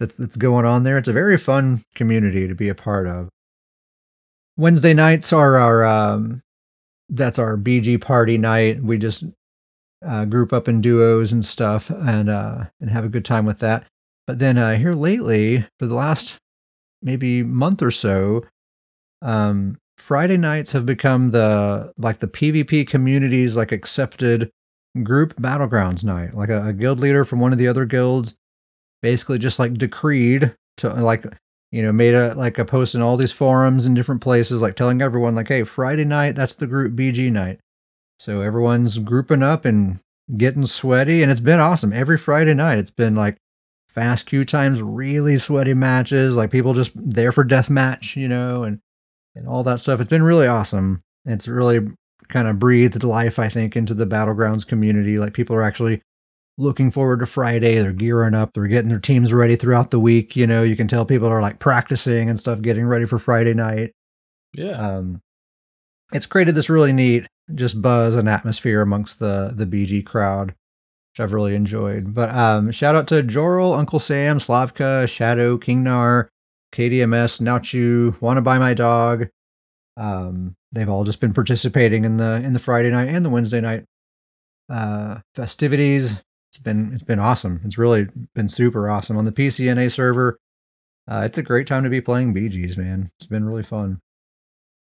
that's 0.00 0.16
that's 0.16 0.34
going 0.34 0.64
on 0.64 0.82
there. 0.82 0.98
It's 0.98 1.06
a 1.06 1.12
very 1.12 1.36
fun 1.36 1.84
community 1.94 2.48
to 2.48 2.54
be 2.56 2.68
a 2.68 2.74
part 2.74 3.06
of. 3.06 3.28
Wednesday 4.56 4.94
nights 4.94 5.32
are 5.32 5.58
our 5.58 5.84
um, 5.84 6.42
that's 7.08 7.38
our 7.38 7.56
BG 7.56 8.00
party 8.00 8.36
night. 8.36 8.82
We 8.82 8.98
just 8.98 9.22
uh, 10.04 10.24
group 10.24 10.52
up 10.52 10.66
in 10.66 10.80
duos 10.80 11.32
and 11.32 11.44
stuff 11.44 11.88
and 11.88 12.28
uh, 12.28 12.64
and 12.80 12.90
have 12.90 13.04
a 13.04 13.08
good 13.08 13.24
time 13.24 13.46
with 13.46 13.60
that. 13.60 13.86
But 14.26 14.38
then 14.38 14.58
uh, 14.58 14.76
here 14.76 14.92
lately, 14.92 15.66
for 15.78 15.86
the 15.86 15.94
last 15.94 16.36
maybe 17.02 17.42
month 17.42 17.82
or 17.82 17.90
so, 17.90 18.44
um, 19.22 19.78
Friday 19.98 20.36
nights 20.36 20.72
have 20.72 20.86
become 20.86 21.30
the 21.30 21.92
like 21.96 22.18
the 22.20 22.28
PvP 22.28 22.86
community's 22.86 23.56
like 23.56 23.72
accepted 23.72 24.50
group 25.02 25.36
battlegrounds 25.36 26.04
night. 26.04 26.34
Like 26.34 26.48
a, 26.48 26.66
a 26.66 26.72
guild 26.72 27.00
leader 27.00 27.24
from 27.24 27.40
one 27.40 27.52
of 27.52 27.58
the 27.58 27.68
other 27.68 27.84
guilds 27.84 28.34
basically 29.02 29.38
just 29.38 29.58
like 29.58 29.74
decreed 29.74 30.54
to 30.78 30.88
like 30.88 31.24
you 31.72 31.82
know 31.82 31.92
made 31.92 32.14
a 32.14 32.34
like 32.34 32.58
a 32.58 32.64
post 32.64 32.94
in 32.94 33.02
all 33.02 33.16
these 33.16 33.32
forums 33.32 33.86
and 33.86 33.94
different 33.94 34.20
places 34.20 34.62
like 34.62 34.76
telling 34.76 35.02
everyone 35.02 35.34
like 35.34 35.48
hey 35.48 35.62
friday 35.62 36.04
night 36.04 36.34
that's 36.34 36.54
the 36.54 36.66
group 36.66 36.94
bg 36.94 37.30
night 37.30 37.60
so 38.18 38.40
everyone's 38.40 38.98
grouping 38.98 39.42
up 39.42 39.64
and 39.64 40.00
getting 40.36 40.66
sweaty 40.66 41.22
and 41.22 41.30
it's 41.30 41.40
been 41.40 41.60
awesome 41.60 41.92
every 41.92 42.18
friday 42.18 42.54
night 42.54 42.78
it's 42.78 42.90
been 42.90 43.14
like 43.14 43.36
fast 43.96 44.26
queue 44.26 44.44
times 44.44 44.80
really 44.80 45.36
sweaty 45.38 45.74
matches 45.74 46.36
like 46.36 46.50
people 46.50 46.74
just 46.74 46.92
there 46.94 47.32
for 47.32 47.42
death 47.42 47.68
match 47.68 48.16
you 48.16 48.28
know 48.28 48.62
and 48.62 48.78
and 49.34 49.48
all 49.48 49.64
that 49.64 49.80
stuff 49.80 50.00
it's 50.00 50.10
been 50.10 50.22
really 50.22 50.46
awesome 50.46 51.02
it's 51.24 51.48
really 51.48 51.80
kind 52.28 52.46
of 52.46 52.58
breathed 52.58 53.02
life 53.02 53.38
i 53.38 53.48
think 53.48 53.74
into 53.74 53.94
the 53.94 54.06
battlegrounds 54.06 54.66
community 54.66 55.18
like 55.18 55.32
people 55.32 55.56
are 55.56 55.62
actually 55.62 56.00
looking 56.58 56.90
forward 56.90 57.20
to 57.20 57.26
Friday. 57.26 57.76
They're 57.76 57.92
gearing 57.92 58.34
up. 58.34 58.52
They're 58.54 58.66
getting 58.66 58.88
their 58.88 58.98
teams 58.98 59.32
ready 59.34 59.56
throughout 59.56 59.90
the 59.90 60.00
week. 60.00 60.36
You 60.36 60.46
know, 60.46 60.62
you 60.62 60.76
can 60.76 60.88
tell 60.88 61.04
people 61.04 61.28
are 61.28 61.42
like 61.42 61.58
practicing 61.58 62.28
and 62.30 62.38
stuff, 62.38 62.62
getting 62.62 62.86
ready 62.86 63.04
for 63.04 63.18
Friday 63.18 63.54
night. 63.54 63.92
yeah 64.54 64.70
Um, 64.70 65.20
it's 66.12 66.26
created 66.26 66.54
this 66.54 66.70
really 66.70 66.92
neat 66.92 67.26
just 67.54 67.80
buzz 67.80 68.16
and 68.16 68.28
atmosphere 68.28 68.80
amongst 68.80 69.18
the 69.18 69.52
the 69.54 69.66
BG 69.66 70.04
crowd, 70.04 70.54
which 71.16 71.24
I've 71.24 71.32
really 71.32 71.54
enjoyed. 71.54 72.12
But 72.14 72.30
um, 72.30 72.70
shout 72.70 72.94
out 72.94 73.06
to 73.08 73.22
Joral, 73.22 73.72
Uncle 73.72 73.98
Sam, 73.98 74.38
Slavka, 74.38 75.08
Shadow, 75.08 75.56
Kingnar, 75.56 76.28
KDMS, 76.72 77.40
Nauchu, 77.40 78.20
Wanna 78.20 78.42
Buy 78.42 78.58
My 78.58 78.74
Dog, 78.74 79.28
Um, 79.96 80.56
they've 80.72 80.88
all 80.88 81.04
just 81.04 81.20
been 81.20 81.32
participating 81.32 82.04
in 82.04 82.18
the 82.18 82.34
in 82.44 82.52
the 82.52 82.58
Friday 82.58 82.90
night 82.90 83.08
and 83.08 83.24
the 83.24 83.30
Wednesday 83.30 83.62
night 83.62 83.84
uh, 84.68 85.20
festivities. 85.34 86.22
It's 86.50 86.58
been 86.62 86.92
it's 86.92 87.02
been 87.02 87.18
awesome. 87.18 87.62
It's 87.64 87.78
really 87.78 88.08
been 88.34 88.50
super 88.50 88.90
awesome 88.90 89.16
on 89.16 89.24
the 89.24 89.32
PCNA 89.32 89.90
server. 89.90 90.38
Uh, 91.08 91.22
it's 91.24 91.38
a 91.38 91.42
great 91.42 91.66
time 91.66 91.84
to 91.84 91.90
be 91.90 92.00
playing 92.02 92.34
BGs, 92.34 92.76
man. 92.76 93.08
It's 93.18 93.26
been 93.28 93.46
really 93.46 93.62
fun. 93.62 94.00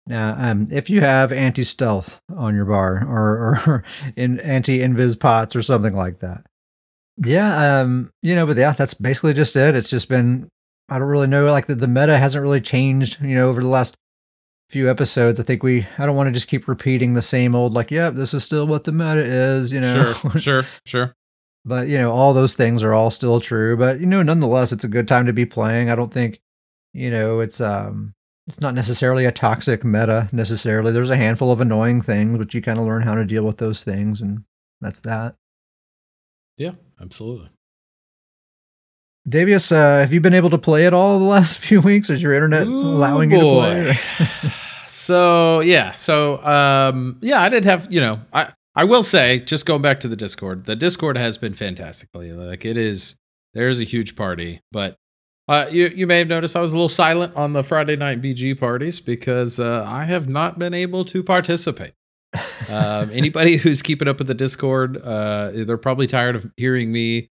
Now, 0.09 0.33
um, 0.37 0.67
if 0.71 0.89
you 0.89 1.01
have 1.01 1.31
anti 1.31 1.63
stealth 1.63 2.19
on 2.35 2.55
your 2.55 2.65
bar 2.65 3.05
or, 3.07 3.61
or 3.67 3.83
in 4.15 4.39
anti 4.39 4.79
invis 4.79 5.17
pots 5.17 5.55
or 5.55 5.61
something 5.61 5.93
like 5.93 6.19
that, 6.19 6.47
yeah, 7.17 7.81
um, 7.81 8.11
you 8.23 8.33
know, 8.35 8.47
but 8.47 8.57
yeah, 8.57 8.71
that's 8.71 8.95
basically 8.95 9.33
just 9.33 9.55
it. 9.55 9.75
It's 9.75 9.91
just 9.91 10.09
been 10.09 10.49
I 10.89 10.97
don't 10.97 11.07
really 11.07 11.27
know. 11.27 11.45
Like 11.45 11.67
the, 11.67 11.75
the 11.75 11.87
meta 11.87 12.17
hasn't 12.17 12.41
really 12.41 12.59
changed, 12.59 13.21
you 13.21 13.35
know, 13.35 13.49
over 13.49 13.61
the 13.61 13.67
last 13.67 13.95
few 14.71 14.89
episodes. 14.89 15.39
I 15.39 15.43
think 15.43 15.61
we 15.61 15.85
I 15.99 16.07
don't 16.07 16.15
want 16.15 16.27
to 16.27 16.33
just 16.33 16.47
keep 16.47 16.67
repeating 16.67 17.13
the 17.13 17.21
same 17.21 17.53
old 17.53 17.73
like, 17.73 17.91
yep, 17.91 18.13
yeah, 18.13 18.19
this 18.19 18.33
is 18.33 18.43
still 18.43 18.65
what 18.65 18.85
the 18.85 18.91
meta 18.91 19.23
is, 19.23 19.71
you 19.71 19.79
know. 19.79 20.11
Sure, 20.13 20.39
sure, 20.39 20.63
sure. 20.85 21.15
But 21.65 21.89
you 21.89 21.97
know, 21.97 22.11
all 22.13 22.33
those 22.33 22.53
things 22.53 22.83
are 22.83 22.93
all 22.93 23.11
still 23.11 23.41
true. 23.41 23.75
But 23.75 23.99
you 23.99 24.05
know, 24.05 24.23
nonetheless, 24.23 24.71
it's 24.71 24.85
a 24.85 24.87
good 24.87 25.09
time 25.09 25.25
to 25.25 25.33
be 25.33 25.45
playing. 25.45 25.89
I 25.89 25.95
don't 25.95 26.11
think, 26.11 26.39
you 26.93 27.11
know, 27.11 27.41
it's 27.41 27.59
um 27.59 28.15
it's 28.49 28.59
not 28.59 28.73
necessarily 28.73 29.25
a 29.25 29.31
toxic 29.31 29.83
meta 29.83 30.27
necessarily. 30.31 30.91
There's 30.91 31.11
a 31.11 31.15
handful 31.15 31.51
of 31.51 31.61
annoying 31.61 32.01
things, 32.01 32.37
but 32.37 32.51
you 32.53 32.61
kind 32.63 32.79
of 32.79 32.85
learn 32.85 33.03
how 33.03 33.13
to 33.13 33.23
deal 33.23 33.43
with 33.43 33.57
those 33.57 33.83
things, 33.83 34.21
and 34.21 34.43
that's 34.81 34.99
that. 35.01 35.35
Yeah, 36.57 36.71
absolutely. 36.99 37.49
Davius, 39.29 39.71
uh, 39.71 39.99
have 39.99 40.11
you 40.11 40.19
been 40.19 40.33
able 40.33 40.49
to 40.49 40.57
play 40.57 40.87
at 40.87 40.95
all 40.95 41.19
the 41.19 41.25
last 41.37 41.59
few 41.59 41.79
weeks? 41.79 42.09
Is 42.09 42.23
your 42.23 42.33
internet 42.33 42.65
Ooh, 42.65 42.81
allowing 42.81 43.29
boy. 43.29 43.35
you 43.35 43.93
to 43.93 43.93
play? 43.93 44.51
so 44.87 45.59
yeah, 45.59 45.91
so 45.91 46.43
um, 46.43 47.19
yeah, 47.21 47.41
I 47.41 47.49
did 47.49 47.65
have 47.65 47.91
you 47.91 48.01
know 48.01 48.19
I 48.33 48.51
I 48.75 48.85
will 48.85 49.03
say 49.03 49.41
just 49.41 49.67
going 49.67 49.83
back 49.83 49.99
to 49.99 50.07
the 50.07 50.15
Discord, 50.15 50.65
the 50.65 50.75
Discord 50.75 51.17
has 51.17 51.37
been 51.37 51.53
fantastically 51.53 52.31
like 52.31 52.65
it 52.65 52.77
is. 52.77 53.15
There's 53.53 53.79
a 53.79 53.83
huge 53.83 54.15
party, 54.15 54.61
but 54.71 54.95
uh, 55.49 55.67
you 55.71 55.87
you 55.87 56.05
may 56.05 56.19
have 56.19 56.27
noticed 56.27 56.55
I 56.55 56.61
was 56.61 56.71
a 56.71 56.75
little 56.75 56.87
silent 56.87 57.35
on 57.35 57.53
the 57.53 57.63
Friday 57.63 57.95
night 57.95 58.21
BG 58.21 58.59
parties 58.59 58.99
because 58.99 59.59
uh, 59.59 59.83
I 59.83 60.05
have 60.05 60.29
not 60.29 60.59
been 60.59 60.75
able 60.75 61.03
to 61.05 61.23
participate. 61.23 61.93
um, 62.69 63.09
anybody 63.11 63.57
who's 63.57 63.81
keeping 63.81 64.07
up 64.07 64.19
with 64.19 64.27
the 64.27 64.35
Discord, 64.35 64.97
uh, 64.97 65.49
they're 65.55 65.77
probably 65.77 66.05
tired 66.05 66.35
of 66.35 66.45
hearing 66.55 66.91
me 66.91 67.29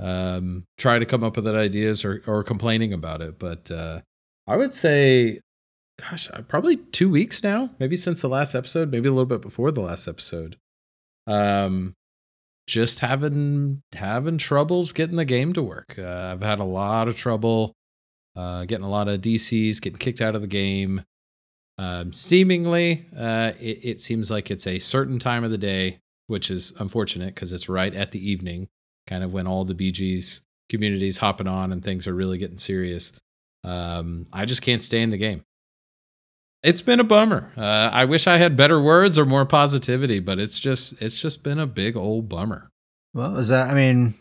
um, 0.00 0.64
try 0.78 0.98
to 0.98 1.04
come 1.04 1.22
up 1.22 1.36
with 1.36 1.46
ideas 1.46 2.06
or 2.06 2.22
or 2.26 2.42
complaining 2.42 2.94
about 2.94 3.20
it. 3.20 3.38
But 3.38 3.70
uh, 3.70 4.00
I 4.46 4.56
would 4.56 4.74
say, 4.74 5.40
gosh, 6.00 6.30
uh, 6.32 6.40
probably 6.48 6.78
two 6.78 7.10
weeks 7.10 7.42
now, 7.42 7.68
maybe 7.78 7.98
since 7.98 8.22
the 8.22 8.30
last 8.30 8.54
episode, 8.54 8.90
maybe 8.90 9.08
a 9.08 9.12
little 9.12 9.26
bit 9.26 9.42
before 9.42 9.72
the 9.72 9.82
last 9.82 10.08
episode. 10.08 10.56
Um, 11.26 11.94
just 12.68 13.00
having 13.00 13.82
having 13.94 14.38
troubles 14.38 14.92
getting 14.92 15.16
the 15.16 15.24
game 15.24 15.52
to 15.54 15.62
work. 15.62 15.94
Uh, 15.98 16.32
I've 16.32 16.42
had 16.42 16.60
a 16.60 16.64
lot 16.64 17.08
of 17.08 17.16
trouble 17.16 17.74
uh, 18.36 18.66
getting 18.66 18.84
a 18.84 18.90
lot 18.90 19.08
of 19.08 19.20
DCs, 19.20 19.80
getting 19.80 19.98
kicked 19.98 20.20
out 20.20 20.36
of 20.36 20.42
the 20.42 20.46
game. 20.46 21.02
Um, 21.78 22.12
seemingly, 22.12 23.06
uh, 23.16 23.52
it, 23.58 23.80
it, 23.82 24.00
seems 24.00 24.30
like 24.30 24.50
it's 24.50 24.66
a 24.66 24.78
certain 24.80 25.18
time 25.18 25.44
of 25.44 25.50
the 25.50 25.58
day, 25.58 26.00
which 26.26 26.50
is 26.50 26.72
unfortunate 26.78 27.34
because 27.34 27.52
it's 27.52 27.68
right 27.68 27.94
at 27.94 28.12
the 28.12 28.30
evening, 28.30 28.68
kind 29.06 29.24
of 29.24 29.32
when 29.32 29.46
all 29.46 29.64
the 29.64 29.74
BGs 29.74 30.40
communities 30.68 31.18
hopping 31.18 31.46
on 31.46 31.72
and 31.72 31.82
things 31.82 32.06
are 32.06 32.14
really 32.14 32.36
getting 32.36 32.58
serious. 32.58 33.12
Um, 33.64 34.26
I 34.32 34.44
just 34.44 34.62
can't 34.62 34.82
stay 34.82 35.02
in 35.02 35.10
the 35.10 35.16
game. 35.16 35.44
It's 36.62 36.82
been 36.82 36.98
a 36.98 37.04
bummer. 37.04 37.52
Uh, 37.56 37.90
I 37.92 38.04
wish 38.04 38.26
I 38.26 38.36
had 38.38 38.56
better 38.56 38.80
words 38.80 39.18
or 39.18 39.24
more 39.24 39.46
positivity, 39.46 40.18
but 40.18 40.38
it's 40.38 40.58
just 40.58 41.00
it's 41.00 41.18
just 41.18 41.44
been 41.44 41.58
a 41.58 41.66
big 41.66 41.96
old 41.96 42.28
bummer. 42.28 42.68
Well, 43.14 43.36
is 43.36 43.48
that? 43.48 43.70
I 43.70 43.74
mean, 43.74 44.14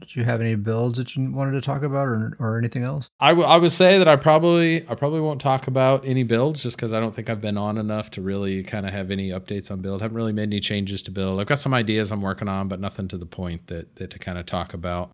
did 0.00 0.14
you 0.14 0.22
have 0.22 0.40
any 0.40 0.54
builds 0.54 0.98
that 0.98 1.16
you 1.16 1.32
wanted 1.32 1.52
to 1.52 1.60
talk 1.60 1.82
about, 1.82 2.06
or 2.06 2.36
or 2.38 2.58
anything 2.58 2.84
else? 2.84 3.08
I, 3.18 3.30
w- 3.30 3.46
I 3.46 3.56
would 3.56 3.72
say 3.72 3.98
that 3.98 4.06
I 4.06 4.14
probably 4.14 4.88
I 4.88 4.94
probably 4.94 5.20
won't 5.20 5.40
talk 5.40 5.66
about 5.66 6.06
any 6.06 6.22
builds 6.22 6.62
just 6.62 6.76
because 6.76 6.92
I 6.92 7.00
don't 7.00 7.14
think 7.14 7.28
I've 7.28 7.40
been 7.40 7.58
on 7.58 7.76
enough 7.76 8.12
to 8.12 8.22
really 8.22 8.62
kind 8.62 8.86
of 8.86 8.92
have 8.92 9.10
any 9.10 9.30
updates 9.30 9.72
on 9.72 9.80
build. 9.80 10.00
I 10.00 10.04
haven't 10.04 10.16
really 10.16 10.32
made 10.32 10.44
any 10.44 10.60
changes 10.60 11.02
to 11.02 11.10
build. 11.10 11.40
I've 11.40 11.48
got 11.48 11.58
some 11.58 11.74
ideas 11.74 12.12
I'm 12.12 12.22
working 12.22 12.48
on, 12.48 12.68
but 12.68 12.78
nothing 12.78 13.08
to 13.08 13.18
the 13.18 13.26
point 13.26 13.66
that 13.66 13.96
that 13.96 14.10
to 14.12 14.18
kind 14.20 14.38
of 14.38 14.46
talk 14.46 14.74
about. 14.74 15.10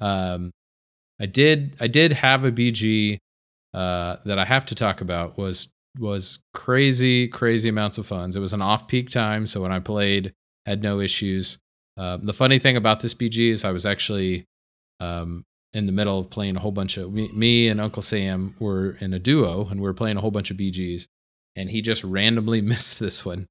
Um, 0.00 0.50
I 1.18 1.24
did 1.24 1.74
I 1.80 1.86
did 1.86 2.12
have 2.12 2.44
a 2.44 2.52
BG 2.52 3.16
uh, 3.72 4.16
that 4.26 4.38
I 4.38 4.44
have 4.44 4.66
to 4.66 4.74
talk 4.74 5.00
about 5.00 5.38
was 5.38 5.68
was 5.98 6.38
crazy, 6.54 7.28
crazy 7.28 7.68
amounts 7.68 7.98
of 7.98 8.06
funds. 8.06 8.36
It 8.36 8.40
was 8.40 8.52
an 8.52 8.62
off 8.62 8.88
peak 8.88 9.10
time, 9.10 9.46
so 9.46 9.60
when 9.62 9.72
I 9.72 9.80
played, 9.80 10.32
had 10.64 10.82
no 10.82 11.00
issues. 11.00 11.58
Uh, 11.96 12.18
the 12.22 12.34
funny 12.34 12.58
thing 12.58 12.76
about 12.76 13.00
this 13.00 13.14
BG 13.14 13.52
is 13.52 13.64
I 13.64 13.70
was 13.70 13.86
actually 13.86 14.44
um, 15.00 15.44
in 15.72 15.86
the 15.86 15.92
middle 15.92 16.18
of 16.18 16.30
playing 16.30 16.56
a 16.56 16.60
whole 16.60 16.72
bunch 16.72 16.96
of 16.96 17.12
me, 17.12 17.30
me, 17.32 17.68
and 17.68 17.80
Uncle 17.80 18.02
Sam 18.02 18.54
were 18.58 18.96
in 19.00 19.14
a 19.14 19.18
duo, 19.18 19.66
and 19.68 19.80
we 19.80 19.84
were 19.84 19.94
playing 19.94 20.16
a 20.16 20.20
whole 20.20 20.30
bunch 20.30 20.50
of 20.50 20.56
BGs, 20.56 21.06
and 21.54 21.70
he 21.70 21.82
just 21.82 22.04
randomly 22.04 22.60
missed 22.62 22.98
this 22.98 23.24
one, 23.24 23.46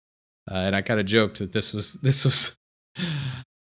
uh, 0.49 0.55
and 0.55 0.75
I 0.75 0.81
kind 0.81 0.99
of 0.99 1.05
joked 1.05 1.39
that 1.39 1.53
this 1.53 1.73
was 1.73 1.93
this 1.93 2.25
was. 2.25 2.55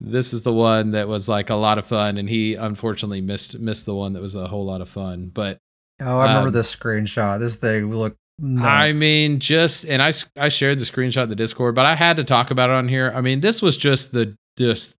this 0.04 0.34
is 0.34 0.41
the 0.41 0.52
one 0.52 0.91
that 0.91 1.08
was 1.08 1.30
like 1.30 1.52
a 1.52 1.56
lot 1.56 1.78
of 1.78 1.86
fun, 1.86 2.17
and 2.17 2.28
he 2.28 2.56
unfortunately 2.56 3.22
missed 3.22 3.60
missed 3.60 3.86
the 3.86 3.94
one 3.94 4.13
that 4.13 4.22
was 4.22 4.34
a 4.34 4.48
whole 4.48 4.65
lot 4.65 4.82
of 4.82 4.89
fun. 4.89 5.30
But 5.32 5.60
oh, 6.02 6.17
I 6.17 6.24
remember 6.24 6.48
um, 6.48 6.54
this 6.54 6.76
screenshot. 6.76 7.39
This 7.39 7.56
thing 7.56 7.94
looked 7.94 8.17
Nuts. 8.43 8.65
I 8.65 8.93
mean, 8.93 9.39
just 9.39 9.86
and 9.86 10.01
I 10.01 10.12
I 10.36 10.49
shared 10.49 10.80
the 10.80 10.86
screenshot 10.86 11.23
in 11.23 11.30
the 11.30 11.36
Discord, 11.36 11.75
but 11.75 11.86
I 11.86 11.95
had 11.95 12.17
to 12.17 12.23
talk 12.23 12.49
about 12.49 12.71
it 12.71 12.73
on 12.73 12.88
here. 12.88 13.13
I 13.15 13.21
mean, 13.21 13.41
this 13.41 13.62
was 13.62 13.77
just 13.77 14.13
the 14.13 14.36
just 14.58 14.95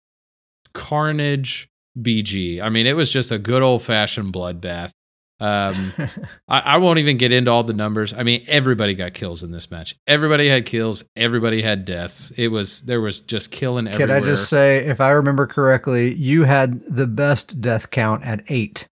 carnage 0.74 1.68
BG. 2.00 2.61
I 2.62 2.68
mean, 2.68 2.87
it 2.87 2.94
was 2.94 3.11
just 3.11 3.33
a 3.33 3.38
good 3.38 3.62
old 3.62 3.83
fashioned 3.83 4.33
bloodbath. 4.33 4.92
Um, 5.40 5.92
I, 6.48 6.61
I, 6.61 6.76
won't 6.76 7.00
even 7.00 7.18
get 7.18 7.33
into 7.33 7.50
all 7.50 7.64
the 7.64 7.72
numbers. 7.72 8.14
I 8.14 8.22
mean, 8.22 8.44
everybody 8.46 8.94
got 8.94 9.12
kills 9.12 9.42
in 9.42 9.50
this 9.50 9.72
match. 9.72 9.96
Everybody 10.07 10.48
had 10.48 10.64
kills. 10.64 11.02
Everybody 11.16 11.62
had 11.62 11.85
deaths. 11.85 12.31
It 12.37 12.48
was 12.48 12.83
there 12.83 13.00
was 13.00 13.18
just 13.18 13.50
killing 13.50 13.88
everywhere. 13.88 14.20
Can 14.20 14.24
I 14.24 14.24
just 14.24 14.48
say, 14.48 14.87
if 14.87 15.00
I 15.00 15.11
remember 15.11 15.48
correctly, 15.48 16.14
you 16.14 16.44
had 16.44 16.85
the 16.87 17.09
best 17.09 17.61
death 17.61 17.90
count 17.90 18.22
at 18.22 18.44
eight. 18.46 18.87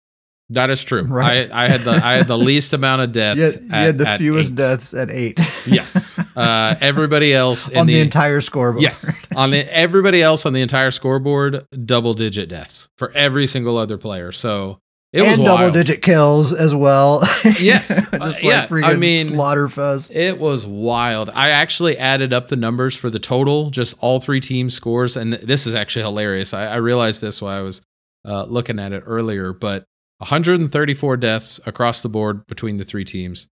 That 0.51 0.71
is 0.71 0.83
true. 0.83 1.03
Right. 1.03 1.51
I, 1.51 1.65
I 1.65 1.69
had 1.69 1.81
the 1.81 1.91
I 1.91 2.17
had 2.17 2.27
the 2.27 2.37
least 2.49 2.73
amount 2.73 3.03
of 3.03 3.11
deaths. 3.11 3.37
You 3.37 3.43
had, 3.45 3.61
you 3.61 3.69
had 3.69 3.97
the 3.97 4.05
fewest 4.17 4.51
eight. 4.51 4.55
deaths 4.55 4.93
at 4.93 5.09
eight. 5.11 5.39
yes. 5.65 6.17
Uh, 6.35 6.75
everybody 6.81 7.33
else 7.33 7.69
on 7.69 7.85
the, 7.85 7.93
the, 7.93 7.99
entire 7.99 8.41
scoreboard. 8.41 8.81
Yes. 8.81 9.13
On 9.35 9.51
the 9.51 9.71
everybody 9.75 10.23
else 10.23 10.45
on 10.45 10.53
the 10.53 10.61
entire 10.61 10.91
scoreboard, 10.91 11.65
double 11.85 12.15
digit 12.15 12.49
deaths 12.49 12.87
for 12.97 13.11
every 13.11 13.45
single 13.45 13.77
other 13.77 13.97
player. 13.97 14.31
So 14.31 14.79
it 15.11 15.21
was 15.21 15.33
and 15.33 15.45
double 15.45 15.63
wild. 15.65 15.73
digit 15.73 16.01
kills 16.01 16.53
as 16.53 16.73
well. 16.73 17.21
Yes, 17.59 17.87
just 17.87 18.13
uh, 18.13 18.17
like 18.19 18.43
yeah. 18.43 18.67
I 18.71 18.95
mean, 18.95 19.27
slaughterfest. 19.27 20.15
It 20.15 20.39
was 20.39 20.65
wild. 20.65 21.29
I 21.33 21.49
actually 21.49 21.97
added 21.97 22.31
up 22.31 22.49
the 22.49 22.55
numbers 22.55 22.95
for 22.95 23.09
the 23.09 23.19
total, 23.19 23.71
just 23.71 23.95
all 23.99 24.19
three 24.19 24.39
team 24.39 24.69
scores, 24.69 25.17
and 25.17 25.33
this 25.33 25.65
is 25.65 25.73
actually 25.73 26.03
hilarious. 26.03 26.53
I, 26.53 26.67
I 26.67 26.75
realized 26.75 27.21
this 27.21 27.41
while 27.41 27.57
I 27.57 27.61
was 27.61 27.81
uh, 28.25 28.43
looking 28.43 28.77
at 28.77 28.91
it 28.91 29.03
earlier, 29.05 29.51
but 29.51 29.85
134 30.19 31.17
deaths 31.17 31.59
across 31.65 32.01
the 32.01 32.09
board 32.09 32.45
between 32.47 32.77
the 32.77 32.85
three 32.85 33.05
teams. 33.05 33.47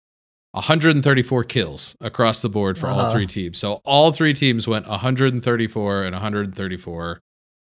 134 0.53 1.45
kills 1.45 1.97
across 2.01 2.41
the 2.41 2.49
board 2.49 2.79
for 2.79 2.87
uh-huh. 2.87 3.05
all 3.05 3.11
three 3.11 3.27
teams. 3.27 3.59
So 3.59 3.81
all 3.85 4.13
three 4.13 4.35
teams 4.35 4.69
went 4.69 4.87
134 4.87 6.05
and 6.05 6.15
134. 6.15 7.21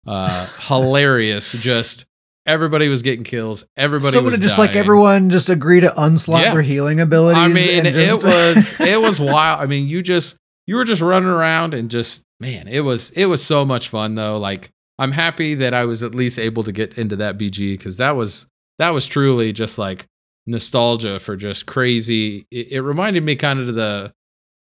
Uh, 0.07 0.47
hilarious. 0.67 1.51
Just 1.51 2.05
everybody 2.45 2.89
was 2.89 3.01
getting 3.01 3.23
kills. 3.23 3.63
Everybody 3.77 4.13
so 4.13 4.23
was 4.23 4.39
just 4.39 4.57
dying. 4.57 4.69
like 4.69 4.75
everyone 4.75 5.29
just 5.29 5.49
agree 5.49 5.81
to 5.81 5.89
unslot 5.89 6.41
yeah. 6.41 6.53
their 6.53 6.63
healing 6.63 6.99
abilities. 6.99 7.41
I 7.41 7.47
mean, 7.47 7.85
just... 7.85 8.23
it 8.23 8.25
was 8.25 8.79
it 8.79 9.01
was 9.01 9.19
wild. 9.19 9.61
I 9.61 9.65
mean, 9.67 9.87
you 9.87 10.01
just 10.01 10.35
you 10.65 10.75
were 10.75 10.85
just 10.85 11.01
running 11.01 11.29
around 11.29 11.73
and 11.73 11.91
just 11.91 12.23
man, 12.39 12.67
it 12.67 12.81
was 12.81 13.11
it 13.11 13.27
was 13.27 13.43
so 13.43 13.63
much 13.63 13.89
fun 13.89 14.15
though. 14.15 14.39
Like 14.39 14.71
I'm 14.97 15.11
happy 15.11 15.55
that 15.55 15.73
I 15.73 15.85
was 15.85 16.01
at 16.01 16.15
least 16.15 16.39
able 16.39 16.63
to 16.63 16.71
get 16.71 16.97
into 16.97 17.15
that 17.17 17.37
BG 17.37 17.77
because 17.77 17.97
that 17.97 18.15
was 18.15 18.47
that 18.79 18.89
was 18.89 19.05
truly 19.05 19.53
just 19.53 19.77
like 19.77 20.07
nostalgia 20.47 21.19
for 21.19 21.35
just 21.35 21.65
crazy. 21.65 22.47
It, 22.49 22.71
it 22.71 22.81
reminded 22.81 23.23
me 23.23 23.35
kind 23.35 23.59
of 23.59 23.75
the 23.75 24.13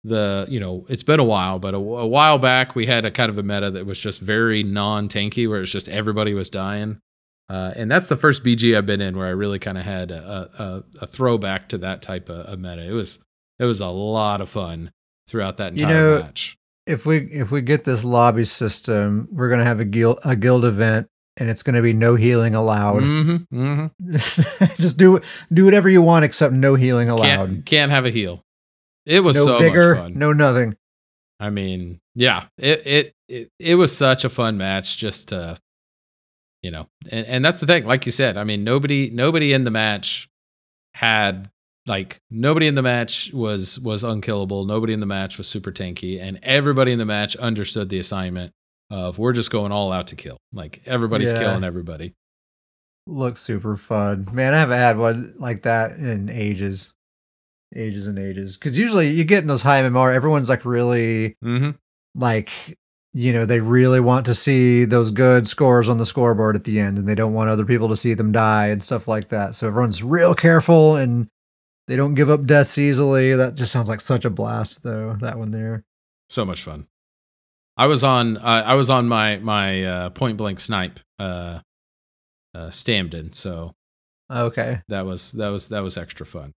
the 0.05 0.47
you 0.49 0.61
know 0.61 0.87
it's 0.89 1.03
been 1.03 1.21
a 1.21 1.25
while, 1.25 1.59
but 1.59 1.75
a, 1.75 1.79
a, 1.79 2.07
while 2.07 2.39
back 2.39 2.75
we 2.75 2.87
had 2.87 3.05
a 3.05 3.11
kind 3.11 3.31
of 3.31 3.39
a 3.39 3.43
meta 3.43 3.71
that 3.71 3.87
was 3.87 3.99
just 3.99 4.21
very 4.21 4.63
non 4.63 5.09
tanky, 5.09 5.49
where 5.49 5.63
it's 5.63 5.73
just 5.73 5.89
everybody 5.89 6.35
was 6.35 6.51
dying. 6.51 6.99
Uh, 7.49 7.73
and 7.77 7.89
that's 7.89 8.09
the 8.09 8.17
first 8.17 8.43
BG 8.43 8.77
I've 8.77 8.87
been 8.87 9.01
in 9.01 9.17
where 9.17 9.29
I 9.29 9.31
really 9.31 9.61
kind 9.61 9.79
of 9.79 9.85
had 9.85 10.11
a, 10.11 10.51
a, 10.59 11.05
a, 11.05 11.07
throwback 11.07 11.69
to 11.69 11.79
that 11.79 12.03
type 12.03 12.29
of, 12.29 12.45
of, 12.45 12.59
meta. 12.59 12.83
It 12.83 12.91
was 12.91 13.21
it 13.61 13.65
was 13.65 13.81
a 13.81 13.87
lot 13.87 14.41
of 14.41 14.49
fun 14.49 14.91
throughout 15.29 15.59
that 15.59 15.75
entire 15.75 15.89
you 15.89 15.95
know, 15.95 16.23
match. 16.23 16.57
If 16.87 17.07
we 17.07 17.19
if 17.19 17.53
we 17.53 17.63
get 17.63 17.85
this 17.85 18.03
lobby 18.05 18.45
system, 18.45 19.29
we're 19.31 19.49
gonna 19.49 19.65
have 19.65 19.81
a 19.81 19.85
guild 19.85 20.19
a 20.25 20.35
guild 20.35 20.65
event 20.65 21.09
and 21.37 21.51
it's 21.51 21.63
going 21.63 21.75
to 21.75 21.83
be 21.83 21.93
no 21.93 22.15
healing 22.15 22.55
allowed. 22.55 23.03
Mm-hmm, 23.03 23.57
mm-hmm. 23.59 24.73
Just 24.83 24.97
do 24.97 25.21
do 25.53 25.65
whatever 25.65 25.89
you 25.89 26.03
want 26.03 26.25
except 26.25 26.53
no 26.53 26.75
healing 26.75 27.09
allowed. 27.09 27.49
Can't, 27.49 27.67
can't 27.67 27.91
have 27.93 28.07
a 28.07 28.11
heal. 28.11 28.45
It 29.05 29.21
was 29.21 29.37
no 29.37 29.47
so 29.47 29.95
fun. 29.95 30.15
no 30.19 30.33
nothing. 30.33 30.77
I 31.39 31.51
mean, 31.51 32.01
yeah, 32.15 32.47
it, 32.59 32.87
it 32.87 33.15
it 33.29 33.51
it 33.59 33.75
was 33.75 33.97
such 33.97 34.25
a 34.25 34.31
fun 34.31 34.57
match. 34.57 34.97
Just 34.97 35.29
to, 35.29 35.61
you 36.63 36.71
know, 36.71 36.89
and 37.11 37.27
and 37.27 37.45
that's 37.45 37.61
the 37.61 37.67
thing. 37.67 37.85
Like 37.85 38.07
you 38.07 38.13
said, 38.13 38.37
I 38.37 38.45
mean, 38.45 38.65
nobody 38.65 39.11
nobody 39.11 39.53
in 39.53 39.65
the 39.65 39.71
match 39.71 40.29
had 40.95 41.51
like 41.87 42.21
nobody 42.31 42.67
in 42.67 42.75
the 42.75 42.83
match 42.83 43.31
was 43.33 43.79
was 43.79 44.03
unkillable. 44.03 44.65
Nobody 44.65 44.93
in 44.93 45.01
the 45.01 45.07
match 45.07 45.39
was 45.39 45.47
super 45.47 45.71
tanky, 45.71 46.21
and 46.21 46.41
everybody 46.43 46.93
in 46.93 46.99
the 46.99 47.05
match 47.05 47.37
understood 47.37 47.91
the 47.91 47.99
assignment 47.99 48.53
of 48.91 49.19
we're 49.19 49.33
just 49.33 49.51
going 49.51 49.73
all 49.73 49.93
out 49.93 50.09
to 50.09 50.17
kill. 50.17 50.37
Like 50.53 50.83
everybody's 50.87 51.33
Yeah. 51.33 51.39
killing 51.41 51.65
everybody. 51.65 52.15
Looks 53.07 53.41
super 53.41 53.77
fun. 53.77 54.29
Man, 54.33 54.53
I 54.55 54.59
haven't 54.59 54.79
had 54.79 54.99
one 54.99 55.35
like 55.39 55.63
that 55.63 55.93
in 55.97 56.29
ages. 56.29 56.93
Ages 57.75 58.07
and 58.07 58.19
ages. 58.19 58.57
Because 58.57 58.77
usually 58.77 59.09
you 59.11 59.25
get 59.25 59.43
in 59.43 59.49
those 59.49 59.63
high 59.63 59.83
MMR, 59.83 60.15
everyone's 60.15 60.49
like 60.49 60.65
really 60.65 61.37
Mm-hmm. 61.45 61.71
like 62.15 62.51
you 63.13 63.33
know 63.33 63.47
they 63.47 63.61
really 63.61 63.99
want 64.01 64.27
to 64.27 64.35
see 64.35 64.85
those 64.85 65.11
good 65.11 65.49
scores 65.49 65.89
on 65.89 65.97
the 65.99 66.05
scoreboard 66.07 66.55
at 66.55 66.65
the 66.65 66.79
end 66.79 66.99
and 66.99 67.09
they 67.09 67.15
don't 67.15 67.33
want 67.33 67.49
other 67.49 67.65
people 67.65 67.89
to 67.89 67.97
see 67.97 68.13
them 68.13 68.31
die 68.31 68.67
and 68.67 68.83
stuff 68.83 69.09
like 69.09 69.31
that 69.31 69.55
so 69.55 69.67
everyone's 69.67 70.03
real 70.03 70.35
careful 70.35 70.97
and 70.97 71.27
they 71.89 71.97
don't 71.97 72.13
give 72.15 72.29
up 72.29 72.45
deaths 72.45 72.77
easily 72.77 73.35
that 73.35 73.55
just 73.55 73.73
sounds 73.73 73.89
like 73.89 74.03
such 74.03 74.27
a 74.27 74.31
blast 74.31 74.83
though 74.83 75.15
that 75.21 75.39
one 75.39 75.51
there 75.51 75.83
So 76.29 76.45
much 76.45 76.63
fun. 76.63 76.89
I 77.77 77.87
was 77.87 78.03
on 78.03 78.37
uh, 78.39 78.41
I 78.41 78.75
was 78.75 78.91
on 78.91 79.09
my 79.09 79.37
my 79.39 79.85
uh, 79.85 80.11
point 80.11 80.37
blank 80.37 80.61
snipe 80.61 81.01
uh, 81.19 81.61
uh, 82.55 82.71
Stamden, 82.71 83.35
so 83.35 83.75
okay 84.31 84.81
that 84.89 85.07
was 85.07 85.33
that 85.33 85.49
was 85.49 85.69
that 85.69 85.81
was 85.81 85.97
extra 85.97 86.27
fun. 86.27 86.53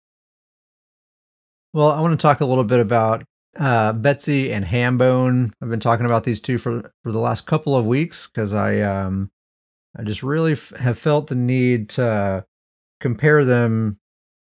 well 1.74 1.92
i 1.92 2.02
want 2.02 2.20
to 2.20 2.22
talk 2.22 2.42
a 2.42 2.46
little 2.46 2.64
bit 2.64 2.80
about 2.80 3.24
uh, 3.60 3.94
betsy 3.94 4.52
and 4.52 4.66
hambone 4.66 5.52
i've 5.62 5.70
been 5.70 5.80
talking 5.80 6.06
about 6.08 6.24
these 6.24 6.42
two 6.42 6.58
for 6.58 6.92
for 7.04 7.12
the 7.12 7.20
last 7.20 7.46
couple 7.46 7.76
of 7.76 7.86
weeks 7.86 8.26
because 8.28 8.56
i 8.56 8.80
um 8.82 9.30
i 9.96 10.02
just 10.04 10.24
really 10.24 10.54
f- 10.54 10.74
have 10.80 10.98
felt 10.98 11.28
the 11.28 11.36
need 11.36 11.90
to 11.90 12.44
compare 13.02 13.46
them 13.46 14.00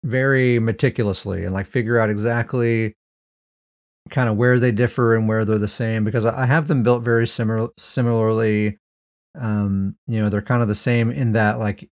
very 0.04 0.60
meticulously 0.60 1.44
and 1.44 1.52
like 1.52 1.66
figure 1.66 1.98
out 1.98 2.10
exactly 2.10 2.94
kind 4.08 4.28
of 4.28 4.36
where 4.36 4.58
they 4.58 4.72
differ 4.72 5.14
and 5.14 5.28
where 5.28 5.44
they're 5.44 5.58
the 5.58 5.68
same 5.68 6.04
because 6.04 6.24
I 6.24 6.46
have 6.46 6.68
them 6.68 6.82
built 6.82 7.02
very 7.02 7.26
similar 7.26 7.68
similarly. 7.76 8.78
Um, 9.38 9.96
you 10.06 10.20
know, 10.20 10.28
they're 10.28 10.42
kind 10.42 10.62
of 10.62 10.68
the 10.68 10.74
same 10.74 11.10
in 11.10 11.32
that 11.32 11.58
like 11.58 11.88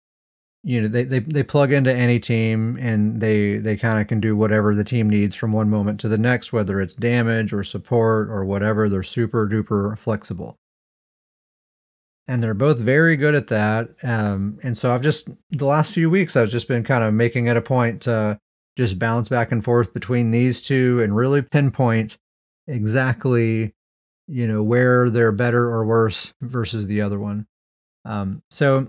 you 0.64 0.82
know, 0.82 0.88
they 0.88 1.04
they 1.04 1.20
they 1.20 1.42
plug 1.42 1.72
into 1.72 1.92
any 1.92 2.18
team 2.18 2.76
and 2.80 3.20
they 3.20 3.58
they 3.58 3.76
kind 3.76 4.00
of 4.00 4.08
can 4.08 4.20
do 4.20 4.36
whatever 4.36 4.74
the 4.74 4.84
team 4.84 5.08
needs 5.08 5.34
from 5.34 5.52
one 5.52 5.70
moment 5.70 6.00
to 6.00 6.08
the 6.08 6.18
next, 6.18 6.52
whether 6.52 6.80
it's 6.80 6.94
damage 6.94 7.52
or 7.52 7.62
support 7.62 8.28
or 8.28 8.44
whatever. 8.44 8.88
They're 8.88 9.02
super 9.02 9.48
duper 9.48 9.96
flexible. 9.96 10.56
And 12.26 12.42
they're 12.42 12.54
both 12.54 12.78
very 12.78 13.16
good 13.16 13.34
at 13.34 13.46
that. 13.46 13.88
Um, 14.02 14.58
and 14.62 14.76
so 14.76 14.94
I've 14.94 15.00
just 15.00 15.28
the 15.50 15.64
last 15.64 15.92
few 15.92 16.10
weeks 16.10 16.36
I've 16.36 16.50
just 16.50 16.68
been 16.68 16.84
kind 16.84 17.04
of 17.04 17.14
making 17.14 17.46
it 17.46 17.56
a 17.56 17.62
point 17.62 18.02
to 18.02 18.38
just 18.78 18.96
bounce 18.96 19.28
back 19.28 19.50
and 19.50 19.64
forth 19.64 19.92
between 19.92 20.30
these 20.30 20.62
two 20.62 21.02
and 21.02 21.16
really 21.16 21.42
pinpoint 21.42 22.16
exactly 22.68 23.74
you 24.28 24.46
know 24.46 24.62
where 24.62 25.10
they're 25.10 25.32
better 25.32 25.64
or 25.64 25.84
worse 25.84 26.32
versus 26.40 26.86
the 26.86 27.00
other 27.00 27.18
one 27.18 27.44
um, 28.04 28.40
so 28.50 28.88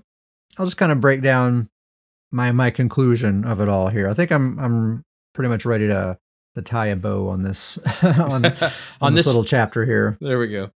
i'll 0.60 0.66
just 0.68 0.78
kind 0.78 0.92
of 0.92 1.02
break 1.02 1.24
down 1.24 1.68
my 2.32 2.52
my 2.52 2.70
conclusion 2.70 3.44
of 3.46 3.60
it 3.60 3.68
all 3.68 3.88
here 3.88 4.08
i 4.08 4.14
think 4.14 4.32
i'm 4.32 4.60
i'm 4.60 5.04
pretty 5.34 5.50
much 5.50 5.66
ready 5.66 5.88
to 5.88 6.16
to 6.54 6.62
tie 6.62 6.88
a 6.88 6.96
bow 6.96 7.28
on 7.28 7.42
this 7.42 7.80
on, 8.04 8.46
on, 8.46 8.72
on 9.02 9.14
this 9.16 9.22
this 9.22 9.26
little 9.26 9.44
chapter 9.44 9.86
here 9.86 10.18
there 10.22 10.38
we 10.38 10.50
go. 10.50 10.70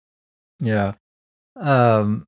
yeah. 0.59 0.93
Um 1.55 2.27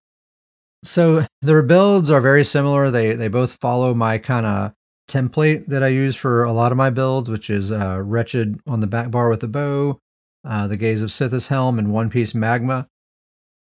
so 0.82 1.26
their 1.41 1.62
builds 1.62 2.11
are 2.11 2.20
very 2.20 2.45
similar. 2.45 2.91
They 2.91 3.14
they 3.14 3.28
both 3.28 3.53
follow 3.55 3.95
my 3.95 4.18
kind 4.18 4.45
of 4.45 4.72
template 5.09 5.66
that 5.66 5.82
I 5.82 5.88
use 5.88 6.16
for 6.16 6.44
a 6.44 6.52
lot 6.52 6.72
of 6.72 6.78
my 6.78 6.90
builds, 6.90 7.28
which 7.28 7.50
is 7.50 7.70
uh 7.70 8.00
wretched 8.02 8.61
on 8.66 8.80
the 8.80 8.86
back 8.86 9.11
bar 9.11 9.28
with 9.28 9.40
the 9.40 9.48
bow, 9.48 10.00
uh 10.44 10.66
the 10.66 10.76
gaze 10.76 11.02
of 11.02 11.11
Sithis 11.11 11.48
helm 11.48 11.78
and 11.78 11.92
one 11.92 12.11
piece 12.11 12.34
magma. 12.34 12.88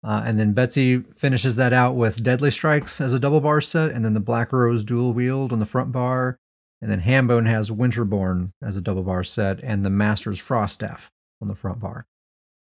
Uh, 0.05 0.23
and 0.25 0.39
then 0.39 0.53
Betsy 0.53 1.01
finishes 1.17 1.57
that 1.57 1.73
out 1.73 1.97
with 1.97 2.23
Deadly 2.23 2.53
Strikes 2.53 3.01
as 3.01 3.13
a 3.13 3.19
double 3.19 3.41
bar 3.41 3.61
set, 3.61 3.91
and 3.91 4.05
then 4.05 4.15
the 4.15 4.21
Black 4.21 4.53
Rose 4.53 4.85
dual 4.85 5.13
wield 5.13 5.53
on 5.53 5.59
the 5.59 5.67
front 5.67 5.91
bar. 5.91 6.39
And 6.81 6.89
then 6.89 7.03
Hambone 7.03 7.47
has 7.49 7.71
Winterborn 7.71 8.53
as 8.63 8.77
a 8.77 8.81
double 8.81 9.03
bar 9.03 9.25
set, 9.25 9.61
and 9.65 9.85
the 9.85 9.91
Master's 9.91 10.39
Frost 10.39 10.75
Staff 10.75 11.11
on 11.43 11.49
the 11.49 11.57
front 11.57 11.81
bar. 11.81 12.07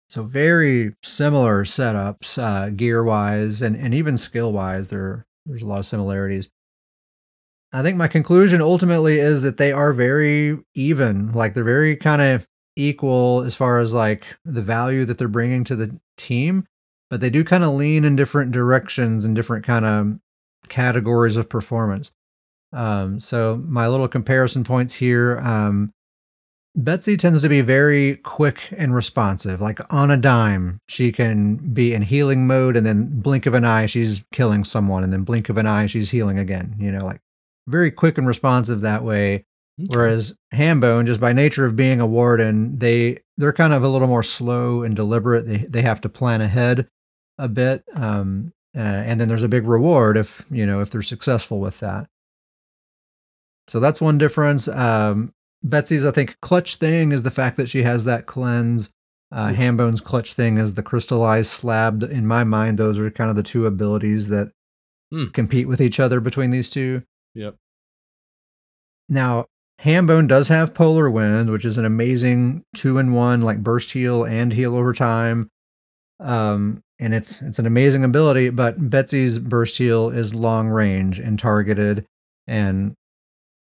So 0.09 0.23
very 0.23 0.93
similar 1.03 1.63
setups, 1.63 2.37
uh, 2.37 2.69
gear 2.71 3.01
wise, 3.01 3.61
and, 3.61 3.77
and 3.77 3.93
even 3.93 4.17
skill 4.17 4.51
wise. 4.51 4.89
There 4.89 5.25
there's 5.45 5.61
a 5.61 5.65
lot 5.65 5.79
of 5.79 5.85
similarities. 5.85 6.49
I 7.73 7.81
think 7.81 7.97
my 7.97 8.07
conclusion 8.07 8.61
ultimately 8.61 9.19
is 9.19 9.43
that 9.43 9.57
they 9.57 9.71
are 9.71 9.93
very 9.93 10.57
even. 10.73 11.31
Like 11.31 11.53
they're 11.53 11.63
very 11.63 11.95
kind 11.95 12.21
of 12.21 12.47
equal 12.75 13.43
as 13.43 13.55
far 13.55 13.79
as 13.79 13.93
like 13.93 14.25
the 14.45 14.61
value 14.61 15.05
that 15.05 15.17
they're 15.17 15.27
bringing 15.27 15.63
to 15.65 15.75
the 15.75 15.97
team, 16.17 16.67
but 17.09 17.21
they 17.21 17.29
do 17.29 17.43
kind 17.43 17.63
of 17.63 17.73
lean 17.73 18.03
in 18.03 18.15
different 18.15 18.51
directions 18.51 19.23
and 19.23 19.35
different 19.35 19.65
kind 19.65 19.85
of 19.85 20.19
categories 20.67 21.37
of 21.37 21.49
performance. 21.49 22.11
Um, 22.73 23.19
so 23.19 23.61
my 23.65 23.87
little 23.87 24.07
comparison 24.07 24.63
points 24.63 24.95
here. 24.95 25.39
Um, 25.39 25.93
Betsy 26.73 27.17
tends 27.17 27.41
to 27.41 27.49
be 27.49 27.59
very 27.59 28.15
quick 28.17 28.73
and 28.77 28.95
responsive. 28.95 29.59
Like 29.59 29.79
on 29.93 30.09
a 30.09 30.15
dime, 30.15 30.79
she 30.87 31.11
can 31.11 31.57
be 31.57 31.93
in 31.93 32.01
healing 32.01 32.47
mode, 32.47 32.77
and 32.77 32.85
then 32.85 33.19
blink 33.19 33.45
of 33.45 33.53
an 33.53 33.65
eye, 33.65 33.87
she's 33.87 34.23
killing 34.31 34.63
someone, 34.63 35.03
and 35.03 35.11
then 35.11 35.23
blink 35.23 35.49
of 35.49 35.57
an 35.57 35.67
eye, 35.67 35.87
she's 35.87 36.11
healing 36.11 36.39
again. 36.39 36.75
You 36.79 36.93
know, 36.93 37.03
like 37.03 37.19
very 37.67 37.91
quick 37.91 38.17
and 38.17 38.27
responsive 38.27 38.81
that 38.81 39.03
way. 39.03 39.45
Whereas 39.87 40.35
Hambone, 40.53 41.05
just 41.07 41.19
by 41.19 41.33
nature 41.33 41.65
of 41.65 41.75
being 41.75 41.99
a 41.99 42.05
warden, 42.05 42.77
they 42.77 43.19
they're 43.37 43.53
kind 43.53 43.73
of 43.73 43.83
a 43.83 43.87
little 43.87 44.07
more 44.07 44.21
slow 44.23 44.83
and 44.83 44.95
deliberate. 44.95 45.47
They 45.47 45.57
they 45.69 45.81
have 45.81 46.01
to 46.01 46.09
plan 46.09 46.41
ahead 46.41 46.87
a 47.39 47.47
bit, 47.47 47.83
um, 47.95 48.53
uh, 48.75 48.79
and 48.79 49.19
then 49.19 49.27
there's 49.27 49.41
a 49.43 49.47
big 49.49 49.65
reward 49.65 50.17
if 50.17 50.45
you 50.51 50.65
know 50.65 50.81
if 50.81 50.91
they're 50.91 51.01
successful 51.01 51.59
with 51.59 51.79
that. 51.79 52.07
So 53.67 53.79
that's 53.79 54.01
one 54.01 54.17
difference. 54.17 54.67
Um, 54.67 55.33
Betsy's, 55.63 56.05
I 56.05 56.11
think, 56.11 56.37
clutch 56.41 56.75
thing 56.75 57.11
is 57.11 57.23
the 57.23 57.31
fact 57.31 57.57
that 57.57 57.69
she 57.69 57.83
has 57.83 58.05
that 58.05 58.25
cleanse. 58.25 58.91
Uh. 59.31 59.51
Hambone's 59.53 60.01
clutch 60.01 60.33
thing 60.33 60.57
is 60.57 60.73
the 60.73 60.83
crystallized 60.83 61.51
slab. 61.51 62.03
In 62.03 62.27
my 62.27 62.43
mind, 62.43 62.77
those 62.77 62.99
are 62.99 63.09
kind 63.09 63.29
of 63.29 63.35
the 63.35 63.43
two 63.43 63.65
abilities 63.65 64.27
that 64.29 64.51
Hmm. 65.11 65.25
compete 65.27 65.67
with 65.67 65.81
each 65.81 65.99
other 65.99 66.19
between 66.21 66.51
these 66.51 66.69
two. 66.69 67.03
Yep. 67.33 67.55
Now, 69.09 69.45
Hambone 69.83 70.27
does 70.27 70.47
have 70.49 70.73
Polar 70.73 71.09
Wind, 71.09 71.49
which 71.49 71.65
is 71.65 71.77
an 71.77 71.85
amazing 71.85 72.63
two 72.75 72.97
in 72.97 73.13
one, 73.13 73.41
like 73.41 73.63
burst 73.63 73.91
heal 73.91 74.23
and 74.23 74.53
heal 74.53 74.75
over 74.75 74.93
time. 74.93 75.49
Um, 76.19 76.83
and 76.99 77.15
it's 77.15 77.41
it's 77.41 77.57
an 77.57 77.65
amazing 77.65 78.03
ability, 78.03 78.51
but 78.51 78.89
Betsy's 78.89 79.39
burst 79.39 79.77
heal 79.77 80.09
is 80.09 80.35
long 80.35 80.69
range 80.69 81.19
and 81.19 81.39
targeted. 81.39 82.05
And 82.47 82.93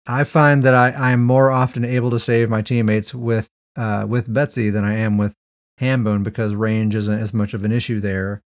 I 0.06 0.26
find 0.26 0.64
that 0.64 0.74
I, 0.74 0.92
I'm 0.92 1.24
more 1.24 1.52
often 1.52 1.86
able 1.86 2.12
to 2.12 2.20
save 2.20 2.50
my 2.50 2.62
teammates 2.62 3.14
with 3.14 3.48
uh, 3.78 4.06
with 4.10 4.32
Betsy 4.32 4.70
than 4.70 4.84
I 4.84 4.96
am 4.98 5.18
with 5.18 5.36
Hambone 5.80 6.24
because 6.24 6.54
range 6.54 6.96
isn't 6.96 7.20
as 7.20 7.34
much 7.34 7.54
of 7.54 7.64
an 7.64 7.72
issue 7.72 8.02
there. 8.02 8.42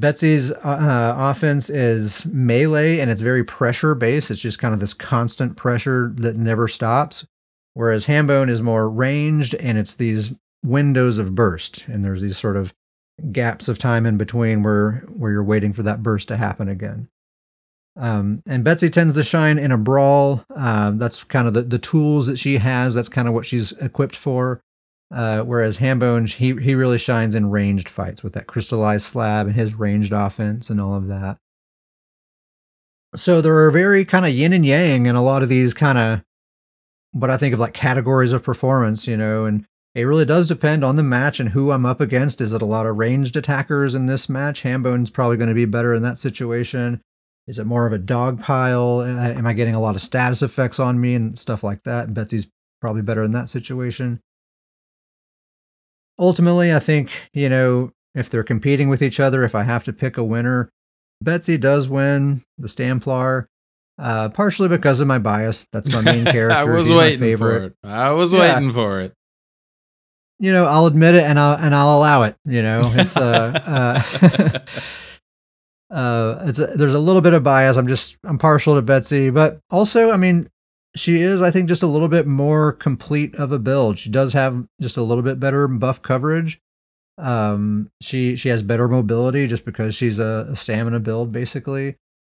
Betsy's 0.00 0.50
uh, 0.50 0.56
uh, 0.64 1.14
offense 1.16 1.68
is 1.68 2.24
melee 2.26 3.00
and 3.00 3.10
it's 3.10 3.20
very 3.20 3.44
pressure 3.44 3.94
based. 3.94 4.30
It's 4.30 4.40
just 4.40 4.58
kind 4.58 4.74
of 4.74 4.80
this 4.80 4.94
constant 4.94 5.56
pressure 5.56 6.12
that 6.16 6.36
never 6.36 6.68
stops. 6.68 7.26
Whereas 7.74 8.06
Hambone 8.06 8.50
is 8.50 8.62
more 8.62 8.90
ranged 8.90 9.54
and 9.54 9.78
it's 9.78 9.94
these 9.94 10.32
windows 10.64 11.18
of 11.18 11.34
burst. 11.34 11.84
And 11.86 12.04
there's 12.04 12.20
these 12.20 12.38
sort 12.38 12.56
of 12.56 12.74
gaps 13.30 13.68
of 13.68 13.78
time 13.78 14.06
in 14.06 14.16
between 14.16 14.62
where, 14.62 15.04
where 15.08 15.30
you're 15.30 15.44
waiting 15.44 15.72
for 15.72 15.82
that 15.82 16.02
burst 16.02 16.28
to 16.28 16.36
happen 16.36 16.68
again. 16.68 17.08
Um, 17.96 18.42
and 18.46 18.64
Betsy 18.64 18.88
tends 18.88 19.14
to 19.14 19.22
shine 19.22 19.58
in 19.58 19.72
a 19.72 19.78
brawl. 19.78 20.44
Um, 20.54 20.98
that's 20.98 21.22
kind 21.24 21.46
of 21.46 21.54
the, 21.54 21.62
the 21.62 21.78
tools 21.78 22.26
that 22.26 22.38
she 22.38 22.58
has. 22.58 22.94
That's 22.94 23.08
kind 23.08 23.28
of 23.28 23.34
what 23.34 23.46
she's 23.46 23.72
equipped 23.72 24.16
for. 24.16 24.62
Uh, 25.12 25.42
whereas 25.42 25.78
Hambone, 25.78 26.28
he 26.32 26.54
he 26.62 26.74
really 26.74 26.98
shines 26.98 27.34
in 27.34 27.50
ranged 27.50 27.88
fights 27.88 28.22
with 28.22 28.32
that 28.34 28.46
crystallized 28.46 29.06
slab 29.06 29.46
and 29.46 29.56
his 29.56 29.74
ranged 29.74 30.12
offense 30.12 30.70
and 30.70 30.80
all 30.80 30.94
of 30.94 31.08
that. 31.08 31.36
So 33.16 33.40
there 33.40 33.64
are 33.64 33.70
very 33.72 34.04
kind 34.04 34.24
of 34.24 34.32
yin 34.32 34.52
and 34.52 34.64
yang 34.64 35.06
in 35.06 35.16
a 35.16 35.22
lot 35.22 35.42
of 35.42 35.48
these 35.48 35.74
kind 35.74 35.98
of 35.98 36.22
what 37.12 37.30
I 37.30 37.36
think 37.36 37.54
of 37.54 37.58
like 37.58 37.74
categories 37.74 38.32
of 38.32 38.44
performance, 38.44 39.08
you 39.08 39.16
know, 39.16 39.46
and 39.46 39.66
it 39.96 40.02
really 40.02 40.24
does 40.24 40.46
depend 40.46 40.84
on 40.84 40.94
the 40.94 41.02
match 41.02 41.40
and 41.40 41.48
who 41.48 41.72
I'm 41.72 41.84
up 41.84 42.00
against. 42.00 42.40
Is 42.40 42.52
it 42.52 42.62
a 42.62 42.66
lot 42.66 42.86
of 42.86 42.96
ranged 42.96 43.36
attackers 43.36 43.96
in 43.96 44.06
this 44.06 44.28
match? 44.28 44.62
Hambone's 44.62 45.10
probably 45.10 45.36
going 45.36 45.48
to 45.48 45.54
be 45.54 45.64
better 45.64 45.92
in 45.92 46.02
that 46.04 46.18
situation. 46.18 47.00
Is 47.48 47.58
it 47.58 47.66
more 47.66 47.86
of 47.86 47.92
a 47.92 47.98
dog 47.98 48.40
pile? 48.40 49.02
Am 49.02 49.44
I 49.44 49.54
getting 49.54 49.74
a 49.74 49.80
lot 49.80 49.96
of 49.96 50.00
status 50.00 50.42
effects 50.42 50.78
on 50.78 51.00
me 51.00 51.16
and 51.16 51.36
stuff 51.36 51.64
like 51.64 51.82
that? 51.82 52.14
Betsy's 52.14 52.48
probably 52.80 53.02
better 53.02 53.24
in 53.24 53.32
that 53.32 53.48
situation. 53.48 54.20
Ultimately, 56.20 56.72
I 56.72 56.78
think, 56.78 57.10
you 57.32 57.48
know, 57.48 57.90
if 58.14 58.28
they're 58.30 58.44
competing 58.44 58.88
with 58.88 59.02
each 59.02 59.18
other, 59.18 59.42
if 59.42 59.54
I 59.56 59.62
have 59.64 59.82
to 59.84 59.92
pick 59.92 60.16
a 60.18 60.22
winner, 60.24 60.70
Betsy 61.22 61.56
does 61.58 61.88
win 61.88 62.44
the 62.58 62.68
Stamplar. 62.68 63.46
Uh, 63.98 64.28
partially 64.30 64.68
because 64.68 65.00
of 65.00 65.06
my 65.06 65.18
bias. 65.18 65.66
That's 65.72 65.90
my 65.92 66.00
main 66.00 66.24
character. 66.36 66.52
I 66.56 66.64
was 66.64 66.86
He's 66.86 66.96
waiting 66.96 67.20
my 67.20 67.26
favorite. 67.26 67.58
for 67.58 67.64
it. 67.66 67.74
I 67.90 68.10
was 68.12 68.32
Yeah. 68.32 68.54
waiting 68.54 68.72
for 68.72 69.00
it. 69.00 69.12
You 70.38 70.52
know, 70.52 70.64
I'll 70.64 70.86
admit 70.86 71.14
it 71.16 71.24
and 71.24 71.38
I'll 71.38 71.56
and 71.58 71.74
I'll 71.74 71.98
allow 71.98 72.22
it. 72.22 72.34
You 72.46 72.62
know, 72.62 72.80
it's 72.94 73.14
uh, 73.14 74.62
uh, 75.90 75.90
uh, 75.94 76.44
it's 76.46 76.58
a, 76.58 76.66
there's 76.68 76.94
a 76.94 76.98
little 76.98 77.20
bit 77.20 77.34
of 77.34 77.42
bias. 77.42 77.76
I'm 77.76 77.88
just 77.88 78.16
I'm 78.24 78.38
partial 78.38 78.74
to 78.76 78.82
Betsy, 78.82 79.30
but 79.30 79.60
also, 79.70 80.10
I 80.12 80.16
mean, 80.16 80.48
she 80.96 81.20
is 81.20 81.42
I 81.42 81.50
think 81.50 81.68
just 81.68 81.82
a 81.82 81.86
little 81.86 82.08
bit 82.08 82.26
more 82.26 82.72
complete 82.72 83.34
of 83.36 83.52
a 83.52 83.58
build. 83.58 83.98
She 83.98 84.10
does 84.10 84.32
have 84.32 84.66
just 84.80 84.96
a 84.96 85.02
little 85.02 85.22
bit 85.22 85.40
better 85.40 85.68
buff 85.68 86.02
coverage. 86.02 86.60
Um, 87.18 87.90
she 88.00 88.36
she 88.36 88.48
has 88.48 88.62
better 88.62 88.88
mobility 88.88 89.46
just 89.46 89.64
because 89.64 89.94
she's 89.94 90.18
a, 90.18 90.48
a 90.50 90.56
stamina 90.56 91.00
build 91.00 91.32
basically, 91.32 91.96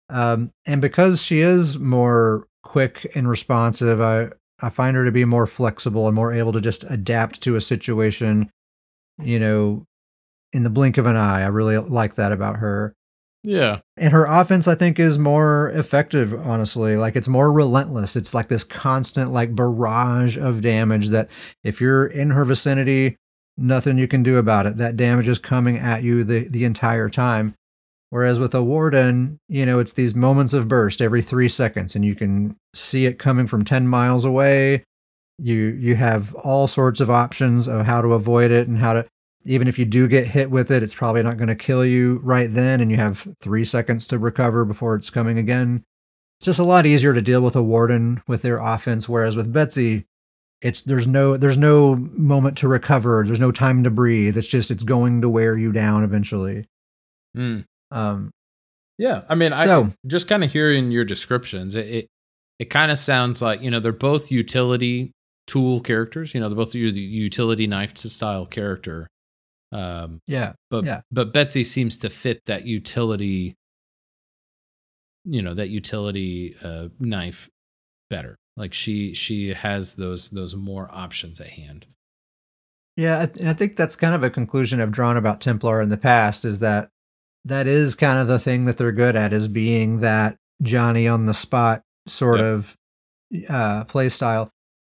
um, 0.09 0.51
and 0.65 0.81
because 0.81 1.21
she 1.21 1.39
is 1.39 1.79
more 1.79 2.47
quick 2.63 3.11
and 3.15 3.29
responsive. 3.29 4.01
I 4.01 4.29
I 4.61 4.69
find 4.69 4.95
her 4.95 5.05
to 5.05 5.11
be 5.11 5.25
more 5.25 5.47
flexible 5.47 6.07
and 6.07 6.15
more 6.15 6.33
able 6.33 6.53
to 6.53 6.61
just 6.61 6.83
adapt 6.89 7.41
to 7.41 7.55
a 7.55 7.61
situation. 7.61 8.51
You 9.21 9.39
know, 9.39 9.85
in 10.53 10.63
the 10.63 10.69
blink 10.69 10.97
of 10.97 11.05
an 11.05 11.15
eye. 11.15 11.41
I 11.41 11.47
really 11.47 11.77
like 11.77 12.15
that 12.15 12.31
about 12.31 12.57
her 12.57 12.95
yeah. 13.43 13.79
and 13.97 14.13
her 14.13 14.25
offense 14.25 14.67
i 14.67 14.75
think 14.75 14.99
is 14.99 15.19
more 15.19 15.69
effective 15.75 16.33
honestly. 16.45 16.95
Like 16.95 17.15
it's 17.15 17.27
more 17.27 17.51
relentless. 17.51 18.15
It's 18.15 18.33
like 18.33 18.47
this 18.47 18.63
constant 18.63 19.31
like 19.31 19.55
barrage 19.55 20.37
of 20.37 20.61
damage 20.61 21.09
that 21.09 21.29
if 21.63 21.81
you're 21.81 22.05
in 22.05 22.31
her 22.31 22.45
vicinity 22.45 23.17
nothing 23.55 23.99
you 23.99 24.07
can 24.07 24.23
do 24.23 24.37
about 24.37 24.65
it. 24.65 24.77
That 24.77 24.97
damage 24.97 25.27
is 25.27 25.37
coming 25.37 25.77
at 25.77 26.01
you 26.01 26.23
the, 26.23 26.47
the 26.47 26.65
entire 26.65 27.07
time. 27.07 27.53
Whereas 28.09 28.39
with 28.39 28.55
a 28.55 28.63
warden 28.63 29.39
you 29.49 29.65
know 29.65 29.79
it's 29.79 29.93
these 29.93 30.15
moments 30.15 30.53
of 30.53 30.67
burst 30.67 31.01
every 31.01 31.21
three 31.21 31.49
seconds 31.49 31.95
and 31.95 32.05
you 32.05 32.15
can 32.15 32.55
see 32.73 33.05
it 33.05 33.19
coming 33.19 33.47
from 33.47 33.65
10 33.65 33.87
miles 33.87 34.23
away. 34.25 34.83
You 35.39 35.55
you 35.55 35.95
have 35.95 36.33
all 36.35 36.67
sorts 36.67 37.01
of 37.01 37.09
options 37.09 37.67
of 37.67 37.85
how 37.85 38.01
to 38.01 38.13
avoid 38.13 38.51
it 38.51 38.67
and 38.67 38.77
how 38.77 38.93
to 38.93 39.05
even 39.45 39.67
if 39.67 39.77
you 39.77 39.85
do 39.85 40.07
get 40.07 40.27
hit 40.27 40.49
with 40.49 40.71
it, 40.71 40.83
it's 40.83 40.95
probably 40.95 41.23
not 41.23 41.37
going 41.37 41.47
to 41.49 41.55
kill 41.55 41.85
you 41.85 42.19
right 42.23 42.51
then, 42.53 42.81
and 42.81 42.89
you 42.89 42.97
have 42.97 43.27
three 43.39 43.65
seconds 43.65 44.07
to 44.07 44.17
recover 44.17 44.65
before 44.65 44.95
it's 44.95 45.09
coming 45.09 45.37
again. 45.37 45.83
It's 46.39 46.45
just 46.45 46.59
a 46.59 46.63
lot 46.63 46.85
easier 46.85 47.13
to 47.13 47.21
deal 47.21 47.41
with 47.41 47.55
a 47.55 47.63
warden 47.63 48.21
with 48.27 48.41
their 48.41 48.57
offense, 48.57 49.07
whereas 49.07 49.35
with 49.35 49.51
Betsy, 49.53 50.05
it's 50.61 50.81
there's 50.81 51.07
no 51.07 51.35
there's 51.35 51.57
no 51.57 51.95
moment 51.95 52.57
to 52.59 52.67
recover, 52.67 53.23
there's 53.25 53.39
no 53.39 53.51
time 53.51 53.83
to 53.83 53.89
breathe. 53.89 54.37
It's 54.37 54.47
just 54.47 54.71
it's 54.71 54.83
going 54.83 55.21
to 55.21 55.29
wear 55.29 55.57
you 55.57 55.71
down 55.71 56.03
eventually. 56.03 56.65
Mm. 57.35 57.65
Um, 57.91 58.31
Yeah. 58.97 59.23
I 59.27 59.35
mean, 59.35 59.51
I 59.53 59.65
just 60.07 60.27
kind 60.27 60.43
of 60.43 60.51
hearing 60.51 60.91
your 60.91 61.05
descriptions, 61.05 61.75
it 61.75 61.87
it, 61.87 62.07
it 62.59 62.69
kind 62.69 62.91
of 62.91 62.97
sounds 62.97 63.41
like 63.41 63.61
you 63.61 63.69
know 63.71 63.79
they're 63.81 63.91
both 63.91 64.31
utility 64.31 65.11
tool 65.47 65.81
characters. 65.81 66.33
You 66.33 66.39
know, 66.39 66.47
they're 66.47 66.55
both 66.55 66.71
the 66.71 66.79
utility 66.79 67.67
knife 67.67 67.93
to 67.95 68.09
style 68.09 68.45
character. 68.45 69.09
Um, 69.73 70.21
yeah, 70.27 70.53
but 70.69 70.85
Yeah. 70.85 71.01
but 71.11 71.33
Betsy 71.33 71.63
seems 71.63 71.97
to 71.97 72.09
fit 72.09 72.45
that 72.45 72.65
utility. 72.65 73.55
You 75.25 75.41
know 75.41 75.53
that 75.53 75.69
utility 75.69 76.55
uh, 76.63 76.89
knife 76.99 77.49
better. 78.09 78.37
Like 78.57 78.73
she 78.73 79.13
she 79.13 79.53
has 79.53 79.95
those 79.95 80.29
those 80.29 80.55
more 80.55 80.89
options 80.91 81.39
at 81.39 81.47
hand. 81.49 81.85
Yeah, 82.97 83.27
and 83.39 83.49
I 83.49 83.53
think 83.53 83.75
that's 83.75 83.95
kind 83.95 84.13
of 84.13 84.23
a 84.23 84.29
conclusion 84.29 84.79
I've 84.79 84.91
drawn 84.91 85.17
about 85.17 85.41
Templar 85.41 85.81
in 85.81 85.89
the 85.89 85.97
past 85.97 86.45
is 86.45 86.59
that 86.59 86.89
that 87.45 87.65
is 87.65 87.95
kind 87.95 88.19
of 88.19 88.27
the 88.27 88.37
thing 88.39 88.65
that 88.65 88.77
they're 88.77 88.91
good 88.91 89.15
at 89.15 89.33
is 89.33 89.47
being 89.47 90.01
that 90.01 90.37
Johnny 90.61 91.07
on 91.07 91.25
the 91.25 91.33
spot 91.33 91.81
sort 92.07 92.39
Yep. 92.39 92.45
of 92.47 92.77
uh, 93.49 93.83
play 93.85 94.09
style. 94.09 94.51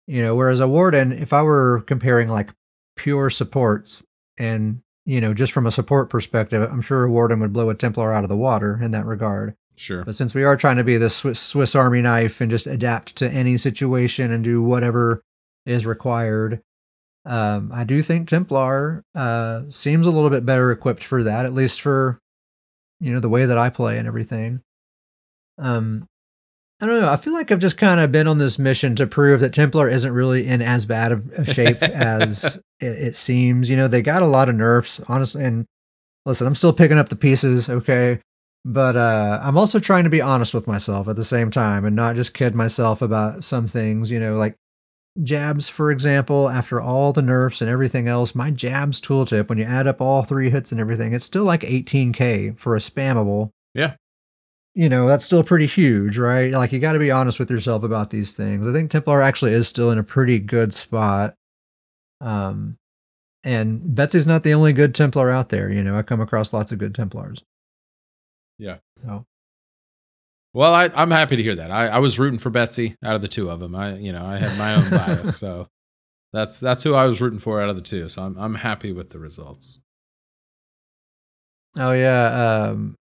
You 0.07 0.21
know, 0.21 0.35
whereas 0.35 0.59
a 0.59 0.67
warden, 0.67 1.11
if 1.13 1.31
I 1.33 1.41
were 1.43 1.81
comparing 1.87 2.27
like 2.27 2.49
pure 2.97 3.29
supports 3.29 4.03
and 4.37 4.81
you 5.05 5.21
know 5.21 5.33
just 5.33 5.51
from 5.51 5.65
a 5.65 5.71
support 5.71 6.09
perspective, 6.09 6.67
I'm 6.71 6.81
sure 6.81 7.03
a 7.03 7.11
warden 7.11 7.39
would 7.39 7.53
blow 7.53 7.69
a 7.69 7.75
Templar 7.75 8.13
out 8.13 8.23
of 8.23 8.29
the 8.29 8.37
water 8.37 8.79
in 8.81 8.91
that 8.91 9.05
regard. 9.05 9.55
Sure. 9.77 10.05
But 10.05 10.15
since 10.15 10.33
we 10.33 10.43
are 10.43 10.55
trying 10.55 10.77
to 10.77 10.83
be 10.83 10.97
the 10.97 11.09
Swiss, 11.09 11.39
Swiss 11.39 11.75
Army 11.75 12.01
knife 12.01 12.39
and 12.39 12.49
just 12.49 12.65
adapt 12.65 13.15
to 13.17 13.29
any 13.29 13.57
situation 13.57 14.31
and 14.31 14.43
do 14.43 14.61
whatever 14.61 15.21
is 15.65 15.85
required, 15.85 16.61
um, 17.25 17.71
I 17.73 17.83
do 17.83 18.01
think 18.01 18.27
Templar 18.27 19.03
uh, 19.13 19.63
seems 19.69 20.07
a 20.07 20.11
little 20.11 20.29
bit 20.29 20.45
better 20.45 20.71
equipped 20.71 21.03
for 21.03 21.23
that, 21.23 21.45
at 21.45 21.53
least 21.53 21.81
for 21.81 22.19
you 22.99 23.13
know 23.13 23.19
the 23.19 23.29
way 23.29 23.45
that 23.45 23.57
I 23.57 23.69
play 23.69 23.97
and 23.97 24.07
everything. 24.07 24.61
Um, 25.57 26.07
I 26.81 26.85
don't 26.85 26.99
know. 27.01 27.09
I 27.09 27.15
feel 27.15 27.33
like 27.33 27.51
I've 27.51 27.59
just 27.59 27.77
kind 27.77 28.01
of 28.01 28.11
been 28.11 28.27
on 28.27 28.37
this 28.37 28.59
mission 28.59 28.95
to 28.97 29.07
prove 29.07 29.39
that 29.39 29.53
Templar 29.53 29.89
isn't 29.89 30.11
really 30.11 30.45
in 30.45 30.61
as 30.61 30.85
bad 30.85 31.11
of, 31.13 31.47
shape 31.47 31.81
as 31.83 32.59
it, 32.81 32.87
it 32.87 33.15
seems. 33.15 33.69
You 33.69 33.77
know, 33.77 33.87
they 33.87 34.01
got 34.01 34.21
a 34.21 34.27
lot 34.27 34.49
of 34.49 34.55
nerfs, 34.55 34.99
honestly. 35.07 35.43
And 35.43 35.65
listen, 36.25 36.45
I'm 36.45 36.55
still 36.55 36.73
picking 36.73 36.97
up 36.97 37.09
the 37.09 37.15
pieces, 37.15 37.69
okay? 37.69 38.19
But 38.65 38.97
uh, 38.97 39.39
I'm 39.41 39.57
also 39.57 39.79
trying 39.79 40.03
to 40.03 40.09
be 40.09 40.21
honest 40.21 40.53
with 40.53 40.67
myself 40.67 41.07
at 41.07 41.15
the 41.15 41.23
same 41.23 41.49
time 41.49 41.85
and 41.85 41.95
not 41.95 42.15
just 42.15 42.33
kid 42.33 42.55
myself 42.55 43.01
about 43.01 43.43
some 43.43 43.67
things. 43.67 44.11
You 44.11 44.19
know, 44.19 44.35
like 44.35 44.55
jabs, 45.23 45.69
for 45.69 45.91
example, 45.91 46.49
after 46.49 46.81
all 46.81 47.13
the 47.13 47.21
nerfs 47.21 47.61
and 47.61 47.69
everything 47.69 48.07
else, 48.07 48.35
my 48.35 48.51
jabs 48.51 48.99
tooltip, 48.99 49.47
when 49.47 49.57
you 49.57 49.63
add 49.63 49.87
up 49.87 50.01
all 50.01 50.23
three 50.23 50.49
hits 50.49 50.71
and 50.71 50.81
everything, 50.81 51.13
it's 51.13 51.25
still 51.25 51.45
like 51.45 51.61
18k 51.61 52.57
for 52.57 52.75
a 52.75 52.79
spammable. 52.79 53.51
Yeah. 53.73 53.95
You 54.75 54.89
know, 54.89 55.07
that's 55.07 55.23
still 55.23 55.43
pretty 55.43 55.67
huge, 55.67 56.17
right? 56.17 56.51
Like, 56.51 56.73
you 56.73 56.79
got 56.79 56.93
to 56.93 56.99
be 56.99 57.09
honest 57.09 57.39
with 57.39 57.49
yourself 57.49 57.83
about 57.83 58.09
these 58.09 58.35
things. 58.35 58.67
I 58.67 58.73
think 58.73 58.91
Templar 58.91 59.21
actually 59.21 59.53
is 59.53 59.67
still 59.69 59.89
in 59.89 59.97
a 59.97 60.03
pretty 60.03 60.37
good 60.37 60.73
spot. 60.73 61.35
Um, 62.19 62.77
and 63.45 63.95
Betsy's 63.95 64.27
not 64.27 64.43
the 64.43 64.53
only 64.53 64.73
good 64.73 64.93
Templar 64.93 65.31
out 65.31 65.47
there. 65.49 65.69
You 65.69 65.81
know, 65.81 65.97
I 65.97 66.01
come 66.01 66.19
across 66.19 66.51
lots 66.51 66.73
of 66.73 66.77
good 66.79 66.93
Templars. 66.93 67.41
Yeah. 68.57 68.77
So, 69.01 69.25
Well, 70.53 70.73
I, 70.73 70.89
I'm 70.93 71.11
happy 71.11 71.37
to 71.37 71.43
hear 71.43 71.55
that. 71.55 71.71
I, 71.71 71.87
I 71.87 71.99
was 71.99 72.19
rooting 72.19 72.39
for 72.39 72.49
Betsy 72.49 72.97
out 73.03 73.15
of 73.15 73.21
the 73.21 73.27
two 73.29 73.49
of 73.49 73.61
them. 73.61 73.75
I, 73.75 73.95
you 73.95 74.11
know, 74.11 74.25
I 74.25 74.37
had 74.39 74.57
my 74.57 74.75
own 74.75 74.89
bias, 74.89 75.37
so 75.39 75.69
that's 76.33 76.59
that's 76.59 76.83
who 76.83 76.95
I 76.95 77.05
was 77.05 77.21
rooting 77.21 77.39
for 77.39 77.61
out 77.61 77.69
of 77.69 77.77
the 77.77 77.81
two. 77.81 78.09
So 78.09 78.23
I'm 78.23 78.37
I'm 78.37 78.55
happy 78.55 78.91
with 78.91 79.09
the 79.11 79.19
results. 79.19 79.79
oh 81.77 81.91
yeah, 81.91 82.67
um, 82.69 82.95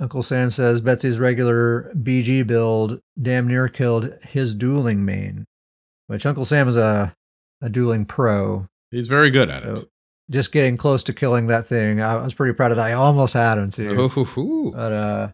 Uncle 0.00 0.22
Sam 0.22 0.50
says 0.50 0.80
Betsy's 0.80 1.18
regular 1.18 1.92
BG 1.94 2.46
build 2.46 3.00
damn 3.20 3.46
near 3.46 3.68
killed 3.68 4.12
his 4.22 4.54
dueling 4.54 5.04
main, 5.04 5.44
which 6.06 6.26
Uncle 6.26 6.44
Sam 6.44 6.68
is 6.68 6.76
a 6.76 7.14
a 7.60 7.68
dueling 7.68 8.04
pro. 8.04 8.66
He's 8.90 9.06
very 9.06 9.30
good 9.30 9.48
at 9.50 9.62
it. 9.64 9.88
Just 10.30 10.50
getting 10.52 10.76
close 10.76 11.04
to 11.04 11.12
killing 11.12 11.46
that 11.48 11.66
thing. 11.66 12.00
I 12.00 12.16
was 12.16 12.34
pretty 12.34 12.54
proud 12.54 12.70
of 12.70 12.76
that. 12.78 12.86
I 12.88 12.92
almost 12.94 13.34
had 13.34 13.58
him 13.58 13.70
too. 13.70 14.10
Oh. 14.16 14.70
But 14.74 14.92
uh 14.92 15.32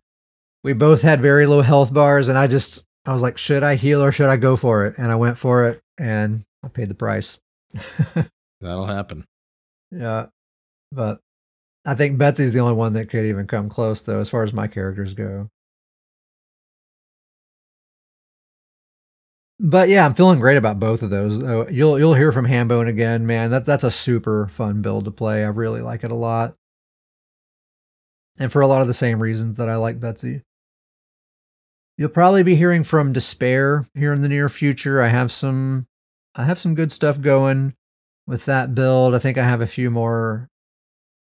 we 0.65 0.73
both 0.73 1.03
had 1.03 1.23
very 1.23 1.47
low 1.47 1.63
health 1.63 1.93
bars 1.95 2.29
and 2.29 2.37
I 2.37 2.47
just 2.49 2.85
I 3.07 3.13
was 3.13 3.23
like, 3.23 3.39
should 3.39 3.63
I 3.63 3.77
heal 3.77 4.03
or 4.03 4.13
should 4.13 4.29
I 4.29 4.37
go 4.37 4.57
for 4.57 4.87
it? 4.87 4.97
And 4.99 5.11
I 5.11 5.17
went 5.17 5.39
for 5.39 5.69
it 5.69 5.81
and 5.97 6.45
I 6.63 6.69
paid 6.69 6.89
the 6.89 6.95
price. 6.95 7.39
That'll 8.61 8.87
happen. 8.87 9.25
yeah. 9.93 10.27
But 10.91 11.21
I 11.87 11.95
think 11.95 12.19
Betsy's 12.19 12.53
the 12.53 12.61
only 12.61 12.75
one 12.75 12.93
that 12.95 13.09
could 13.09 13.25
even 13.25 13.47
come 13.47 13.69
close 13.69 14.03
though, 14.03 14.21
as 14.21 14.29
far 14.29 14.43
as 14.43 14.53
my 14.53 14.67
characters 14.67 15.15
go. 15.15 15.49
But 19.61 19.89
yeah, 19.89 20.07
I'm 20.07 20.15
feeling 20.15 20.39
great 20.39 20.57
about 20.57 20.79
both 20.79 21.03
of 21.03 21.11
those. 21.11 21.41
You'll 21.73 21.99
you'll 21.99 22.15
hear 22.15 22.31
from 22.31 22.47
Hambone 22.47 22.89
again, 22.89 23.27
man. 23.27 23.51
That's 23.51 23.67
that's 23.67 23.85
a 23.85 23.91
super 23.91 24.47
fun 24.49 24.83
build 24.83 25.05
to 25.07 25.11
play. 25.11 25.45
I 25.45 25.49
really 25.49 25.81
like 25.81 26.05
it 26.05 26.13
a 26.13 26.15
lot, 26.15 26.55
and 28.39 28.53
for 28.53 28.61
a 28.61 28.69
lot 28.69 28.83
of 28.83 28.87
the 28.87 28.95
same 28.95 29.21
reasons 29.21 29.57
that 29.57 29.69
I 29.69 29.77
like 29.77 29.99
Betsy. 29.99 30.43
You'll 31.97 32.11
probably 32.11 32.45
be 32.45 32.55
hearing 32.55 32.85
from 32.85 33.13
Despair 33.13 33.85
here 33.95 34.13
in 34.13 34.23
the 34.23 34.29
near 34.29 34.49
future. 34.49 35.03
I 35.03 35.09
have 35.09 35.33
some 35.33 35.89
I 36.37 36.45
have 36.45 36.61
some 36.61 36.77
good 36.77 36.93
stuff 36.93 37.21
going 37.21 37.75
with 38.29 38.45
that 38.45 38.77
build. 38.77 39.17
I 39.17 39.19
think 39.19 39.39
I 39.39 39.45
have 39.45 39.61
a 39.61 39.67
few 39.67 39.91
more 39.91 40.49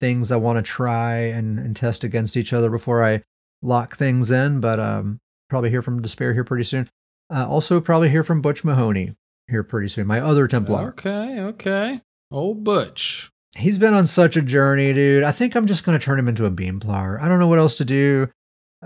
things 0.05 0.31
I 0.31 0.35
want 0.35 0.57
to 0.57 0.61
try 0.61 1.15
and, 1.17 1.57
and 1.57 1.75
test 1.75 2.03
against 2.03 2.37
each 2.37 2.53
other 2.53 2.69
before 2.69 3.03
I 3.03 3.23
lock 3.63 3.95
things 3.95 4.29
in. 4.29 4.59
But 4.59 4.79
um, 4.79 5.19
probably 5.49 5.71
hear 5.71 5.81
from 5.81 5.99
Despair 5.99 6.31
here 6.31 6.43
pretty 6.43 6.63
soon. 6.63 6.87
Uh, 7.33 7.47
also, 7.49 7.81
probably 7.81 8.09
hear 8.09 8.21
from 8.21 8.39
Butch 8.39 8.63
Mahoney 8.63 9.15
here 9.47 9.63
pretty 9.63 9.87
soon. 9.87 10.05
My 10.05 10.19
other 10.19 10.47
Templar. 10.47 10.89
Okay, 10.89 11.39
okay. 11.39 12.01
Old 12.29 12.63
Butch. 12.63 13.31
He's 13.57 13.79
been 13.79 13.95
on 13.95 14.05
such 14.05 14.37
a 14.37 14.43
journey, 14.43 14.93
dude. 14.93 15.23
I 15.23 15.31
think 15.31 15.55
I'm 15.55 15.65
just 15.65 15.83
gonna 15.83 15.97
turn 15.97 16.19
him 16.19 16.27
into 16.27 16.45
a 16.45 16.51
beamplar. 16.51 17.19
I 17.19 17.27
don't 17.27 17.39
know 17.39 17.47
what 17.47 17.57
else 17.57 17.77
to 17.77 17.85
do. 17.85 18.29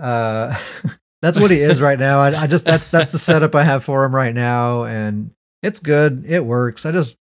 Uh, 0.00 0.56
that's 1.22 1.38
what 1.38 1.50
he 1.50 1.60
is 1.60 1.82
right 1.82 1.98
now. 1.98 2.20
I, 2.20 2.44
I 2.44 2.46
just 2.46 2.64
that's 2.64 2.88
that's 2.88 3.10
the 3.10 3.18
setup 3.18 3.54
I 3.54 3.64
have 3.64 3.84
for 3.84 4.04
him 4.04 4.14
right 4.14 4.34
now, 4.34 4.84
and 4.84 5.32
It's 5.62 5.80
good. 5.80 6.24
It 6.26 6.46
works. 6.46 6.86
I 6.86 6.92
just, 6.92 7.18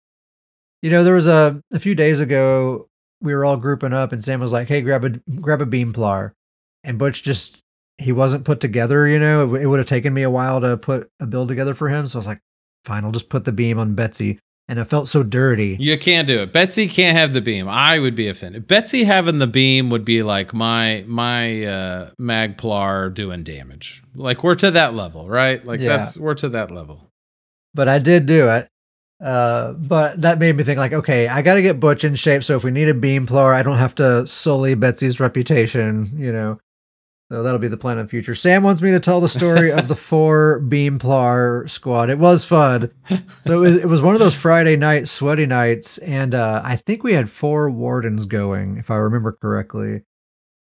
you 0.82 0.90
know, 0.90 1.04
there 1.04 1.14
was 1.14 1.28
a 1.28 1.62
a 1.72 1.78
few 1.80 1.94
days 1.94 2.20
ago 2.20 2.88
we 3.24 3.34
were 3.34 3.44
all 3.46 3.58
grouping 3.58 3.94
up, 3.94 4.12
and 4.12 4.24
Sam 4.24 4.40
was 4.40 4.52
like, 4.52 4.68
"Hey, 4.68 4.82
grab 4.82 5.04
a 5.06 5.10
grab 5.42 5.62
a 5.62 5.66
beam 5.66 5.94
plar," 5.94 6.34
and 6.84 7.00
Butch 7.00 7.24
just 7.24 7.60
he 7.98 8.12
wasn't 8.12 8.44
put 8.46 8.60
together. 8.60 9.08
You 9.08 9.18
know, 9.20 9.44
it, 9.44 9.46
w- 9.48 9.64
it 9.64 9.66
would 9.68 9.80
have 9.80 9.88
taken 9.88 10.14
me 10.14 10.22
a 10.24 10.30
while 10.30 10.62
to 10.62 10.78
put 10.78 11.10
a 11.20 11.26
build 11.26 11.48
together 11.48 11.74
for 11.74 11.90
him. 11.90 12.08
So 12.08 12.18
I 12.18 12.20
was 12.20 12.28
like, 12.28 12.42
"Fine, 12.86 13.06
I'll 13.06 13.12
just 13.12 13.30
put 13.30 13.46
the 13.46 13.52
beam 13.52 13.80
on 13.80 13.96
Betsy." 13.96 14.40
And 14.70 14.80
it 14.80 14.86
felt 14.86 15.10
so 15.10 15.24
dirty. 15.24 15.76
You 15.78 15.98
can't 15.98 16.26
do 16.26 16.42
it. 16.42 16.54
Betsy 16.54 16.88
can't 16.88 17.18
have 17.18 17.34
the 17.34 17.42
beam. 17.42 17.68
I 17.68 18.00
would 18.00 18.16
be 18.16 18.30
offended. 18.30 18.66
Betsy 18.66 19.04
having 19.04 19.40
the 19.40 19.46
beam 19.46 19.90
would 19.90 20.06
be 20.06 20.24
like 20.24 20.54
my 20.54 21.04
my 21.06 21.66
uh 21.66 22.12
Magplar 22.20 23.14
doing 23.14 23.44
damage. 23.44 24.02
Like 24.16 24.42
we're 24.44 24.56
to 24.56 24.72
that 24.72 24.94
level, 24.94 25.28
right? 25.28 25.64
Like 25.66 25.82
Yeah. 25.82 25.98
that's 25.98 26.18
we're 26.18 26.34
to 26.36 26.50
that 26.50 26.72
level. 26.72 27.10
but 27.74 27.88
I 27.90 28.00
did 28.00 28.26
do 28.26 28.48
it. 28.50 28.68
Uh, 29.24 29.72
but 29.74 30.22
that 30.22 30.38
made 30.38 30.56
me 30.56 30.64
think 30.64 30.78
like, 30.78 30.92
okay, 30.92 31.30
I 31.30 31.42
got 31.42 31.56
to 31.56 31.62
get 31.62 31.80
Butch 31.80 32.04
in 32.04 32.16
shape. 32.16 32.44
So 32.44 32.58
if 32.58 32.64
we 32.66 32.72
need 32.72 32.90
a 32.90 32.94
beamplar, 32.94 33.54
I 33.54 33.64
don't 33.64 33.78
have 33.78 33.96
to 33.96 34.28
sully 34.28 34.76
Betsy's 34.76 35.20
reputation, 35.20 36.12
you 36.16 36.34
know. 36.34 36.60
So 37.32 37.42
that'll 37.42 37.58
be 37.58 37.70
the 37.70 37.78
plan 37.78 37.98
in 37.98 38.06
the 38.06 38.10
future. 38.10 38.36
Sam 38.36 38.64
wants 38.64 38.82
me 38.82 38.92
to 38.92 39.00
tell 39.00 39.22
the 39.22 39.30
story 39.30 39.72
of 39.72 39.88
the 39.88 39.96
four 40.12 40.62
beamplar 40.68 41.70
squad. 41.70 42.10
It 42.10 42.20
was 42.20 42.44
fun. 42.44 42.92
So 43.10 43.18
it 43.46 43.56
was, 43.56 43.76
it 43.78 43.86
was 43.86 44.02
one 44.02 44.14
of 44.14 44.20
those 44.20 44.36
Friday 44.36 44.76
night 44.76 45.08
sweaty 45.08 45.46
nights, 45.46 45.98
and 46.00 46.36
uh, 46.36 46.62
I 46.64 46.76
think 46.76 47.04
we 47.04 47.14
had 47.14 47.30
four 47.30 47.70
wardens 47.70 48.26
going, 48.26 48.78
if 48.78 48.92
I 48.92 48.98
remember 48.98 49.32
correctly. 49.32 50.04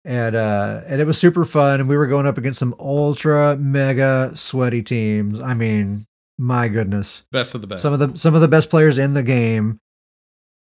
And 0.04 0.36
uh, 0.36 0.82
and 0.86 1.00
it 1.00 1.04
was 1.04 1.18
super 1.18 1.44
fun, 1.44 1.80
and 1.80 1.88
we 1.88 1.96
were 1.96 2.06
going 2.06 2.28
up 2.28 2.38
against 2.38 2.60
some 2.60 2.76
ultra 2.78 3.56
mega 3.56 4.30
sweaty 4.36 4.84
teams. 4.84 5.40
I 5.40 5.52
mean, 5.54 6.06
my 6.38 6.68
goodness 6.68 7.24
Best 7.32 7.54
of 7.54 7.60
the 7.60 7.66
best. 7.66 7.82
some 7.82 7.92
of 7.92 7.98
the 7.98 8.16
some 8.18 8.34
of 8.34 8.40
the 8.40 8.48
best 8.48 8.70
players 8.70 8.98
in 8.98 9.14
the 9.14 9.22
game. 9.22 9.80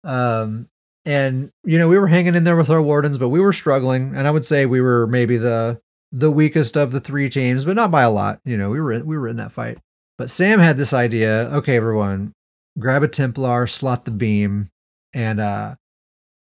Um, 0.04 0.68
and 1.04 1.50
you 1.64 1.78
know 1.78 1.88
we 1.88 1.98
were 1.98 2.06
hanging 2.06 2.34
in 2.34 2.44
there 2.44 2.56
with 2.56 2.70
our 2.70 2.82
wardens, 2.82 3.18
but 3.18 3.28
we 3.28 3.40
were 3.40 3.52
struggling, 3.52 4.14
and 4.16 4.26
I 4.26 4.30
would 4.30 4.44
say 4.44 4.66
we 4.66 4.80
were 4.80 5.06
maybe 5.06 5.36
the 5.36 5.80
the 6.12 6.30
weakest 6.30 6.76
of 6.76 6.92
the 6.92 7.00
three 7.00 7.28
teams, 7.28 7.64
but 7.64 7.76
not 7.76 7.90
by 7.90 8.02
a 8.02 8.10
lot. 8.10 8.40
You 8.44 8.56
know 8.56 8.70
we 8.70 8.80
were 8.80 8.92
in, 8.92 9.06
we 9.06 9.18
were 9.18 9.28
in 9.28 9.36
that 9.36 9.52
fight. 9.52 9.78
But 10.18 10.30
Sam 10.30 10.60
had 10.60 10.76
this 10.78 10.92
idea. 10.92 11.50
Okay, 11.52 11.76
everyone, 11.76 12.32
grab 12.78 13.02
a 13.02 13.08
Templar, 13.08 13.66
slot 13.66 14.04
the 14.04 14.10
beam, 14.10 14.70
and 15.12 15.40
uh, 15.40 15.74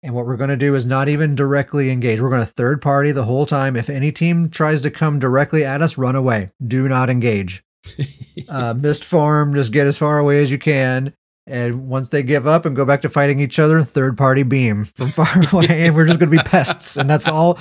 and 0.02 0.14
what 0.14 0.26
we're 0.26 0.36
going 0.36 0.50
to 0.50 0.56
do 0.56 0.74
is 0.74 0.84
not 0.84 1.08
even 1.08 1.34
directly 1.34 1.90
engage. 1.90 2.20
We're 2.20 2.28
going 2.30 2.44
to 2.44 2.46
third 2.46 2.82
party 2.82 3.12
the 3.12 3.24
whole 3.24 3.46
time. 3.46 3.76
If 3.76 3.88
any 3.88 4.12
team 4.12 4.50
tries 4.50 4.82
to 4.82 4.90
come 4.90 5.18
directly 5.18 5.64
at 5.64 5.80
us, 5.82 5.96
run 5.96 6.16
away. 6.16 6.50
Do 6.64 6.88
not 6.88 7.08
engage 7.08 7.62
uh, 8.48 8.74
mist 8.74 9.04
form, 9.04 9.54
just 9.54 9.72
get 9.72 9.86
as 9.86 9.98
far 9.98 10.18
away 10.18 10.40
as 10.40 10.50
you 10.50 10.58
can. 10.58 11.14
And 11.46 11.88
once 11.88 12.08
they 12.10 12.22
give 12.22 12.46
up 12.46 12.64
and 12.66 12.76
go 12.76 12.84
back 12.84 13.02
to 13.02 13.08
fighting 13.08 13.40
each 13.40 13.58
other, 13.58 13.82
third 13.82 14.16
party 14.16 14.44
beam 14.44 14.84
from 14.84 15.10
far 15.10 15.28
away, 15.52 15.86
and 15.86 15.96
we're 15.96 16.06
just 16.06 16.20
going 16.20 16.30
to 16.30 16.36
be 16.36 16.42
pests, 16.42 16.96
and 16.96 17.10
that's 17.10 17.26
all. 17.26 17.58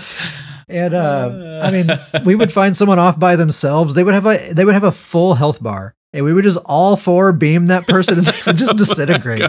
And 0.67 0.93
uh, 0.93 1.59
I 1.63 1.71
mean, 1.71 1.89
we 2.25 2.35
would 2.35 2.51
find 2.51 2.75
someone 2.75 2.99
off 2.99 3.19
by 3.19 3.35
themselves. 3.35 3.93
They 3.95 4.03
would 4.03 4.13
have 4.13 4.25
a 4.27 4.53
they 4.53 4.65
would 4.65 4.75
have 4.75 4.83
a 4.83 4.91
full 4.91 5.33
health 5.33 5.61
bar, 5.63 5.95
and 6.13 6.23
we 6.23 6.31
would 6.31 6.43
just 6.43 6.59
all 6.65 6.95
four 6.95 7.33
beam 7.33 7.65
that 7.67 7.87
person, 7.87 8.19
and 8.19 8.27
they 8.27 8.39
would 8.45 8.57
just 8.57 8.77
disintegrate, 8.77 9.41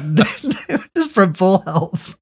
just 0.96 1.12
from 1.12 1.34
full 1.34 1.58
health. 1.62 2.16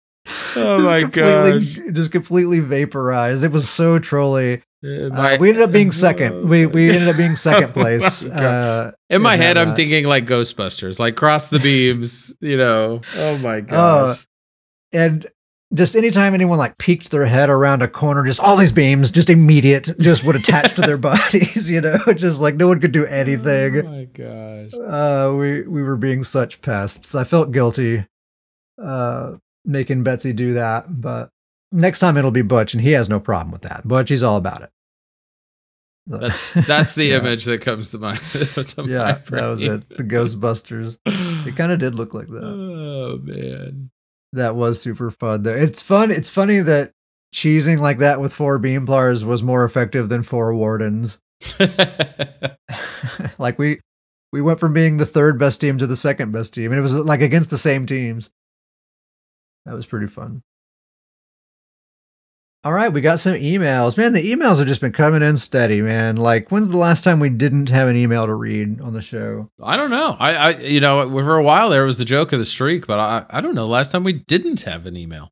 oh 0.57 0.83
Just 0.83 0.85
my 0.85 1.03
god! 1.05 1.63
Just 1.95 2.11
completely 2.11 2.59
vaporized. 2.59 3.45
It 3.45 3.53
was 3.53 3.71
so 3.71 3.99
trolly. 4.01 4.63
Uh, 4.83 5.13
Uh, 5.15 5.37
we 5.39 5.49
ended 5.51 5.63
up 5.63 5.73
being 5.73 5.93
second. 6.07 6.49
We 6.49 6.67
we 6.67 6.91
ended 6.91 7.09
up 7.09 7.17
being 7.17 7.37
second 7.37 7.73
place. 7.75 8.25
Uh, 8.31 8.93
in 9.11 9.21
my 9.23 9.37
head, 9.37 9.59
I'm 9.59 9.69
match. 9.69 9.77
thinking 9.77 10.05
like 10.07 10.25
Ghostbusters, 10.27 10.99
like 10.99 11.17
cross 11.17 11.49
the 11.49 11.59
beams, 11.59 12.33
you 12.41 12.57
know. 12.57 13.01
Oh 13.17 13.39
my 13.39 13.61
gosh. 13.61 14.25
and 14.93 15.27
just 15.73 15.95
anytime 15.95 16.35
anyone 16.35 16.59
like 16.59 16.79
peeked 16.79 17.11
their 17.13 17.27
head 17.27 17.49
around 17.51 17.81
a 17.83 17.87
corner, 17.89 18.25
just 18.25 18.41
all 18.41 18.57
these 18.57 18.73
beams, 18.73 19.11
just 19.13 19.31
immediate, 19.31 19.89
just 20.01 20.25
would 20.25 20.35
attach 20.35 20.75
to 20.75 20.81
their 20.81 20.97
bodies, 21.11 21.69
you 21.71 21.81
know, 21.81 21.99
just 22.17 22.41
like 22.41 22.57
no 22.57 22.67
one 22.67 22.81
could 22.81 22.91
do 22.93 23.05
anything. 23.07 23.77
Oh 23.79 23.83
my 23.83 24.05
gosh. 24.05 24.73
Uh, 24.75 25.35
we 25.37 25.63
we 25.63 25.83
were 25.83 25.97
being 25.97 26.25
such 26.25 26.61
pests. 26.63 27.15
I 27.15 27.25
felt 27.25 27.53
guilty, 27.53 28.07
uh, 28.83 29.35
making 29.65 30.03
Betsy 30.05 30.33
do 30.33 30.55
that, 30.55 31.01
but 31.01 31.31
next 31.73 31.99
time 32.01 32.17
it'll 32.17 32.31
be 32.31 32.43
Butch, 32.43 32.75
and 32.75 32.83
he 32.83 32.93
has 32.93 33.09
no 33.09 33.21
problem 33.21 33.51
with 33.53 33.63
that. 33.63 33.87
Butch, 33.87 34.09
he's 34.09 34.23
all 34.23 34.37
about 34.37 34.63
it. 34.63 34.71
That's, 36.07 36.39
that's 36.67 36.95
the 36.95 37.05
Yeah. 37.09 37.19
image 37.19 37.45
that 37.45 37.61
comes 37.61 37.91
to 37.91 37.99
mind. 37.99 38.21
to 38.33 38.85
Yeah, 38.87 39.19
that 39.31 39.47
was 39.47 39.63
it. 39.63 39.89
The 39.91 40.03
Ghostbusters. 40.05 40.99
It 41.07 41.57
kind 41.57 41.71
of 41.73 41.79
did 41.79 41.95
look 41.95 42.15
like 42.15 42.29
that. 42.29 42.43
Oh 42.45 43.19
man. 43.23 43.91
That 44.33 44.55
was 44.57 44.81
super 44.81 45.11
fun 45.11 45.43
though. 45.43 45.55
It's 45.55 45.83
fun. 45.83 46.11
It's 46.11 46.31
funny 46.31 46.61
that 46.61 46.93
cheesing 47.35 47.79
like 47.79 47.99
that 47.99 48.21
with 48.21 48.33
four 48.33 48.59
beam 48.59 48.87
plars 48.87 49.25
was 49.25 49.43
more 49.43 49.65
effective 49.65 50.09
than 50.09 50.23
four 50.23 50.55
wardens. 50.55 51.21
like 53.39 53.59
we 53.59 53.81
we 54.33 54.41
went 54.41 54.61
from 54.61 54.73
being 54.73 54.97
the 54.97 55.07
third 55.07 55.39
best 55.39 55.61
team 55.61 55.79
to 55.79 55.87
the 55.87 55.97
second 55.97 56.33
best 56.33 56.55
team, 56.55 56.71
and 56.73 56.79
it 56.79 56.83
was 56.83 56.95
like 56.95 57.21
against 57.21 57.51
the 57.51 57.59
same 57.59 57.87
teams. 57.87 58.31
That 59.67 59.75
was 59.75 59.87
pretty 59.87 60.07
fun. 60.07 60.43
All 62.63 62.73
right, 62.75 62.93
we 62.93 63.01
got 63.01 63.21
some 63.21 63.37
emails. 63.37 63.97
Man, 63.97 64.13
the 64.13 64.33
emails 64.33 64.59
have 64.59 64.67
just 64.69 64.83
been 64.83 64.93
coming 64.93 65.23
in 65.23 65.39
steady, 65.39 65.81
man. 65.81 66.17
Like, 66.17 66.51
when's 66.51 66.69
the 66.69 66.77
last 66.77 67.05
time 67.05 67.19
we 67.19 67.31
didn't 67.31 67.71
have 67.71 67.89
an 67.89 67.97
email 67.97 68.27
to 68.27 68.35
read 68.35 68.83
on 68.83 68.93
the 68.93 69.01
show? 69.01 69.49
I 69.63 69.77
don't 69.79 69.89
know. 69.91 70.15
I, 70.19 70.35
I, 70.35 70.51
you 70.59 70.79
know, 70.79 71.09
for 71.11 71.39
a 71.39 71.43
while 71.43 71.71
there 71.71 71.87
was 71.87 71.97
the 71.97 72.05
joke 72.05 72.35
of 72.35 72.39
the 72.39 72.45
streak, 72.45 72.87
but 72.87 72.99
I, 72.99 73.25
I 73.31 73.41
don't 73.41 73.55
know. 73.55 73.67
Last 73.67 73.93
time 73.93 74.05
we 74.05 74.13
didn't 74.13 74.63
have 74.65 74.85
an 74.85 74.95
email. 74.95 75.31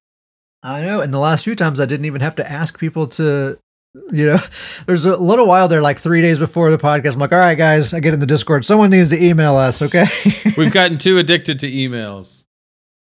I 0.63 0.81
know. 0.81 1.03
And 1.03 1.13
the 1.13 1.19
last 1.19 1.45
few 1.45 1.55
times 1.55 1.81
I 1.81 1.85
didn't 1.85 2.07
even 2.07 2.23
have 2.23 2.37
to 2.37 2.51
ask 2.51 2.79
people 2.79 3.07
to, 3.09 3.59
you 4.11 4.27
know, 4.27 4.39
there's 4.87 5.05
a 5.05 5.15
little 5.19 5.47
while 5.47 5.69
there, 5.69 5.83
like 5.83 5.99
three 5.99 6.23
days 6.23 6.39
before 6.39 6.71
the 6.71 6.79
podcast. 6.79 7.13
I'm 7.13 7.19
like, 7.19 7.33
all 7.33 7.39
right, 7.39 7.59
guys, 7.59 7.93
I 7.93 8.01
get 8.01 8.15
in 8.15 8.21
the 8.21 8.27
Discord. 8.27 8.65
Someone 8.65 8.89
needs 8.89 9.11
to 9.11 9.23
email 9.23 9.55
us, 9.57 9.83
okay? 9.83 10.07
We've 10.57 10.73
gotten 10.73 10.97
too 10.99 11.19
addicted 11.19 11.59
to 11.59 11.71
emails. 11.71 12.45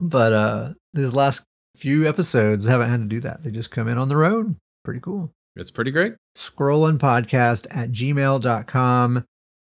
but 0.01 0.33
uh 0.33 0.73
these 0.95 1.13
last 1.13 1.45
few 1.77 2.09
episodes 2.09 2.67
haven't 2.67 2.91
had 2.91 3.01
to 3.01 3.07
do 3.07 3.21
that. 3.21 3.43
They 3.43 3.51
just 3.51 3.71
come 3.71 3.89
in 3.89 3.99
on 3.99 4.09
their 4.09 4.25
own. 4.25 4.57
Pretty 4.85 5.01
cool. 5.01 5.31
It's 5.57 5.71
pretty 5.71 5.91
great. 5.91 6.15
Scrollin 6.37 6.99
podcast 6.99 7.67
at 7.71 7.91
gmail.com 7.91 9.25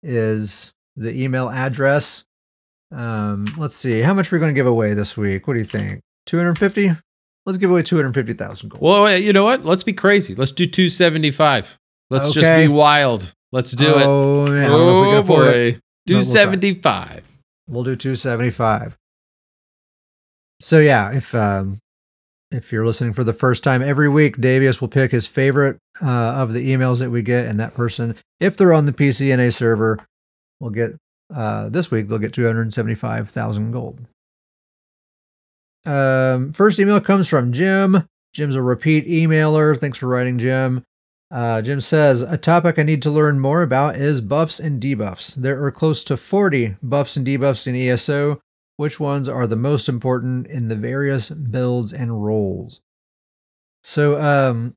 is 0.04 0.72
the 0.96 1.22
email 1.22 1.50
address. 1.50 2.24
Um, 2.92 3.54
let's 3.58 3.76
see. 3.76 4.02
How 4.02 4.14
much 4.14 4.32
we're 4.32 4.40
going 4.40 4.54
to 4.54 4.58
give 4.58 4.68
away 4.68 4.94
this 4.94 5.16
week? 5.16 5.48
What 5.48 5.54
do 5.54 5.60
you 5.60 5.66
think? 5.66 6.02
250? 6.26 6.96
Let's 7.46 7.58
give 7.58 7.70
away 7.70 7.84
250,000 7.84 8.70
gold. 8.70 8.82
Well, 8.82 9.18
you 9.18 9.34
know 9.34 9.44
what? 9.44 9.66
Let's 9.66 9.84
be 9.84 9.94
crazy. 9.94 10.36
Let's 10.36 10.52
do 10.52 10.66
275. 10.66 11.78
Let's 12.10 12.32
just 12.32 12.50
be 12.58 12.68
wild. 12.68 13.34
Let's 13.52 13.72
do 13.72 13.98
it. 13.98 14.06
oh, 14.06 14.48
man. 14.48 14.64
If 14.64 14.70
we 14.70 14.76
can 14.76 15.16
Oh 15.16 15.24
boy. 15.24 15.74
But 15.74 16.14
we'll 16.14 16.24
275. 16.24 17.24
We'll 17.68 17.84
do 17.84 17.96
275. 17.96 18.98
So 20.60 20.80
yeah, 20.80 21.12
if 21.12 21.36
um 21.36 21.80
if 22.52 22.72
you're 22.72 22.86
listening 22.86 23.14
for 23.14 23.24
the 23.24 23.34
first 23.34 23.64
time 23.64 23.82
every 23.82 24.10
week, 24.10 24.38
Davius 24.38 24.80
will 24.80 24.88
pick 24.88 25.12
his 25.12 25.28
favorite 25.28 25.78
uh, 26.02 26.06
of 26.08 26.54
the 26.54 26.74
emails 26.74 27.00
that 27.00 27.10
we 27.10 27.22
get, 27.22 27.46
and 27.48 27.60
that 27.60 27.74
person, 27.74 28.16
if 28.40 28.56
they're 28.56 28.74
on 28.74 28.86
the 28.86 28.94
PCNA 28.94 29.54
server, 29.54 30.00
will 30.60 30.70
get 30.70 30.96
uh, 31.34 31.70
this 31.70 31.92
week 31.92 32.08
they'll 32.08 32.18
get 32.18 32.34
275,000 32.34 33.72
gold. 33.72 34.00
Um, 35.86 36.54
first 36.54 36.80
email 36.80 37.00
comes 37.00 37.28
from 37.28 37.52
Jim. 37.52 38.08
Jim's 38.34 38.56
a 38.56 38.62
repeat 38.62 39.08
emailer. 39.08 39.78
Thanks 39.78 39.98
for 39.98 40.08
writing, 40.08 40.38
Jim. 40.38 40.84
Uh, 41.30 41.62
Jim 41.62 41.82
says, 41.82 42.22
A 42.22 42.38
topic 42.38 42.80
I 42.80 42.84
need 42.84 43.02
to 43.02 43.12
learn 43.12 43.40
more 43.40 43.62
about 43.62 43.98
is 43.98 44.22
buffs 44.22 44.60
and 44.60 44.82
debuffs. 44.82 45.36
There 45.36 45.64
are 45.64 45.72
close 45.72 46.04
to 46.06 46.18
40 46.18 46.78
buffs 46.82 47.18
and 47.18 47.28
debuffs 47.28 47.68
in 47.68 47.76
ESO. 47.76 48.40
Which 48.78 49.00
ones 49.00 49.28
are 49.28 49.48
the 49.48 49.56
most 49.56 49.90
important 49.90 50.48
in 50.48 50.68
the 50.68 50.76
various 50.76 51.30
builds 51.30 51.94
and 51.94 52.24
roles? 52.24 52.82
So, 53.84 54.20
um, 54.22 54.76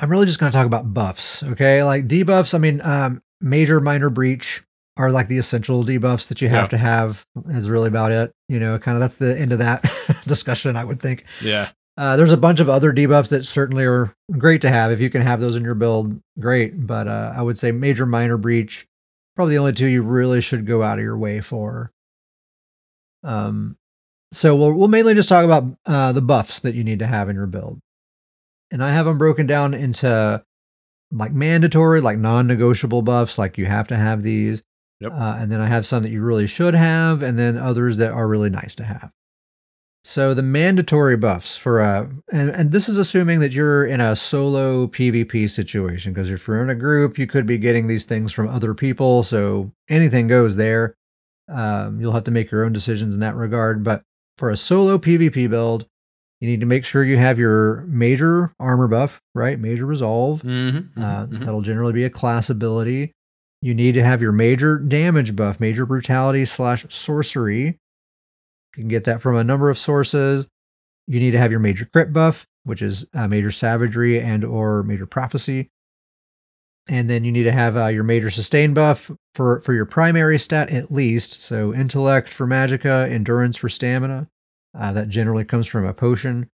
I'm 0.00 0.10
really 0.10 0.26
just 0.26 0.38
going 0.38 0.50
to 0.52 0.56
talk 0.56 0.66
about 0.66 0.92
buffs, 0.92 1.42
okay? 1.42 1.82
Like 1.84 2.06
debuffs, 2.08 2.54
I 2.54 2.58
mean, 2.58 2.80
um, 2.82 3.22
major, 3.40 3.80
minor 3.80 4.10
breach 4.10 4.62
are 4.96 5.10
like 5.10 5.28
the 5.28 5.38
essential 5.38 5.84
debuffs 5.84 6.28
that 6.28 6.42
you 6.42 6.48
have 6.48 6.64
Yeah. 6.64 6.68
to 6.68 6.78
have, 6.78 7.26
is 7.50 7.70
really 7.70 7.88
about 7.88 8.10
it. 8.12 8.32
You 8.48 8.60
know, 8.60 8.78
kind 8.78 8.96
of 8.96 9.00
that's 9.00 9.14
the 9.14 9.38
end 9.38 9.52
of 9.52 9.58
that 9.60 9.84
discussion, 10.26 10.76
I 10.76 10.84
would 10.84 11.00
think. 11.00 11.24
Yeah. 11.40 11.70
Uh, 11.96 12.16
there's 12.16 12.32
a 12.32 12.36
bunch 12.38 12.58
of 12.60 12.68
other 12.68 12.92
debuffs 12.92 13.28
that 13.30 13.46
certainly 13.46 13.84
are 13.84 14.14
great 14.36 14.60
to 14.62 14.68
have. 14.70 14.90
If 14.92 15.00
you 15.00 15.08
can 15.08 15.22
have 15.22 15.40
those 15.40 15.56
in 15.56 15.62
your 15.62 15.74
build, 15.74 16.20
great. 16.38 16.86
But 16.86 17.06
uh, 17.06 17.32
I 17.36 17.42
would 17.42 17.58
say 17.58 17.70
major, 17.70 18.04
minor 18.06 18.36
breach, 18.36 18.86
probably 19.36 19.54
the 19.54 19.58
only 19.60 19.72
two 19.72 19.86
you 19.86 20.02
really 20.02 20.40
should 20.40 20.66
go 20.66 20.82
out 20.82 20.98
of 20.98 21.04
your 21.04 21.16
way 21.16 21.40
for. 21.40 21.92
Um, 23.22 23.76
so 24.32 24.56
we'll 24.56 24.72
we'll 24.72 24.88
mainly 24.88 25.14
just 25.14 25.28
talk 25.28 25.44
about 25.44 25.64
uh, 25.86 26.12
the 26.12 26.22
buffs 26.22 26.60
that 26.60 26.74
you 26.74 26.84
need 26.84 27.00
to 27.00 27.06
have 27.06 27.28
in 27.28 27.36
your 27.36 27.46
build, 27.46 27.80
and 28.70 28.82
I 28.82 28.92
have 28.92 29.06
them 29.06 29.18
broken 29.18 29.46
down 29.46 29.74
into 29.74 30.42
like 31.10 31.32
mandatory, 31.32 32.00
like 32.00 32.18
non-negotiable 32.18 33.02
buffs, 33.02 33.36
like 33.38 33.58
you 33.58 33.66
have 33.66 33.88
to 33.88 33.96
have 33.96 34.22
these. 34.22 34.62
Yep. 35.00 35.12
Uh, 35.12 35.36
and 35.38 35.50
then 35.50 35.60
I 35.60 35.66
have 35.66 35.84
some 35.84 36.02
that 36.04 36.12
you 36.12 36.22
really 36.22 36.46
should 36.46 36.74
have, 36.74 37.22
and 37.22 37.38
then 37.38 37.58
others 37.58 37.96
that 37.96 38.12
are 38.12 38.28
really 38.28 38.50
nice 38.50 38.74
to 38.76 38.84
have. 38.84 39.10
So 40.04 40.32
the 40.32 40.42
mandatory 40.42 41.16
buffs 41.16 41.56
for 41.56 41.80
a, 41.80 42.08
and, 42.32 42.50
and 42.50 42.72
this 42.72 42.88
is 42.88 42.98
assuming 42.98 43.40
that 43.40 43.52
you're 43.52 43.84
in 43.84 44.00
a 44.00 44.16
solo 44.16 44.86
PvP 44.86 45.50
situation, 45.50 46.12
because 46.12 46.30
if 46.30 46.46
you're 46.46 46.62
in 46.62 46.70
a 46.70 46.74
group, 46.74 47.18
you 47.18 47.26
could 47.26 47.46
be 47.46 47.58
getting 47.58 47.86
these 47.86 48.04
things 48.04 48.32
from 48.32 48.48
other 48.48 48.74
people. 48.74 49.22
So 49.22 49.72
anything 49.88 50.28
goes 50.28 50.56
there. 50.56 50.96
Um, 51.48 52.00
you'll 52.00 52.12
have 52.12 52.24
to 52.24 52.30
make 52.30 52.50
your 52.50 52.64
own 52.64 52.72
decisions 52.72 53.14
in 53.14 53.20
that 53.20 53.34
regard. 53.34 53.82
But 53.84 54.02
for 54.38 54.50
a 54.50 54.56
solo 54.56 54.98
PvP 54.98 55.48
build, 55.50 55.86
you 56.40 56.48
need 56.48 56.60
to 56.60 56.66
make 56.66 56.84
sure 56.84 57.04
you 57.04 57.18
have 57.18 57.38
your 57.38 57.82
major 57.82 58.52
armor 58.58 58.88
buff, 58.88 59.20
right? 59.34 59.58
Major 59.58 59.86
resolve. 59.86 60.42
Mm-hmm, 60.42 61.00
Uh, 61.00 61.26
mm-hmm. 61.26 61.44
That'll 61.44 61.62
generally 61.62 61.92
be 61.92 62.04
a 62.04 62.10
class 62.10 62.50
ability. 62.50 63.12
You 63.60 63.74
need 63.74 63.92
to 63.94 64.02
have 64.02 64.20
your 64.20 64.32
major 64.32 64.78
damage 64.78 65.36
buff, 65.36 65.60
major 65.60 65.86
brutality 65.86 66.44
slash 66.44 66.84
sorcery. 66.88 67.64
You 67.66 67.74
can 68.74 68.88
get 68.88 69.04
that 69.04 69.20
from 69.20 69.36
a 69.36 69.44
number 69.44 69.70
of 69.70 69.78
sources. 69.78 70.46
You 71.06 71.20
need 71.20 71.30
to 71.32 71.38
have 71.38 71.50
your 71.52 71.60
major 71.60 71.84
crit 71.84 72.12
buff, 72.12 72.44
which 72.64 72.82
is 72.82 73.06
uh, 73.14 73.28
major 73.28 73.50
savagery 73.52 74.20
and 74.20 74.44
or 74.44 74.82
major 74.82 75.06
prophecy. 75.06 75.68
And 76.88 77.08
then 77.08 77.24
you 77.24 77.30
need 77.30 77.44
to 77.44 77.52
have 77.52 77.76
uh, 77.76 77.86
your 77.86 78.02
major 78.02 78.28
sustain 78.30 78.74
buff 78.74 79.10
for 79.34 79.60
for 79.60 79.72
your 79.72 79.86
primary 79.86 80.38
stat 80.38 80.70
at 80.70 80.90
least. 80.90 81.40
So 81.42 81.72
intellect 81.72 82.32
for 82.32 82.46
magica, 82.46 83.08
endurance 83.10 83.56
for 83.56 83.68
stamina. 83.68 84.28
Uh, 84.76 84.92
that 84.92 85.08
generally 85.08 85.44
comes 85.44 85.66
from 85.66 85.86
a 85.86 85.94
potion. 85.94 86.50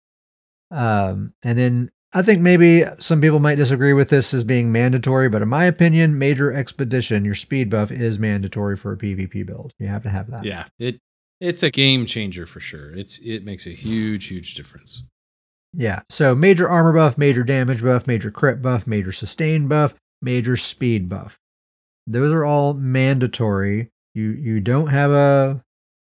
Um, 0.70 1.34
and 1.42 1.58
then 1.58 1.90
I 2.12 2.22
think 2.22 2.40
maybe 2.40 2.84
some 3.00 3.20
people 3.20 3.40
might 3.40 3.56
disagree 3.56 3.92
with 3.92 4.08
this 4.08 4.32
as 4.32 4.44
being 4.44 4.70
mandatory, 4.70 5.28
but 5.28 5.42
in 5.42 5.48
my 5.48 5.64
opinion, 5.64 6.16
major 6.16 6.52
expedition, 6.52 7.24
your 7.24 7.34
speed 7.34 7.68
buff 7.68 7.90
is 7.90 8.20
mandatory 8.20 8.76
for 8.76 8.92
a 8.92 8.96
PvP 8.96 9.44
build. 9.44 9.72
You 9.78 9.88
have 9.88 10.04
to 10.04 10.10
have 10.10 10.30
that. 10.30 10.44
Yeah, 10.44 10.66
it 10.78 11.00
it's 11.40 11.64
a 11.64 11.70
game 11.70 12.06
changer 12.06 12.46
for 12.46 12.60
sure. 12.60 12.94
It's 12.94 13.18
it 13.18 13.44
makes 13.44 13.66
a 13.66 13.70
huge 13.70 14.26
huge 14.26 14.54
difference. 14.54 15.02
Yeah. 15.72 16.02
So 16.08 16.36
major 16.36 16.68
armor 16.68 16.92
buff, 16.92 17.18
major 17.18 17.42
damage 17.42 17.82
buff, 17.82 18.06
major 18.06 18.30
crit 18.30 18.62
buff, 18.62 18.86
major 18.86 19.10
sustain 19.10 19.66
buff, 19.66 19.94
major 20.24 20.56
speed 20.56 21.08
buff. 21.08 21.38
Those 22.06 22.32
are 22.32 22.44
all 22.44 22.74
mandatory. 22.74 23.90
You 24.14 24.30
you 24.30 24.60
don't 24.60 24.88
have 24.88 25.10
a 25.10 25.64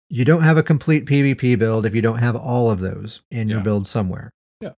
you 0.08 0.24
don't 0.24 0.42
have 0.42 0.56
a 0.56 0.62
complete 0.62 1.06
PvP 1.06 1.58
build 1.58 1.86
if 1.86 1.94
you 1.94 2.02
don't 2.02 2.18
have 2.18 2.36
all 2.36 2.70
of 2.70 2.80
those 2.80 3.22
in 3.30 3.48
your 3.48 3.60
build 3.60 3.86
somewhere. 3.86 4.32
Yeah. 4.60 4.72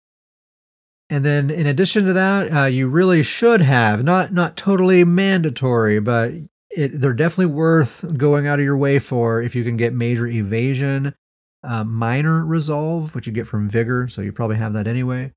And 1.10 1.26
then 1.26 1.50
in 1.50 1.66
addition 1.66 2.06
to 2.06 2.14
that, 2.14 2.54
uh, 2.54 2.66
you 2.66 2.88
really 2.88 3.24
should 3.24 3.62
have 3.62 4.04
not 4.04 4.34
not 4.34 4.58
totally 4.58 5.04
mandatory, 5.04 6.00
but 6.00 6.34
it, 6.70 7.00
they're 7.00 7.14
definitely 7.14 7.54
worth 7.54 8.06
going 8.18 8.48
out 8.48 8.60
of 8.60 8.66
your 8.66 8.78
way 8.78 9.00
for 9.00 9.42
if 9.42 9.56
you 9.56 9.64
can 9.64 9.78
get 9.78 9.94
major 9.94 10.28
evasion, 10.28 11.16
uh, 11.64 11.84
minor 11.84 12.46
resolve, 12.46 13.16
which 13.16 13.28
you 13.28 13.34
get 13.34 13.48
from 13.48 13.70
vigor, 13.70 14.08
so 14.08 14.22
you 14.22 14.32
probably 14.32 14.58
have 14.58 14.74
that 14.74 14.88
anyway. 14.88 15.32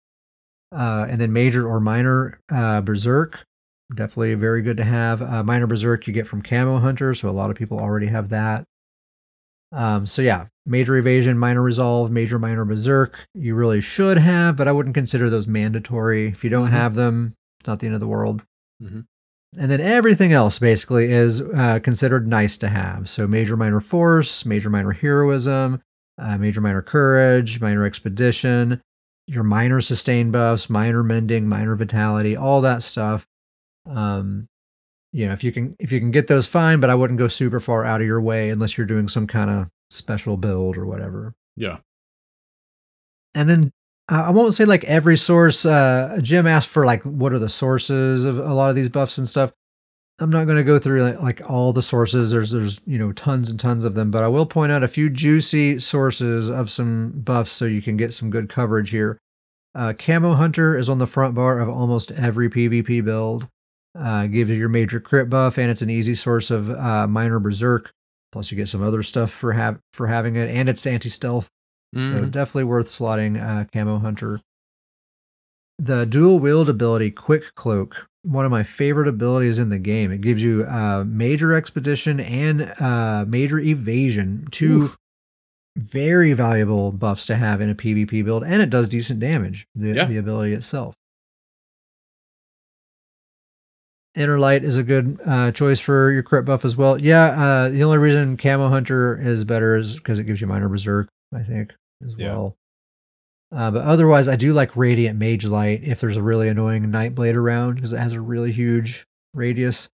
Uh, 0.72 1.06
and 1.08 1.20
then 1.20 1.32
major 1.32 1.68
or 1.68 1.78
minor 1.78 2.40
uh, 2.50 2.80
berserk, 2.80 3.46
definitely 3.94 4.34
very 4.34 4.62
good 4.62 4.76
to 4.78 4.84
have. 4.84 5.22
Uh, 5.22 5.42
minor 5.42 5.66
berserk 5.66 6.06
you 6.06 6.12
get 6.12 6.26
from 6.26 6.42
camo 6.42 6.78
hunter, 6.78 7.14
so 7.14 7.28
a 7.28 7.30
lot 7.30 7.50
of 7.50 7.56
people 7.56 7.78
already 7.78 8.06
have 8.06 8.28
that. 8.30 8.64
Um, 9.72 10.06
so 10.06 10.22
yeah, 10.22 10.46
major 10.66 10.96
evasion, 10.96 11.36
minor 11.38 11.62
resolve, 11.62 12.10
major 12.10 12.38
minor 12.38 12.64
berserk, 12.64 13.26
you 13.34 13.54
really 13.54 13.80
should 13.80 14.18
have, 14.18 14.56
but 14.56 14.68
I 14.68 14.72
wouldn't 14.72 14.94
consider 14.94 15.28
those 15.28 15.46
mandatory. 15.48 16.28
If 16.28 16.44
you 16.44 16.50
don't 16.50 16.68
Mhm. 16.68 16.72
have 16.72 16.94
them, 16.94 17.34
it's 17.60 17.66
not 17.66 17.80
the 17.80 17.86
end 17.86 17.94
of 17.94 18.00
the 18.00 18.06
world. 18.06 18.42
Mhm. 18.82 19.06
And 19.56 19.70
then 19.70 19.80
everything 19.80 20.32
else 20.32 20.58
basically 20.58 21.12
is 21.12 21.40
uh, 21.40 21.78
considered 21.80 22.26
nice 22.26 22.56
to 22.58 22.68
have. 22.68 23.08
So 23.08 23.26
major 23.26 23.56
minor 23.56 23.80
force, 23.80 24.44
major 24.44 24.70
minor 24.70 24.92
heroism, 24.92 25.80
uh, 26.18 26.38
major 26.38 26.60
minor 26.60 26.82
courage, 26.82 27.60
minor 27.60 27.84
expedition, 27.84 28.80
your 29.26 29.44
minor 29.44 29.80
sustain 29.80 30.30
buffs, 30.30 30.68
minor 30.68 31.02
mending, 31.02 31.48
minor 31.48 31.74
vitality, 31.76 32.36
all 32.36 32.60
that 32.60 32.82
stuff. 32.82 33.26
Um, 33.86 34.48
you 35.12 35.26
know, 35.26 35.32
if 35.32 35.44
you 35.44 35.52
can 35.52 35.76
if 35.78 35.92
you 35.92 36.00
can 36.00 36.10
get 36.10 36.26
those, 36.26 36.46
fine. 36.46 36.80
But 36.80 36.90
I 36.90 36.94
wouldn't 36.94 37.18
go 37.18 37.28
super 37.28 37.60
far 37.60 37.84
out 37.84 38.00
of 38.00 38.06
your 38.06 38.20
way 38.20 38.50
unless 38.50 38.76
you're 38.76 38.86
doing 38.86 39.08
some 39.08 39.26
kind 39.26 39.50
of 39.50 39.68
special 39.90 40.36
build 40.36 40.76
or 40.76 40.86
whatever. 40.86 41.34
Yeah. 41.56 41.78
And 43.34 43.48
then 43.48 43.72
I 44.08 44.30
won't 44.30 44.54
say 44.54 44.64
like 44.64 44.84
every 44.84 45.16
source. 45.16 45.64
Uh, 45.64 46.18
Jim 46.20 46.46
asked 46.46 46.68
for 46.68 46.84
like 46.84 47.02
what 47.04 47.32
are 47.32 47.38
the 47.38 47.48
sources 47.48 48.24
of 48.24 48.38
a 48.38 48.54
lot 48.54 48.70
of 48.70 48.76
these 48.76 48.88
buffs 48.88 49.18
and 49.18 49.28
stuff. 49.28 49.52
I'm 50.20 50.30
not 50.30 50.44
going 50.44 50.58
to 50.58 50.64
go 50.64 50.78
through 50.78 51.02
like, 51.02 51.20
like 51.20 51.50
all 51.50 51.72
the 51.72 51.82
sources. 51.82 52.30
There's 52.30 52.50
there's 52.50 52.80
you 52.86 52.98
know 52.98 53.12
tons 53.12 53.50
and 53.50 53.58
tons 53.58 53.84
of 53.84 53.94
them, 53.94 54.10
but 54.10 54.22
I 54.22 54.28
will 54.28 54.46
point 54.46 54.72
out 54.72 54.82
a 54.82 54.88
few 54.88 55.10
juicy 55.10 55.78
sources 55.80 56.50
of 56.50 56.70
some 56.70 57.12
buffs 57.16 57.50
so 57.50 57.64
you 57.64 57.82
can 57.82 57.96
get 57.96 58.14
some 58.14 58.30
good 58.30 58.48
coverage 58.48 58.90
here. 58.90 59.18
Uh, 59.74 59.92
Camo 59.98 60.34
Hunter 60.34 60.76
is 60.76 60.88
on 60.88 60.98
the 60.98 61.06
front 61.06 61.34
bar 61.34 61.58
of 61.58 61.68
almost 61.68 62.12
every 62.12 62.48
PvP 62.48 63.04
build. 63.04 63.48
Uh, 63.96 64.26
gives 64.26 64.50
you 64.50 64.56
your 64.56 64.68
major 64.68 64.98
crit 64.98 65.30
buff, 65.30 65.56
and 65.58 65.70
it's 65.70 65.82
an 65.82 65.90
easy 65.90 66.14
source 66.14 66.50
of 66.50 66.68
uh, 66.70 67.06
minor 67.06 67.38
berserk. 67.38 67.92
Plus, 68.32 68.50
you 68.50 68.56
get 68.56 68.66
some 68.68 68.82
other 68.82 69.02
stuff 69.04 69.30
for 69.30 69.52
have 69.52 69.78
for 69.92 70.08
having 70.08 70.34
it, 70.36 70.50
and 70.50 70.68
it's 70.68 70.84
anti 70.86 71.08
stealth. 71.08 71.48
So 71.94 72.00
Mhm. 72.00 72.30
definitely 72.32 72.64
worth 72.64 72.88
slotting 72.88 73.40
uh, 73.40 73.66
Camo 73.72 73.98
Hunter. 74.00 74.40
The 75.78 76.04
dual 76.06 76.40
wield 76.40 76.68
ability, 76.68 77.12
Quick 77.12 77.54
Cloak, 77.54 78.08
one 78.22 78.44
of 78.44 78.50
my 78.50 78.62
favorite 78.64 79.06
abilities 79.08 79.58
in 79.60 79.68
the 79.68 79.78
game. 79.78 80.10
It 80.10 80.20
gives 80.20 80.42
you 80.42 80.64
uh, 80.68 81.04
major 81.06 81.52
expedition 81.52 82.18
and 82.18 82.72
uh, 82.80 83.24
major 83.28 83.58
evasion, 83.60 84.48
two 84.50 84.82
Oof. 84.82 84.96
very 85.76 86.32
valuable 86.32 86.90
buffs 86.90 87.26
to 87.26 87.36
have 87.36 87.60
in 87.60 87.70
a 87.70 87.74
PvP 87.76 88.24
build, 88.24 88.42
and 88.44 88.60
it 88.62 88.70
does 88.70 88.88
decent 88.88 89.20
damage. 89.20 89.66
The, 89.76 89.88
Yeah. 89.94 90.04
the 90.06 90.16
ability 90.16 90.52
itself. 90.54 90.94
Inner 94.14 94.38
Light 94.38 94.62
is 94.62 94.76
a 94.76 94.82
good 94.84 95.18
uh, 95.26 95.50
choice 95.52 95.80
for 95.80 96.12
your 96.12 96.22
crit 96.22 96.44
buff 96.44 96.64
as 96.64 96.76
well. 96.76 97.00
Yeah, 97.00 97.24
uh, 97.30 97.68
the 97.70 97.82
only 97.82 97.98
reason 97.98 98.36
Camo 98.36 98.68
Hunter 98.68 99.20
is 99.20 99.44
better 99.44 99.76
is 99.76 99.94
because 99.94 100.18
it 100.18 100.24
gives 100.24 100.40
you 100.40 100.46
minor 100.46 100.68
berserk, 100.68 101.08
I 101.34 101.42
think, 101.42 101.72
as 102.04 102.14
Yeah. 102.16 102.30
well. 102.32 102.56
Uh, 103.50 103.70
but 103.70 103.82
otherwise, 103.84 104.26
I 104.28 104.36
do 104.36 104.52
like 104.52 104.76
Radiant 104.76 105.18
Mage 105.18 105.44
Light 105.44 105.82
if 105.84 106.00
there's 106.00 106.16
a 106.16 106.22
really 106.22 106.48
annoying 106.48 106.84
Nightblade 106.86 107.34
around 107.34 107.74
because 107.76 107.92
it 107.92 107.98
has 107.98 108.12
a 108.12 108.20
really 108.20 108.52
huge 108.52 109.04
radius. 109.32 109.88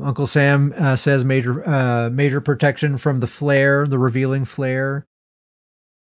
Uncle 0.00 0.26
Sam 0.26 0.72
uh, 0.78 0.96
says 0.96 1.24
major 1.24 1.68
uh, 1.68 2.08
major 2.10 2.40
protection 2.40 2.98
from 2.98 3.20
the 3.20 3.26
flare, 3.26 3.86
the 3.86 3.98
revealing 3.98 4.44
flare. 4.44 5.06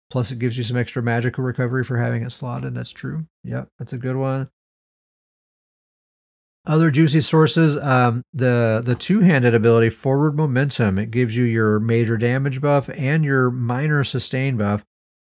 Plus, 0.09 0.32
it 0.32 0.39
gives 0.39 0.57
you 0.57 0.63
some 0.63 0.78
extra 0.78 1.01
magical 1.03 1.43
recovery 1.43 1.84
for 1.84 1.97
having 1.97 2.24
it 2.24 2.32
slotted. 2.32 2.74
That's 2.74 2.91
true. 2.91 3.26
Yep, 3.43 3.70
that's 3.80 3.93
a 3.93 3.97
good 3.97 4.16
one. 4.16 4.49
Other 6.68 6.89
juicy 6.89 7.22
sources, 7.22 7.78
um, 7.78 8.24
the 8.34 8.82
the 8.84 8.95
two 8.95 9.20
handed 9.20 9.53
ability, 9.53 9.91
forward 9.91 10.36
momentum. 10.36 10.97
It 10.97 11.11
gives 11.11 11.36
you 11.36 11.43
your 11.43 11.80
major 11.80 12.18
damage 12.18 12.59
buff 12.59 12.89
and 12.89 13.24
your 13.24 13.51
minor 13.51 14.03
sustain 14.03 14.57
buff, 14.57 14.84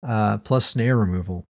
uh, 0.05 0.37
plus 0.39 0.67
snare 0.67 0.95
removal. 0.95 1.45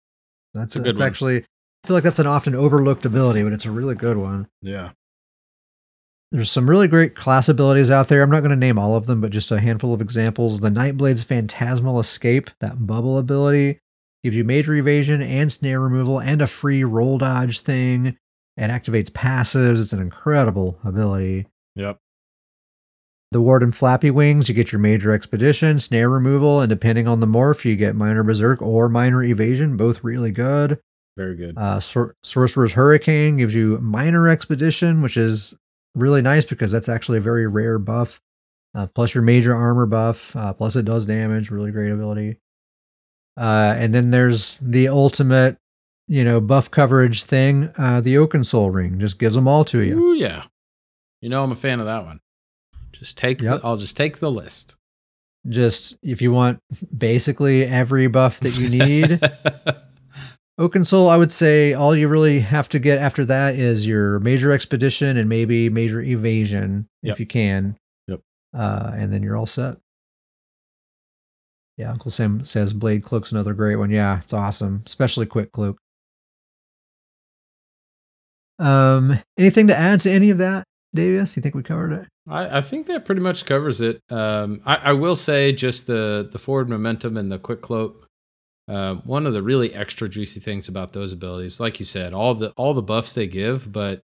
That's 0.54 0.74
That's 0.74 0.76
a 0.76 0.80
good 0.80 0.88
that's 0.88 1.00
one. 1.00 1.08
actually. 1.08 1.38
I 1.84 1.88
feel 1.88 1.96
like 1.96 2.04
that's 2.06 2.20
an 2.20 2.28
often 2.28 2.56
overlooked 2.56 3.06
ability, 3.06 3.44
but 3.44 3.52
it's 3.52 3.66
a 3.66 3.72
really 3.72 3.96
good 3.96 4.16
one. 4.16 4.48
Yeah. 4.62 4.92
There's 6.32 6.50
some 6.50 6.70
really 6.70 6.88
great 6.88 7.14
class 7.14 7.50
abilities 7.50 7.92
out 7.92 8.08
there. 8.08 8.24
I'm 8.24 8.32
not 8.32 8.40
going 8.40 8.52
to 8.52 8.56
name 8.56 8.80
all 8.80 8.96
of 8.96 9.06
them, 9.06 9.20
but 9.20 9.32
just 9.32 9.52
a 9.52 9.60
handful 9.60 9.94
of 9.94 10.02
examples. 10.02 10.62
The 10.62 10.70
Nightblade's 10.70 11.24
Phantasmal 11.24 12.00
Escape, 12.00 12.50
that 12.60 12.88
bubble 12.88 13.18
ability, 13.18 13.80
gives 14.24 14.36
you 14.36 14.44
major 14.46 14.74
evasion 14.74 15.22
and 15.22 15.52
snare 15.52 15.82
removal 15.82 16.20
and 16.20 16.42
a 16.42 16.48
free 16.48 16.86
roll 16.86 17.18
dodge 17.18 17.60
thing. 17.60 18.18
It 18.58 18.70
activates 18.70 19.10
passives. 19.10 19.82
It's 19.82 19.94
an 19.94 20.02
incredible 20.02 20.78
ability. 20.84 21.48
Yep. 21.76 21.98
The 23.32 23.42
Warden 23.42 23.72
Flappy 23.72 24.12
Wings, 24.12 24.48
you 24.48 24.54
get 24.54 24.72
your 24.72 24.80
major 24.80 25.12
expedition, 25.12 25.80
snare 25.80 26.08
removal, 26.08 26.62
and 26.62 26.70
depending 26.70 27.08
on 27.08 27.20
the 27.20 27.26
morph, 27.26 27.66
you 27.66 27.76
get 27.76 27.96
minor 27.96 28.24
berserk 28.24 28.62
or 28.62 28.90
minor 28.90 29.24
evasion, 29.24 29.76
both 29.76 30.04
really 30.04 30.32
good. 30.32 30.80
Very 31.18 31.36
good. 31.36 31.58
Uh, 31.58 31.80
Sor- 31.80 32.16
Sorcerer's 32.24 32.74
Hurricane 32.74 33.38
gives 33.38 33.56
you 33.56 33.80
minor 33.80 34.30
expedition, 34.30 35.02
which 35.02 35.18
is 35.18 35.56
really 35.96 36.22
nice 36.22 36.46
because 36.46 36.72
that's 36.72 36.90
actually 36.90 37.18
a 37.18 37.22
very 37.22 37.48
rare 37.48 37.80
buff. 37.80 38.22
Uh, 38.76 38.88
plus 38.88 39.14
your 39.14 39.24
major 39.24 39.54
armor 39.54 39.86
buff. 39.86 40.36
Uh, 40.36 40.54
plus 40.54 40.76
it 40.76 40.86
does 40.86 41.06
damage. 41.06 41.50
Really 41.52 41.72
great 41.72 41.92
ability. 41.92 42.38
Uh, 43.36 43.76
and 43.78 43.94
then 43.94 44.12
there's 44.12 44.58
the 44.62 44.88
ultimate, 44.88 45.58
you 46.08 46.24
know, 46.24 46.40
buff 46.42 46.70
coverage 46.72 47.24
thing. 47.24 47.72
Uh, 47.78 48.02
the 48.02 48.18
Oaken 48.18 48.44
Soul 48.44 48.70
Ring 48.72 49.00
just 49.00 49.20
gives 49.20 49.36
them 49.36 49.48
all 49.48 49.64
to 49.66 49.80
you. 49.80 50.00
Ooh, 50.00 50.14
yeah. 50.14 50.44
You 51.22 51.30
know 51.30 51.44
I'm 51.44 51.52
a 51.52 51.56
fan 51.56 51.80
of 51.80 51.86
that 51.86 52.06
one. 52.06 52.20
Just 52.92 53.18
take. 53.18 53.42
Yep. 53.42 53.62
The, 53.62 53.66
I'll 53.68 53.78
just 53.78 53.96
take 53.98 54.20
the 54.20 54.32
list. 54.32 54.76
Just 55.50 55.96
if 56.02 56.22
you 56.22 56.32
want 56.32 56.60
basically 56.98 57.64
every 57.66 58.08
buff 58.08 58.40
that 58.42 58.58
you 58.58 58.70
need, 58.70 59.20
Oaken 60.58 60.86
Soul, 60.86 61.10
I 61.10 61.18
would 61.18 61.32
say 61.32 61.74
all 61.74 61.96
you 61.96 62.08
really 62.08 62.40
have 62.40 62.70
to 62.70 62.80
get 62.80 63.00
after 63.00 63.26
that 63.26 63.56
is 63.56 63.86
your 63.88 64.20
major 64.20 64.52
expedition 64.52 65.18
and 65.18 65.28
maybe 65.28 65.70
major 65.70 66.02
evasion 66.02 66.88
Yep. 67.02 67.14
if 67.14 67.20
you 67.20 67.26
can. 67.26 67.76
Yep. 68.08 68.22
Uh, 68.56 68.92
and 68.96 69.12
then 69.12 69.24
you're 69.24 69.36
all 69.36 69.46
set. 69.46 69.78
Yeah, 71.78 71.92
Uncle 71.92 72.12
Sam 72.12 72.46
says 72.46 72.72
Blade 72.72 73.04
Cloak's 73.04 73.32
another 73.32 73.54
great 73.54 73.78
one. 73.78 73.90
Yeah, 73.90 74.20
it's 74.22 74.32
awesome, 74.34 74.84
especially 74.86 75.26
Quick 75.26 75.52
Cloak. 75.52 75.78
Um, 78.64 79.20
anything 79.38 79.68
to 79.68 79.76
add 79.76 80.00
to 80.02 80.12
any 80.12 80.30
of 80.30 80.38
that, 80.38 80.66
Davis? 80.94 81.36
You 81.36 81.42
think 81.42 81.56
we 81.56 81.64
covered 81.64 81.92
it? 81.92 82.08
I, 82.30 82.60
I 82.60 82.62
think 82.62 82.88
that 82.88 83.06
pretty 83.06 83.22
much 83.22 83.46
covers 83.46 83.82
it. 83.82 84.02
Um, 84.10 84.62
I, 84.66 84.76
I 84.76 84.92
will 84.94 85.16
say 85.16 85.52
just 85.52 85.88
the 85.88 86.30
the 86.32 86.40
forward 86.40 86.70
momentum 86.70 87.18
and 87.18 87.32
the 87.32 87.40
quick 87.40 87.62
cloak. 87.62 88.08
Uh, 88.70 88.96
one 89.04 89.28
of 89.28 89.34
the 89.34 89.44
really 89.44 89.74
extra 89.74 90.08
juicy 90.08 90.40
things 90.40 90.70
about 90.70 90.94
those 90.94 91.12
abilities, 91.12 91.60
like 91.60 91.80
you 91.80 91.86
said, 91.86 92.14
all 92.14 92.34
the 92.34 92.52
all 92.56 92.74
the 92.74 92.82
buffs 92.82 93.14
they 93.14 93.28
give, 93.28 93.70
but 93.72 94.02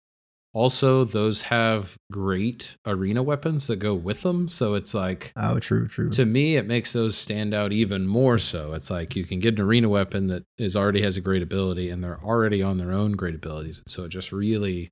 also 0.54 1.04
those 1.04 1.42
have 1.44 1.98
great 2.12 2.78
arena 2.86 3.22
weapons 3.24 3.68
that 3.68 3.78
go 3.78 3.94
with 3.96 4.22
them. 4.22 4.48
So 4.48 4.76
it's 4.76 4.94
like 4.94 5.34
Oh, 5.36 5.60
true, 5.60 5.88
true. 5.88 6.10
to 6.12 6.26
me, 6.26 6.56
it 6.56 6.68
makes 6.68 6.94
those 6.94 7.18
stand 7.18 7.54
out 7.54 7.72
even 7.72 8.08
more. 8.08 8.38
So 8.38 8.74
it's 8.74 8.90
like 8.90 9.16
you 9.16 9.26
can 9.26 9.40
get 9.40 9.56
an 9.56 9.62
arena 9.62 9.90
weapon 9.90 10.28
that 10.28 10.44
is 10.58 10.76
already 10.76 11.02
has 11.02 11.18
a 11.18 11.22
great 11.22 11.42
ability, 11.42 11.90
and 11.90 12.04
they're 12.04 12.24
already 12.24 12.62
on 12.62 12.78
their 12.78 12.92
own 12.92 13.14
great 13.14 13.36
abilities. 13.36 13.82
So 13.88 14.04
it 14.06 14.10
just 14.10 14.32
really, 14.32 14.92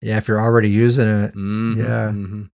yeah, 0.00 0.16
if 0.18 0.28
you're 0.28 0.40
already 0.40 0.70
using 0.70 1.08
it. 1.08 1.34
Mhm, 1.34 1.76
Yeah. 1.76 2.10
mhm. 2.12 2.50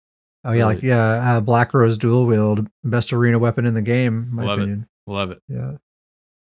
Oh 0.44 0.52
yeah, 0.52 0.66
like 0.66 0.82
yeah, 0.82 1.36
uh, 1.36 1.40
Black 1.40 1.74
Rose 1.74 1.98
dual 1.98 2.24
wield, 2.26 2.68
best 2.84 3.12
arena 3.12 3.38
weapon 3.40 3.66
in 3.66 3.74
the 3.74 3.82
game, 3.82 4.28
in 4.30 4.34
my 4.36 4.44
Love 4.44 4.60
it. 4.60 4.62
opinion. 4.62 4.86
love 5.08 5.30
it, 5.32 5.42
Yeah. 5.48 5.72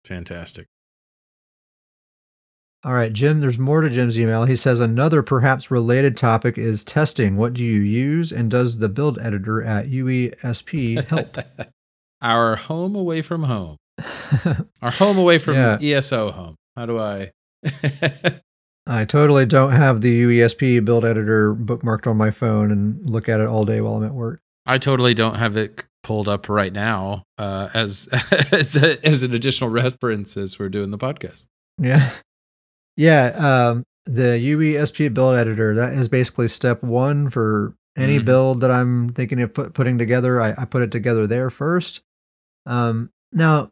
fantastic. 0.04 0.66
All 2.86 2.94
right, 2.94 3.12
Jim, 3.12 3.40
there's 3.40 3.58
more 3.58 3.80
to 3.80 3.90
Jim's 3.90 4.16
email. 4.16 4.44
He 4.44 4.54
says 4.54 4.78
another 4.78 5.20
perhaps 5.20 5.72
related 5.72 6.16
topic 6.16 6.56
is 6.56 6.84
testing. 6.84 7.36
What 7.36 7.52
do 7.52 7.64
you 7.64 7.80
use 7.80 8.30
and 8.30 8.48
does 8.48 8.78
the 8.78 8.88
build 8.88 9.18
editor 9.18 9.60
at 9.60 9.86
UESP 9.86 11.08
help? 11.08 11.36
Our 12.22 12.54
home 12.54 12.94
away 12.94 13.22
from 13.22 13.42
home. 13.42 13.76
Our 14.82 14.92
home 14.92 15.18
away 15.18 15.38
from 15.38 15.54
Yeah. 15.56 15.78
ESO 15.82 16.30
home. 16.30 16.54
How 16.76 16.86
do 16.86 17.00
I? 17.00 17.32
I 18.86 19.04
totally 19.04 19.46
don't 19.46 19.72
have 19.72 20.00
the 20.00 20.22
UESP 20.22 20.84
build 20.84 21.04
editor 21.04 21.56
bookmarked 21.56 22.06
on 22.06 22.16
my 22.16 22.30
phone 22.30 22.70
and 22.70 23.10
look 23.10 23.28
at 23.28 23.40
it 23.40 23.48
all 23.48 23.64
day 23.64 23.80
while 23.80 23.96
I'm 23.96 24.04
at 24.04 24.14
work. 24.14 24.38
I 24.64 24.78
totally 24.78 25.12
don't 25.14 25.34
have 25.34 25.56
it 25.56 25.82
pulled 26.04 26.28
up 26.28 26.48
right 26.48 26.72
now 26.72 27.24
uh, 27.36 27.68
as 27.74 28.06
as, 28.52 28.76
a, 28.76 29.04
as 29.04 29.24
an 29.24 29.34
additional 29.34 29.70
reference 29.70 30.36
as 30.36 30.56
we're 30.56 30.68
doing 30.68 30.92
the 30.92 30.98
podcast. 30.98 31.46
Yeah. 31.78 32.10
Yeah. 32.96 33.26
Um, 33.36 33.84
the 34.06 34.38
UESP 34.38 35.12
build 35.12 35.36
editor, 35.36 35.74
that 35.74 35.92
is 35.94 36.08
basically 36.08 36.48
step 36.48 36.82
one 36.82 37.28
for 37.28 37.74
any 37.96 38.18
Mhm. 38.20 38.24
build 38.24 38.60
that 38.60 38.70
I'm 38.70 39.10
thinking 39.12 39.40
of 39.42 39.52
put, 39.54 39.74
putting 39.74 39.98
together. 39.98 40.40
I, 40.40 40.54
I 40.56 40.64
put 40.64 40.82
it 40.82 40.90
together 40.90 41.26
there 41.26 41.50
first. 41.50 42.00
Um, 42.66 43.10
now, 43.32 43.70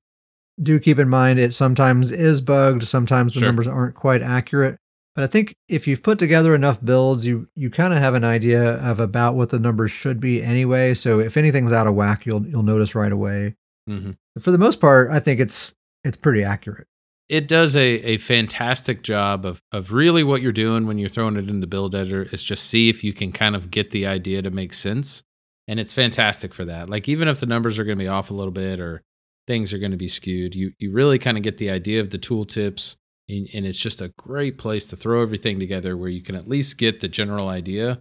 do 0.63 0.79
keep 0.81 0.99
in 0.99 1.09
mind 1.09 1.39
it 1.39 1.53
sometimes 1.53 2.11
is 2.13 2.41
bugged. 2.41 2.83
Sometimes 2.85 3.35
the 3.35 3.41
Sure. 3.41 3.49
numbers 3.49 3.67
aren't 3.67 3.95
quite 3.95 4.23
accurate. 4.23 4.77
But 5.15 5.23
I 5.25 5.27
think 5.29 5.55
if 5.69 5.87
you've 5.87 6.03
put 6.03 6.19
together 6.19 6.55
enough 6.57 6.85
builds, 6.85 7.25
you 7.25 7.47
you 7.55 7.71
kind 7.71 7.93
of 7.95 8.01
have 8.01 8.15
an 8.15 8.25
idea 8.25 8.75
of 8.79 8.99
about 8.99 9.37
what 9.37 9.51
the 9.51 9.61
numbers 9.61 9.93
should 9.93 10.19
be 10.19 10.43
anyway. 10.43 10.95
So 10.95 11.21
if 11.21 11.37
anything's 11.37 11.71
out 11.73 11.87
of 11.87 11.95
whack, 11.95 12.27
you'll 12.27 12.45
you'll 12.47 12.65
notice 12.65 12.95
right 12.97 13.13
away. 13.13 13.55
hmm 13.87 14.13
For 14.41 14.51
the 14.51 14.59
most 14.59 14.81
part, 14.81 15.11
I 15.13 15.21
think 15.21 15.39
it's 15.39 15.73
it's 16.03 16.17
pretty 16.17 16.43
accurate. 16.43 16.89
It 17.29 17.49
does 17.49 17.75
a, 17.75 17.81
a 17.81 18.19
fantastic 18.19 19.03
job 19.03 19.47
of, 19.47 19.63
of 19.73 19.93
really 19.93 20.23
what 20.23 20.43
you're 20.43 20.53
doing 20.53 20.87
when 20.87 20.99
you're 20.99 21.09
throwing 21.09 21.37
it 21.37 21.49
in 21.49 21.61
the 21.61 21.67
build 21.67 21.95
editor 21.95 22.25
is 22.25 22.45
just 22.45 22.67
see 22.67 22.89
if 22.89 23.03
you 23.03 23.15
can 23.15 23.33
kind 23.33 23.57
of 23.57 23.71
get 23.71 23.91
the 23.91 24.07
idea 24.07 24.43
to 24.43 24.51
make 24.51 24.75
sense. 24.75 25.23
And 25.67 25.81
it's 25.81 25.95
fantastic 25.95 26.53
for 26.53 26.67
that. 26.67 26.91
Like 26.91 27.09
even 27.09 27.29
if 27.29 27.41
the 27.41 27.47
numbers 27.47 27.79
are 27.79 27.85
going 27.85 27.97
to 27.97 28.05
be 28.05 28.09
off 28.09 28.31
a 28.31 28.35
little 28.35 28.53
bit 28.53 28.79
or 28.79 29.03
things 29.47 29.73
are 29.73 29.79
going 29.79 29.93
to 29.93 29.97
be 29.97 30.09
skewed, 30.09 30.55
you 30.55 30.73
you 30.79 30.93
really 30.93 31.19
kind 31.19 31.39
of 31.39 31.43
get 31.43 31.57
the 31.57 31.71
idea 31.71 32.01
of 32.01 32.11
the 32.11 32.19
tooltips 32.19 32.97
and, 33.29 33.49
and 33.55 33.67
it's 33.67 33.79
just 33.79 34.01
a 34.01 34.13
great 34.19 34.59
place 34.59 34.85
to 34.87 34.97
throw 34.97 35.23
everything 35.23 35.59
together 35.59 35.97
where 35.97 36.11
you 36.11 36.23
can 36.23 36.35
at 36.35 36.49
least 36.49 36.79
get 36.79 37.01
the 37.01 37.09
general 37.09 37.49
idea 37.49 38.01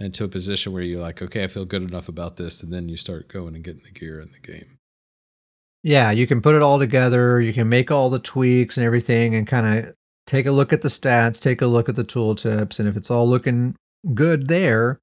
into 0.00 0.24
a 0.24 0.28
position 0.28 0.72
where 0.72 0.82
you're 0.82 1.00
like, 1.00 1.20
okay, 1.22 1.44
I 1.44 1.48
feel 1.48 1.64
good 1.64 1.82
enough 1.82 2.08
about 2.08 2.36
this, 2.36 2.62
and 2.62 2.72
then 2.72 2.88
you 2.88 2.96
start 2.96 3.32
going 3.32 3.54
and 3.54 3.64
getting 3.64 3.82
the 3.82 3.98
gear 3.98 4.20
in 4.20 4.30
the 4.30 4.46
game. 4.46 4.77
Yeah, 5.88 6.10
you 6.10 6.26
can 6.26 6.42
put 6.42 6.54
it 6.54 6.60
all 6.60 6.78
together. 6.78 7.40
You 7.40 7.54
can 7.54 7.70
make 7.70 7.90
all 7.90 8.10
the 8.10 8.18
tweaks 8.18 8.76
and 8.76 8.84
everything 8.84 9.34
and 9.34 9.46
kind 9.46 9.86
of 9.86 9.94
take 10.26 10.44
a 10.44 10.52
look 10.52 10.74
at 10.74 10.82
the 10.82 10.88
stats, 10.88 11.40
take 11.40 11.62
a 11.62 11.66
look 11.66 11.88
at 11.88 11.96
the 11.96 12.04
tooltips. 12.04 12.78
And 12.78 12.86
if 12.86 12.94
it's 12.94 13.10
all 13.10 13.26
looking 13.26 13.74
good 14.12 14.48
there, 14.48 15.00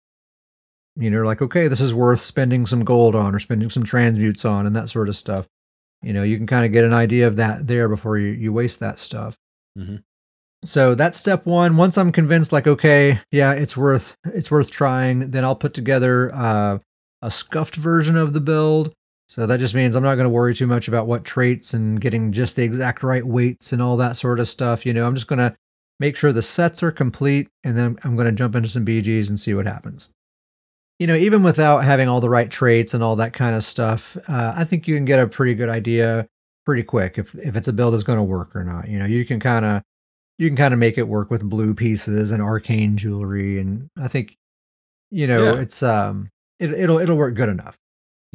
you 0.95 1.09
know, 1.09 1.23
like, 1.23 1.41
okay, 1.41 1.67
this 1.67 1.81
is 1.81 1.91
worth 1.91 2.21
spending 2.21 2.67
some 2.67 2.83
gold 2.83 3.15
on 3.15 3.33
or 3.33 3.39
spending 3.39 3.71
some 3.71 3.83
transmutes 3.83 4.45
on 4.45 4.67
and 4.67 4.75
that 4.75 4.91
sort 4.91 5.09
of 5.09 5.15
stuff. 5.15 5.47
You 6.03 6.13
know, 6.13 6.21
you 6.21 6.38
can 6.38 6.45
kind 6.45 6.67
of 6.67 6.71
get 6.71 6.83
an 6.83 6.93
idea 6.93 7.25
of 7.25 7.38
that 7.38 7.65
there 7.65 7.89
before 7.89 8.19
you, 8.19 8.27
you 8.27 8.53
waste 8.53 8.79
that 8.79 8.99
stuff. 8.99 9.36
Mhm. 9.75 10.03
So 10.65 10.93
that's 10.93 11.17
step 11.17 11.47
one. 11.47 11.77
Once 11.77 11.97
I'm 11.97 12.11
convinced, 12.11 12.51
like, 12.51 12.67
okay, 12.67 13.21
yeah, 13.31 13.53
it's 13.53 13.75
worth 13.75 14.15
it's 14.23 14.51
worth 14.51 14.69
trying, 14.69 15.31
then 15.31 15.43
I'll 15.43 15.55
put 15.55 15.73
together 15.73 16.29
uh, 16.31 16.77
a 17.23 17.31
scuffed 17.31 17.75
version 17.75 18.15
of 18.15 18.33
the 18.33 18.39
build. 18.39 18.93
So 19.28 19.47
that 19.47 19.59
just 19.59 19.73
means 19.73 19.95
I'm 19.95 20.03
not 20.03 20.15
going 20.15 20.26
to 20.26 20.30
worry 20.30 20.53
too 20.53 20.67
much 20.67 20.88
about 20.88 21.07
what 21.07 21.23
traits 21.23 21.73
and 21.73 21.99
getting 21.99 22.32
just 22.32 22.55
the 22.55 22.63
exact 22.63 23.01
right 23.01 23.26
weights 23.26 23.73
and 23.73 23.82
all 23.82 23.97
that 23.97 24.17
sort 24.17 24.39
of 24.39 24.47
stuff. 24.47 24.86
You 24.86 24.93
know, 24.93 25.05
I'm 25.07 25.15
just 25.15 25.28
going 25.28 25.39
to 25.39 25.55
make 25.99 26.15
sure 26.15 26.32
the 26.32 26.41
sets 26.43 26.84
are 26.84 26.91
complete, 26.91 27.47
and 27.63 27.76
then 27.78 27.97
I'm 28.03 28.15
going 28.15 28.28
to 28.28 28.32
jump 28.32 28.55
into 28.55 28.69
some 28.69 28.86
BGs 28.86 29.30
and 29.30 29.39
see 29.39 29.53
what 29.53 29.65
happens. 29.65 30.09
You 30.99 31.07
know, 31.07 31.15
even 31.15 31.43
without 31.43 31.84
having 31.84 32.07
all 32.07 32.21
the 32.21 32.30
right 32.30 32.49
traits 32.49 32.93
and 32.93 33.03
all 33.03 33.15
that 33.17 33.34
kind 33.34 33.55
of 33.55 33.63
stuff, 33.63 34.15
uh, 34.30 34.53
I 34.55 34.63
think 34.63 34.88
you 34.88 34.95
can 34.95 35.05
get 35.05 35.19
a 35.19 35.28
pretty 35.28 35.55
good 35.55 35.69
idea 35.69 36.28
pretty 36.65 36.84
quick 36.84 37.17
if 37.17 37.36
if 37.36 37.55
it's 37.55 37.67
a 37.67 37.73
build 37.73 37.93
that's 37.93 38.03
going 38.03 38.17
to 38.17 38.23
work 38.23 38.55
or 38.55 38.63
not. 38.63 38.88
You 38.88 38.99
know, 38.99 39.05
you 39.05 39.26
can 39.26 39.39
kind 39.39 39.65
of 39.65 39.82
you 40.38 40.47
can 40.49 40.55
kind 40.55 40.73
of 40.73 40.80
make 40.80 40.97
it 40.97 41.07
work 41.07 41.32
with 41.32 41.49
blue 41.49 41.73
pieces 41.73 42.32
and 42.32 42.41
arcane 42.41 42.95
jewelry, 42.95 43.59
and 43.59 43.89
I 43.97 44.07
think 44.07 44.36
you 45.11 45.28
know 45.28 45.55
Yeah. 45.55 45.61
it's 45.61 45.82
um 45.84 46.30
it, 46.59 46.71
it'll 46.71 46.99
it'll 46.99 47.17
work 47.17 47.36
good 47.36 47.49
enough. 47.49 47.78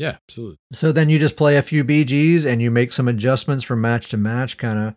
Yeah, 0.00 0.16
absolutely. 0.26 0.56
So 0.72 0.92
then 0.92 1.10
you 1.10 1.18
just 1.18 1.36
play 1.36 1.56
a 1.56 1.62
few 1.62 1.84
BGs 1.84 2.46
and 2.46 2.62
you 2.62 2.70
make 2.70 2.90
some 2.90 3.06
adjustments 3.06 3.62
from 3.62 3.82
match 3.82 4.08
to 4.08 4.16
match, 4.16 4.56
kind 4.56 4.78
of, 4.78 4.94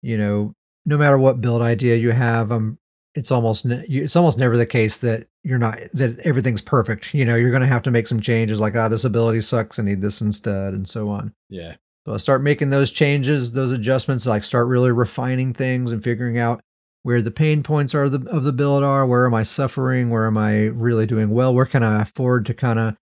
you 0.00 0.16
know, 0.16 0.54
no 0.86 0.96
matter 0.96 1.18
what 1.18 1.42
build 1.42 1.60
idea 1.60 1.96
you 1.96 2.12
have, 2.12 2.50
um, 2.50 2.78
it's 3.14 3.30
almost 3.30 3.66
ne- 3.66 3.84
it's 3.86 4.16
almost 4.16 4.38
never 4.38 4.56
the 4.56 4.64
case 4.64 5.00
that 5.00 5.26
you're 5.42 5.58
not 5.58 5.78
that 5.92 6.20
everything's 6.20 6.62
perfect. 6.62 7.12
You 7.12 7.26
know, 7.26 7.36
you're 7.36 7.50
going 7.50 7.60
to 7.60 7.68
have 7.68 7.82
to 7.82 7.90
make 7.90 8.06
some 8.06 8.22
changes, 8.22 8.58
like 8.58 8.74
ah, 8.74 8.88
this 8.88 9.04
ability 9.04 9.42
sucks, 9.42 9.78
I 9.78 9.82
need 9.82 10.00
this 10.00 10.22
instead, 10.22 10.72
and 10.72 10.88
so 10.88 11.10
on. 11.10 11.34
Yeah. 11.50 11.74
So 12.06 12.14
I 12.14 12.16
start 12.16 12.42
making 12.42 12.70
those 12.70 12.92
changes, 12.92 13.52
those 13.52 13.72
adjustments, 13.72 14.24
like 14.24 14.42
start 14.42 14.68
really 14.68 14.90
refining 14.90 15.52
things 15.52 15.92
and 15.92 16.02
figuring 16.02 16.38
out 16.38 16.62
where 17.02 17.20
the 17.20 17.30
pain 17.30 17.62
points 17.62 17.94
are 17.94 18.08
the, 18.08 18.26
of 18.30 18.42
the 18.42 18.52
build 18.52 18.82
are. 18.82 19.04
Where 19.04 19.26
am 19.26 19.34
I 19.34 19.42
suffering? 19.42 20.08
Where 20.08 20.26
am 20.26 20.38
I 20.38 20.64
really 20.64 21.06
doing 21.06 21.28
well? 21.28 21.54
Where 21.54 21.66
can 21.66 21.82
I 21.82 22.00
afford 22.00 22.46
to 22.46 22.54
kind 22.54 22.78
of 22.78 22.96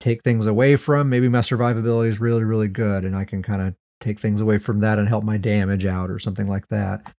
take 0.00 0.22
things 0.22 0.46
away 0.46 0.76
from? 0.76 1.08
Maybe 1.08 1.28
my 1.28 1.40
survivability 1.40 2.08
is 2.08 2.20
really, 2.20 2.44
really 2.44 2.68
good, 2.68 3.04
and 3.04 3.16
I 3.16 3.24
can 3.24 3.42
kind 3.42 3.62
of 3.62 3.74
take 4.00 4.20
things 4.20 4.40
away 4.40 4.58
from 4.58 4.80
that 4.80 4.98
and 4.98 5.08
help 5.08 5.24
my 5.24 5.36
damage 5.36 5.84
out 5.84 6.10
or 6.10 6.18
something 6.18 6.46
like 6.46 6.68
that. 6.68 7.14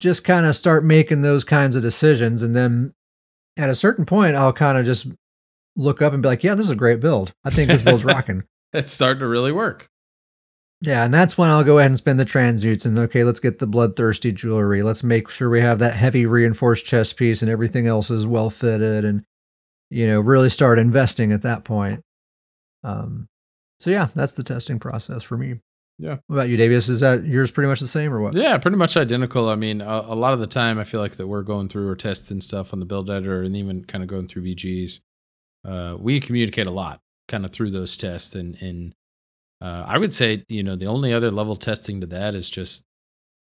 Just 0.00 0.24
kind 0.24 0.46
of 0.46 0.56
start 0.56 0.84
making 0.84 1.22
those 1.22 1.44
kinds 1.44 1.76
of 1.76 1.82
decisions, 1.82 2.42
and 2.42 2.54
then 2.54 2.94
at 3.56 3.70
a 3.70 3.74
certain 3.74 4.06
point, 4.06 4.36
I'll 4.36 4.52
kind 4.52 4.78
of 4.78 4.84
just 4.84 5.06
look 5.76 6.02
up 6.02 6.12
and 6.12 6.22
be 6.22 6.28
like, 6.28 6.44
"Yeah, 6.44 6.54
this 6.54 6.66
is 6.66 6.72
a 6.72 6.76
great 6.76 7.00
build. 7.00 7.32
I 7.44 7.50
think 7.50 7.68
this 7.68 7.82
build's 7.82 8.04
rocking." 8.04 8.44
It's 8.72 8.92
starting 8.92 9.20
to 9.20 9.26
really 9.26 9.52
work. 9.52 9.88
Yeah, 10.80 11.04
and 11.04 11.12
that's 11.12 11.36
when 11.36 11.50
I'll 11.50 11.64
go 11.64 11.78
ahead 11.78 11.90
and 11.90 11.98
spend 11.98 12.20
the 12.20 12.24
transmutes 12.24 12.84
and 12.84 12.96
okay, 12.98 13.24
let's 13.24 13.40
get 13.40 13.58
the 13.58 13.66
bloodthirsty 13.66 14.30
jewelry. 14.30 14.82
Let's 14.82 15.02
make 15.02 15.28
sure 15.28 15.50
we 15.50 15.60
have 15.60 15.80
that 15.80 15.94
heavy 15.94 16.24
reinforced 16.24 16.86
chest 16.86 17.16
piece 17.16 17.42
and 17.42 17.50
everything 17.50 17.88
else 17.88 18.10
is 18.10 18.26
well 18.26 18.48
fitted 18.48 19.04
and 19.04 19.24
you 19.90 20.06
know, 20.06 20.20
really 20.20 20.50
start 20.50 20.78
investing 20.78 21.32
at 21.32 21.42
that 21.42 21.64
point. 21.64 22.02
Um 22.84 23.28
so 23.80 23.90
yeah, 23.90 24.08
that's 24.14 24.32
the 24.32 24.42
testing 24.42 24.78
process 24.78 25.22
for 25.22 25.36
me. 25.36 25.60
Yeah. 25.98 26.18
What 26.28 26.36
about 26.36 26.48
you, 26.48 26.56
Davis? 26.56 26.88
Is 26.88 27.00
that 27.00 27.24
yours 27.24 27.50
pretty 27.50 27.68
much 27.68 27.80
the 27.80 27.88
same 27.88 28.12
or 28.12 28.20
what? 28.20 28.34
Yeah, 28.34 28.56
pretty 28.58 28.76
much 28.76 28.96
identical. 28.96 29.48
I 29.48 29.56
mean, 29.56 29.80
a, 29.80 30.04
a 30.08 30.14
lot 30.14 30.32
of 30.32 30.38
the 30.38 30.46
time, 30.46 30.78
I 30.78 30.84
feel 30.84 31.00
like 31.00 31.16
that 31.16 31.26
we're 31.26 31.42
going 31.42 31.68
through 31.68 31.88
or 31.88 31.96
testing 31.96 32.40
stuff 32.40 32.72
on 32.72 32.78
the 32.78 32.86
build 32.86 33.10
editor, 33.10 33.42
and 33.42 33.56
even 33.56 33.84
kind 33.84 34.04
of 34.04 34.08
going 34.08 34.28
through 34.28 34.44
BGs. 34.44 35.00
Uh, 35.66 35.96
we 35.98 36.20
communicate 36.20 36.68
a 36.68 36.72
lot, 36.72 37.00
kind 37.26 37.44
of 37.44 37.52
through 37.52 37.72
those 37.72 37.96
tests, 37.96 38.36
and 38.36 38.56
and 38.62 38.94
uh, 39.60 39.84
I 39.88 39.98
would 39.98 40.14
say, 40.14 40.44
you 40.48 40.62
know, 40.62 40.76
the 40.76 40.86
only 40.86 41.12
other 41.12 41.32
level 41.32 41.56
testing 41.56 42.00
to 42.00 42.06
that 42.06 42.36
is 42.36 42.48
just, 42.48 42.84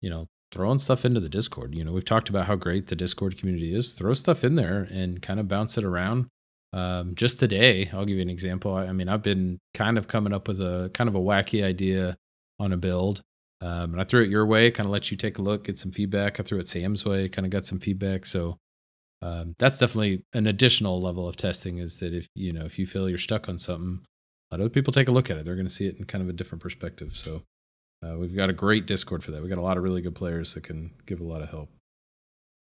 you 0.01 0.09
know, 0.09 0.29
throwing 0.53 0.79
stuff 0.79 1.05
into 1.05 1.19
the 1.19 1.29
Discord. 1.29 1.75
You 1.75 1.85
know, 1.85 1.93
we've 1.93 2.05
talked 2.05 2.29
about 2.29 2.47
how 2.47 2.55
great 2.55 2.87
the 2.87 2.95
Discord 2.95 3.37
community 3.37 3.75
is. 3.75 3.93
Throw 3.93 4.15
stuff 4.15 4.45
in 4.45 4.55
there 4.55 4.87
and 4.93 5.21
kind 5.21 5.41
of 5.41 5.49
bounce 5.49 5.77
it 5.77 5.83
around. 5.83 6.29
Um, 6.73 7.15
just 7.15 7.39
today, 7.41 7.91
I'll 7.93 8.05
give 8.05 8.17
you 8.17 8.23
an 8.23 8.31
example. 8.31 8.75
I, 8.75 8.87
I 8.87 8.93
mean, 8.93 9.09
I've 9.09 9.23
been 9.23 9.59
kind 9.75 9.97
of 9.99 10.09
coming 10.09 10.33
up 10.33 10.49
with 10.49 10.61
a 10.61 10.91
kind 10.95 11.09
of 11.09 11.15
a 11.15 11.21
wacky 11.21 11.65
idea 11.65 12.17
on 12.61 12.73
a 12.73 12.77
build 12.77 13.23
Um, 13.61 13.93
and 13.93 14.01
I 14.01 14.05
threw 14.05 14.23
it 14.23 14.31
your 14.31 14.47
way, 14.47 14.71
kind 14.71 14.87
of 14.87 14.93
let 14.93 15.11
you 15.11 15.17
take 15.17 15.39
a 15.39 15.43
look, 15.43 15.65
get 15.65 15.79
some 15.79 15.91
feedback. 15.93 16.39
I 16.39 16.43
threw 16.45 16.59
it 16.61 16.69
Sam's 16.69 17.05
way, 17.05 17.29
kind 17.29 17.47
of 17.47 17.51
got 17.51 17.67
some 17.67 17.81
feedback. 17.81 18.27
So 18.27 18.59
um, 19.23 19.55
that's 19.59 19.79
definitely 19.79 20.25
an 20.33 20.47
additional 20.47 21.01
level 21.01 21.27
of 21.29 21.37
testing. 21.37 21.79
Is 21.79 21.99
that 21.99 22.15
if 22.15 22.29
you 22.35 22.53
know 22.53 22.65
if 22.65 22.79
you 22.79 22.87
feel 22.87 23.09
you're 23.09 23.19
stuck 23.19 23.49
on 23.49 23.59
something, 23.59 24.01
let 24.51 24.61
other 24.61 24.71
people 24.71 24.93
take 24.93 25.09
a 25.09 25.13
look 25.13 25.31
at 25.31 25.39
it. 25.39 25.45
They're 25.45 25.57
going 25.57 25.69
to 25.69 25.75
see 25.75 25.87
it 25.89 25.97
in 25.99 26.05
kind 26.05 26.23
of 26.23 26.29
a 26.29 26.33
different 26.33 26.63
perspective. 26.63 27.17
So 27.17 27.43
uh, 28.05 28.17
we've 28.17 28.37
got 28.37 28.51
a 28.51 28.53
great 28.55 28.87
Discord 28.87 29.25
for 29.25 29.33
that. 29.33 29.41
We've 29.41 29.51
got 29.51 29.59
a 29.59 29.63
lot 29.63 29.77
of 29.77 29.83
really 29.83 30.03
good 30.03 30.15
players 30.15 30.55
that 30.55 30.63
can 30.65 30.93
give 31.07 31.21
a 31.21 31.25
lot 31.25 31.43
of 31.43 31.49
help. 31.51 31.71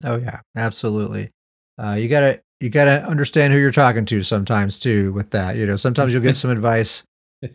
Oh 0.03 0.17
yeah, 0.17 0.41
absolutely. 0.55 1.31
Uh, 1.77 1.93
you 1.93 2.07
gotta 2.09 2.41
you 2.60 2.70
gotta 2.70 3.03
understand 3.05 3.53
who 3.53 3.60
you're 3.60 3.72
talking 3.72 4.05
to 4.05 4.24
sometimes 4.24 4.78
too. 4.80 5.14
With 5.14 5.32
that, 5.32 5.55
you 5.55 5.66
know, 5.66 5.76
sometimes 5.78 6.12
you'll 6.14 6.22
get 6.22 6.38
some 6.38 6.51
advice. 6.51 7.03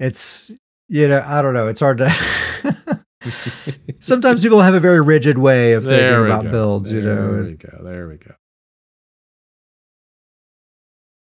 It's 0.00 0.52
you 0.88 1.08
know 1.08 1.24
I 1.26 1.42
don't 1.42 1.54
know. 1.54 1.66
It's 1.66 1.80
hard 1.80 1.98
to. 1.98 3.04
sometimes 3.98 4.42
people 4.44 4.60
have 4.60 4.74
a 4.74 4.80
very 4.80 5.00
rigid 5.00 5.38
way 5.38 5.72
of 5.72 5.82
thinking 5.82 5.98
There 5.98 6.22
we 6.22 6.28
about 6.28 6.44
go. 6.44 6.50
builds. 6.52 6.92
You 6.92 7.02
know. 7.02 7.32
There 7.32 7.42
we 7.42 7.54
go. 7.54 7.84
There 7.84 8.08
we 8.08 8.16
go. 8.16 8.34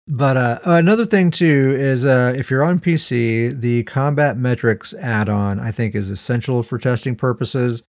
But 0.07 0.37
uh, 0.37 0.59
another 0.65 1.05
thing 1.05 1.31
too 1.31 1.75
is 1.79 2.05
uh, 2.05 2.33
if 2.35 2.51
you're 2.51 2.63
on 2.63 2.79
PC, 2.79 3.59
the 3.59 3.83
Combat 3.83 4.37
Metrics 4.37 4.93
add-on 4.95 5.59
I 5.59 5.71
think 5.71 5.95
is 5.95 6.09
essential 6.09 6.61
for 6.63 6.77
testing 6.77 7.15
purposes. 7.15 7.83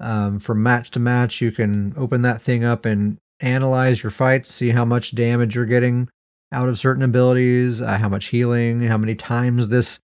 Um, 0.00 0.40
from 0.40 0.62
match 0.62 0.90
to 0.90 0.98
match, 0.98 1.40
you 1.40 1.52
can 1.52 1.94
open 1.96 2.22
that 2.22 2.42
thing 2.42 2.64
up 2.64 2.84
and 2.84 3.16
analyze 3.44 4.02
your 4.02 4.10
fights, 4.10 4.48
see 4.48 4.70
how 4.70 4.84
much 4.84 5.14
damage 5.14 5.54
you're 5.54 5.66
getting 5.66 6.08
out 6.52 6.68
of 6.68 6.78
certain 6.78 7.02
abilities, 7.02 7.80
uh, 7.80 7.98
how 7.98 8.08
much 8.08 8.26
healing, 8.26 8.82
how 8.82 8.96
many 8.96 9.14
times 9.14 9.68
this, 9.68 10.00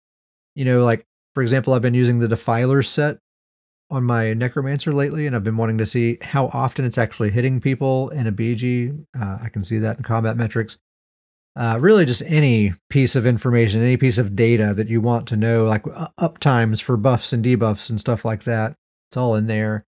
you 0.56 0.66
know, 0.66 0.84
like 0.84 1.06
for 1.34 1.44
example, 1.44 1.74
I've 1.74 1.82
been 1.82 1.94
using 1.94 2.20
the 2.20 2.28
Defiler 2.28 2.82
set 2.82 3.20
on 3.90 4.04
my 4.04 4.34
Necromancer 4.34 4.94
lately, 4.94 5.28
and 5.28 5.36
I've 5.36 5.44
been 5.44 5.58
wanting 5.58 5.78
to 5.78 5.86
see 5.86 6.18
how 6.22 6.48
often 6.48 6.84
it's 6.84 6.98
actually 6.98 7.30
hitting 7.30 7.62
people 7.62 8.10
in 8.10 8.28
a 8.28 8.32
BG. 8.32 9.06
Uh, 9.20 9.38
I 9.42 9.50
can 9.50 9.64
see 9.64 9.78
that 9.78 9.98
in 9.98 10.04
Combat 10.04 10.36
Metrics 10.36 10.78
uh, 11.58 11.78
really 11.82 12.06
just 12.06 12.22
any 12.28 12.74
piece 12.90 13.16
of 13.16 13.26
information, 13.26 13.82
any 13.82 13.98
piece 13.98 14.20
of 14.20 14.36
data 14.36 14.76
that 14.76 14.90
you 14.90 15.02
want 15.02 15.28
to 15.28 15.36
know, 15.36 15.66
like 15.66 15.84
uh, 15.88 16.08
up 16.20 16.38
times 16.38 16.80
for 16.80 16.96
buffs 16.98 17.34
and 17.34 17.44
debuffs 17.44 17.90
and 17.90 18.00
stuff 18.00 18.24
like 18.24 18.44
that. 18.44 18.76
It's 19.10 19.18
all 19.18 19.36
in 19.36 19.48
there. 19.48 19.84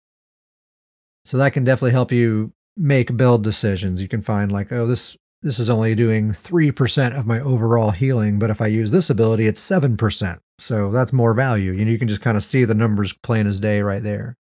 So 1.24 1.38
that 1.38 1.55
can 1.55 1.64
definitely 1.64 1.92
help 1.92 2.12
you 2.12 2.53
make 2.76 3.16
build 3.16 3.44
decisions. 3.44 4.00
You 4.00 4.08
can 4.08 4.22
find 4.22 4.50
like, 4.50 4.72
oh, 4.72 4.86
this 4.86 5.16
this 5.42 5.58
is 5.58 5.68
only 5.68 5.94
doing 5.94 6.32
3% 6.32 7.18
of 7.18 7.26
my 7.26 7.38
overall 7.38 7.90
healing, 7.90 8.38
but 8.38 8.48
if 8.48 8.62
I 8.62 8.66
use 8.66 8.90
this 8.90 9.10
ability, 9.10 9.46
it's 9.46 9.60
7%. 9.60 10.38
So 10.58 10.90
that's 10.90 11.12
more 11.12 11.34
value. 11.34 11.72
You 11.72 11.84
know, 11.84 11.90
you 11.90 11.98
can 11.98 12.08
just 12.08 12.22
kind 12.22 12.38
of 12.38 12.42
see 12.42 12.64
the 12.64 12.74
numbers 12.74 13.12
plain 13.12 13.46
as 13.46 13.60
day 13.60 13.82
right 13.82 14.02
there. 14.02 14.38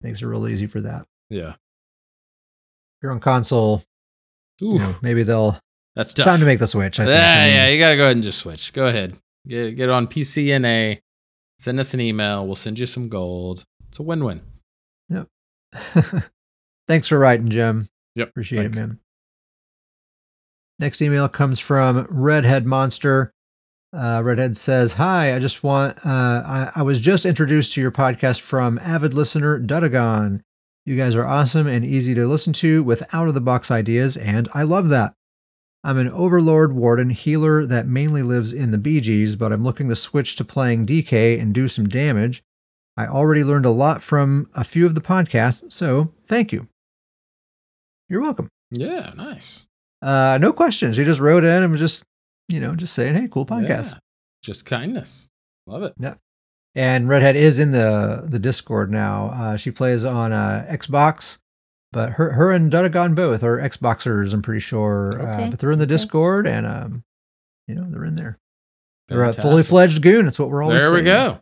Makes 0.00 0.22
it 0.22 0.26
real 0.26 0.48
easy 0.48 0.66
for 0.66 0.80
that. 0.80 1.06
Yeah. 1.28 1.50
If 1.50 3.02
you're 3.02 3.12
on 3.12 3.20
console, 3.20 3.82
Ooh, 4.62 4.72
you 4.72 4.78
know, 4.78 4.94
maybe 5.02 5.24
they'll 5.24 5.60
that's 5.94 6.14
tough. 6.14 6.24
time 6.24 6.40
to 6.40 6.46
make 6.46 6.58
the 6.58 6.66
switch. 6.66 6.98
I 6.98 7.04
think. 7.04 7.14
yeah, 7.14 7.34
I 7.34 7.46
mean, 7.46 7.54
yeah, 7.56 7.68
you 7.68 7.78
got 7.78 7.90
to 7.90 7.96
go 7.96 8.04
ahead 8.04 8.16
and 8.16 8.24
just 8.24 8.38
switch. 8.38 8.72
Go 8.72 8.86
ahead. 8.86 9.18
Get 9.46 9.72
get 9.72 9.90
on 9.90 10.06
PCNA. 10.06 11.00
Send 11.58 11.78
us 11.78 11.92
an 11.92 12.00
email. 12.00 12.46
We'll 12.46 12.56
send 12.56 12.78
you 12.78 12.86
some 12.86 13.10
gold. 13.10 13.64
It's 13.90 13.98
a 13.98 14.02
win-win. 14.02 14.40
Thanks 16.88 17.08
for 17.08 17.18
writing, 17.18 17.48
Jim. 17.48 17.88
Yep. 18.14 18.28
Appreciate 18.28 18.62
thanks. 18.62 18.76
it, 18.76 18.80
man. 18.80 18.98
Next 20.78 21.00
email 21.00 21.28
comes 21.28 21.60
from 21.60 22.06
Redhead 22.10 22.66
Monster. 22.66 23.32
Uh, 23.92 24.22
Redhead 24.24 24.56
says, 24.56 24.94
"Hi, 24.94 25.34
I 25.34 25.38
just 25.38 25.62
want. 25.62 25.98
Uh, 26.04 26.42
I, 26.44 26.72
I 26.76 26.82
was 26.82 26.98
just 26.98 27.24
introduced 27.24 27.74
to 27.74 27.80
your 27.80 27.92
podcast 27.92 28.40
from 28.40 28.78
avid 28.78 29.14
listener 29.14 29.60
Dudagon. 29.60 30.40
You 30.84 30.96
guys 30.96 31.14
are 31.14 31.24
awesome 31.24 31.66
and 31.66 31.84
easy 31.84 32.14
to 32.14 32.26
listen 32.26 32.52
to 32.54 32.82
with 32.82 33.02
out 33.14 33.28
of 33.28 33.34
the 33.34 33.40
box 33.40 33.70
ideas, 33.70 34.16
and 34.16 34.48
I 34.52 34.64
love 34.64 34.88
that. 34.88 35.14
I'm 35.84 35.98
an 35.98 36.10
Overlord 36.10 36.74
Warden 36.74 37.10
healer 37.10 37.66
that 37.66 37.86
mainly 37.86 38.22
lives 38.22 38.52
in 38.52 38.70
the 38.70 38.78
BGs, 38.78 39.38
but 39.38 39.52
I'm 39.52 39.62
looking 39.62 39.88
to 39.90 39.96
switch 39.96 40.34
to 40.36 40.44
playing 40.44 40.86
DK 40.86 41.40
and 41.40 41.54
do 41.54 41.68
some 41.68 41.88
damage. 41.88 42.42
I 42.96 43.06
already 43.06 43.44
learned 43.44 43.66
a 43.66 43.70
lot 43.70 44.02
from 44.02 44.48
a 44.54 44.64
few 44.64 44.86
of 44.86 44.94
the 44.94 45.00
podcasts, 45.00 45.70
so 45.70 46.12
thank 46.26 46.52
you. 46.52 46.68
You're 48.08 48.20
welcome. 48.22 48.48
Yeah, 48.70 49.12
nice. 49.16 49.64
Uh, 50.02 50.38
no 50.40 50.52
questions. 50.52 50.98
You 50.98 51.04
just 51.04 51.20
wrote 51.20 51.44
in 51.44 51.62
and 51.62 51.70
was 51.70 51.80
just, 51.80 52.02
you 52.48 52.60
know, 52.60 52.74
just 52.74 52.92
saying, 52.94 53.14
hey, 53.14 53.28
cool 53.30 53.46
podcast. 53.46 53.92
Yeah. 53.92 53.98
Just 54.42 54.66
kindness. 54.66 55.28
Love 55.66 55.82
it. 55.82 55.94
Yeah. 55.98 56.14
And 56.74 57.08
Redhead 57.08 57.36
is 57.36 57.58
in 57.60 57.70
the 57.70 58.24
the 58.26 58.38
Discord 58.40 58.90
now. 58.90 59.28
Uh, 59.30 59.56
she 59.56 59.70
plays 59.70 60.04
on 60.04 60.32
uh, 60.32 60.66
Xbox, 60.68 61.38
but 61.92 62.10
her 62.12 62.32
her 62.32 62.50
and 62.50 62.70
Dudagon 62.70 63.14
both 63.14 63.44
are 63.44 63.58
Xboxers. 63.58 64.34
I'm 64.34 64.42
pretty 64.42 64.60
sure, 64.60 65.20
Okay, 65.22 65.44
uh, 65.44 65.50
but 65.50 65.60
they're 65.60 65.70
in 65.70 65.78
the 65.78 65.84
okay. 65.84 65.90
Discord, 65.94 66.46
and 66.48 66.66
um, 66.66 67.04
you 67.68 67.76
know, 67.76 67.86
they're 67.88 68.04
in 68.04 68.16
there. 68.16 68.38
They're 69.08 69.22
a 69.22 69.32
fully 69.32 69.62
fledged 69.62 70.02
goon. 70.02 70.24
That's 70.24 70.38
what 70.38 70.50
we're 70.50 70.62
always 70.64 70.82
There 70.82 70.90
we 70.90 70.96
saying. 70.96 71.04
go. 71.04 71.38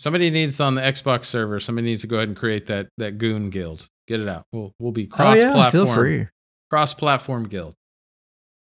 Somebody 0.00 0.30
needs 0.30 0.58
on 0.60 0.74
the 0.74 0.80
Xbox 0.82 1.26
server. 1.26 1.60
Somebody 1.60 1.86
needs 1.86 2.00
to 2.00 2.06
go 2.08 2.16
ahead 2.16 2.28
and 2.28 2.36
create 2.36 2.66
that 2.66 2.88
that 2.98 3.18
goon 3.18 3.50
guild. 3.50 3.88
Get 4.08 4.20
it 4.20 4.28
out. 4.28 4.44
We'll 4.52 4.72
we'll 4.80 4.92
be 4.92 5.08
Oh 5.12 5.16
cross 5.16 5.38
yeah, 5.38 5.52
platform. 5.52 5.86
feel 5.86 5.94
free. 5.94 6.26
Cross 6.70 6.94
platform 6.94 7.48
guild. 7.48 7.74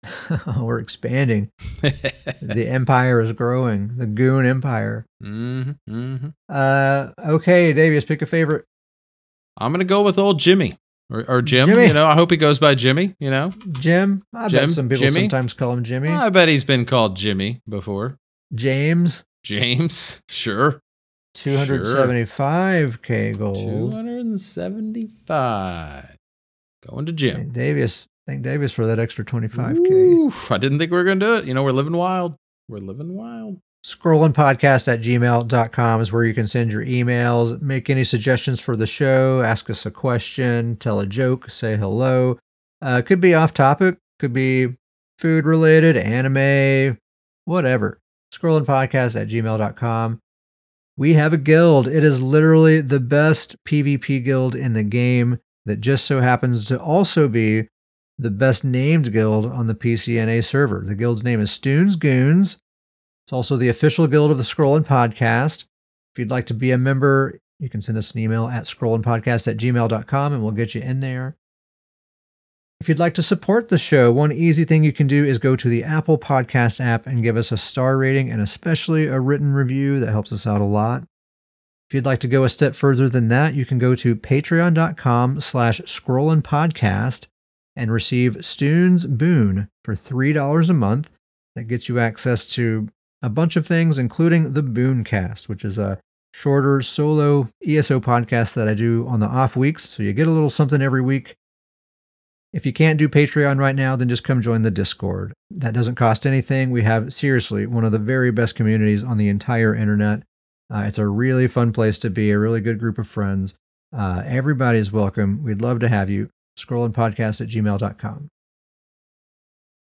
we're 0.57 0.79
expanding. 0.79 1.49
The 1.81 2.67
empire 2.67 3.19
is 3.21 3.33
growing. 3.33 3.97
The 3.97 4.05
goon 4.05 4.45
empire. 4.45 5.05
hmm 5.21 5.71
hmm 5.87 6.17
Uh, 6.47 7.09
okay, 7.25 7.73
Davies, 7.73 8.05
pick 8.05 8.21
a 8.21 8.25
favorite. 8.25 8.65
I'm 9.57 9.71
gonna 9.71 9.85
go 9.85 10.03
with 10.03 10.19
old 10.19 10.39
Jimmy 10.39 10.77
or, 11.09 11.25
or 11.27 11.41
Jim. 11.41 11.67
Jimmy. 11.67 11.87
You 11.87 11.93
know, 11.93 12.05
I 12.05 12.13
hope 12.13 12.29
he 12.31 12.37
goes 12.37 12.59
by 12.59 12.75
Jimmy. 12.75 13.15
You 13.19 13.31
know, 13.31 13.51
Jim. 13.71 14.23
I 14.33 14.49
Jim? 14.49 14.59
bet 14.65 14.69
some 14.69 14.89
people 14.89 15.07
Jimmy? 15.07 15.21
sometimes 15.21 15.53
call 15.53 15.73
him 15.73 15.83
Jimmy. 15.83 16.09
I 16.09 16.29
bet 16.29 16.47
he's 16.49 16.63
been 16.63 16.85
called 16.85 17.15
Jimmy 17.17 17.61
before. 17.67 18.17
James. 18.53 19.23
James, 19.43 20.21
sure. 20.29 20.81
275k 21.37 23.37
gold. 23.37 23.91
275. 23.91 26.15
Going 26.87 27.05
to 27.05 27.11
Jim. 27.11 27.35
Thank 27.35 27.53
Davis. 27.53 28.07
Thank 28.25 28.41
Davis 28.41 28.71
for 28.71 28.87
that 28.87 28.99
extra 28.99 29.23
25k. 29.23 29.89
Oof, 29.89 30.51
I 30.51 30.57
didn't 30.57 30.79
think 30.79 30.91
we 30.91 30.97
were 30.97 31.03
going 31.03 31.19
to 31.19 31.25
do 31.25 31.35
it. 31.35 31.45
You 31.45 31.53
know, 31.53 31.63
we're 31.63 31.71
living 31.71 31.95
wild. 31.95 32.35
We're 32.67 32.79
living 32.79 33.15
wild. 33.15 33.59
Scrollinpodcast 33.85 34.91
at 34.91 35.01
gmail.com 35.01 36.01
is 36.01 36.11
where 36.11 36.25
you 36.25 36.33
can 36.33 36.47
send 36.47 36.71
your 36.71 36.83
emails, 36.83 37.61
make 37.61 37.89
any 37.89 38.03
suggestions 38.03 38.59
for 38.59 38.75
the 38.75 38.87
show, 38.87 39.41
ask 39.41 39.69
us 39.69 39.85
a 39.85 39.91
question, 39.91 40.75
tell 40.75 40.99
a 40.99 41.05
joke, 41.05 41.49
say 41.49 41.77
hello. 41.77 42.37
Uh, 42.81 43.01
could 43.05 43.21
be 43.21 43.33
off 43.33 43.53
topic, 43.53 43.97
could 44.19 44.33
be 44.33 44.75
food 45.19 45.45
related, 45.45 45.95
anime, 45.95 46.97
whatever. 47.45 47.99
Scrollinpodcast 48.33 49.21
at 49.21 49.29
gmail.com. 49.29 50.19
We 50.97 51.13
have 51.13 51.31
a 51.31 51.37
guild. 51.37 51.87
It 51.87 52.03
is 52.03 52.23
literally 52.23 52.81
the 52.81 52.99
best 52.99 53.63
PvP 53.65 54.25
guild 54.25 54.55
in 54.55 54.73
the 54.73 54.83
game 54.83 55.39
that 55.65 55.79
just 55.79 56.05
so 56.05 56.21
happens 56.21 56.65
to 56.65 56.79
also 56.79 57.27
be 57.27 57.67
the 58.17 58.31
best 58.31 58.63
named 58.63 59.13
guild 59.13 59.45
on 59.45 59.67
the 59.67 59.75
PCNA 59.75 60.43
server. 60.43 60.83
The 60.83 60.95
guild's 60.95 61.23
name 61.23 61.39
is 61.39 61.51
Stoons 61.51 61.97
Goons. 61.97 62.57
It's 63.25 63.33
also 63.33 63.57
the 63.57 63.69
official 63.69 64.07
guild 64.07 64.31
of 64.31 64.39
the 64.39 64.43
Scrollin 64.43 64.85
Podcast. 64.85 65.65
If 66.13 66.19
you'd 66.19 66.31
like 66.31 66.47
to 66.47 66.55
be 66.55 66.71
a 66.71 66.79
member, 66.79 67.39
you 67.59 67.69
can 67.69 67.81
send 67.81 67.97
us 67.97 68.11
an 68.11 68.19
email 68.19 68.47
at 68.47 68.63
scrollinpodcast 68.63 69.47
at 69.47 69.57
gmail.com 69.57 70.33
and 70.33 70.41
we'll 70.41 70.51
get 70.51 70.73
you 70.73 70.81
in 70.81 70.99
there. 70.99 71.37
If 72.79 72.87
you'd 72.87 72.99
like 72.99 73.15
to 73.15 73.23
support 73.23 73.69
the 73.69 73.77
show, 73.77 74.11
one 74.11 74.31
easy 74.31 74.63
thing 74.63 74.83
you 74.83 74.93
can 74.93 75.07
do 75.07 75.25
is 75.25 75.39
go 75.39 75.55
to 75.55 75.67
the 75.67 75.83
Apple 75.83 76.19
Podcast 76.19 76.79
app 76.79 77.07
and 77.07 77.23
give 77.23 77.35
us 77.35 77.51
a 77.51 77.57
star 77.57 77.97
rating 77.97 78.29
and 78.31 78.39
especially 78.39 79.07
a 79.07 79.19
written 79.19 79.51
review. 79.51 79.99
That 79.99 80.11
helps 80.11 80.31
us 80.31 80.45
out 80.45 80.61
a 80.61 80.65
lot. 80.65 81.03
If 81.89 81.95
you'd 81.95 82.05
like 82.05 82.19
to 82.19 82.27
go 82.27 82.43
a 82.43 82.49
step 82.49 82.75
further 82.75 83.09
than 83.09 83.29
that, 83.29 83.55
you 83.55 83.65
can 83.65 83.79
go 83.79 83.95
to 83.95 84.15
patreon.com 84.15 85.39
slash 85.39 85.81
scrollinpodcast 85.81 87.25
and 87.75 87.91
receive 87.91 88.45
Stoons 88.45 89.05
Boon 89.05 89.69
for 89.83 89.95
$3 89.95 90.69
a 90.69 90.73
month. 90.73 91.09
That 91.55 91.63
gets 91.63 91.89
you 91.89 91.99
access 91.99 92.45
to 92.47 92.89
a 93.23 93.29
bunch 93.29 93.55
of 93.55 93.65
things, 93.65 93.97
including 93.97 94.53
the 94.53 94.61
Booncast, 94.61 95.49
which 95.49 95.65
is 95.65 95.79
a 95.79 95.99
shorter 96.33 96.81
solo 96.81 97.49
ESO 97.65 97.99
podcast 97.99 98.53
that 98.53 98.67
I 98.67 98.75
do 98.75 99.07
on 99.07 99.19
the 99.19 99.25
off 99.25 99.55
weeks. 99.55 99.89
So 99.89 100.03
you 100.03 100.13
get 100.13 100.27
a 100.27 100.31
little 100.31 100.51
something 100.51 100.81
every 100.81 101.01
week. 101.01 101.35
If 102.57 102.65
you 102.65 102.73
can't 102.73 102.97
do 102.97 103.07
Patreon 103.07 103.59
right 103.59 103.75
now, 103.75 103.95
then 103.95 104.09
just 104.09 104.23
come 104.23 104.41
join 104.41 104.63
the 104.63 104.71
Discord. 104.71 105.31
That 105.51 105.75
doesn't 105.75 105.93
cost 105.93 106.25
anything. 106.25 106.71
We 106.71 106.81
have 106.81 107.13
seriously 107.13 107.67
one 107.67 107.85
of 107.85 107.91
the 107.91 107.99
very 107.99 108.31
best 108.31 108.55
communities 108.55 109.03
on 109.03 109.17
the 109.17 109.29
entire 109.29 109.75
internet. 109.75 110.23
Uh, 110.73 110.79
it's 110.87 110.97
a 110.97 111.05
really 111.05 111.47
fun 111.47 111.71
place 111.71 111.99
to 111.99 112.09
be, 112.09 112.31
a 112.31 112.39
really 112.39 112.59
good 112.59 112.79
group 112.79 112.97
of 112.97 113.07
friends. 113.07 113.53
Uh, 113.95 114.23
everybody 114.25 114.79
is 114.79 114.91
welcome. 114.91 115.43
We'd 115.43 115.61
love 115.61 115.79
to 115.81 115.87
have 115.87 116.09
you. 116.09 116.31
Scrollinpodcast 116.57 117.41
at 117.41 117.47
gmail.com. 117.47 118.27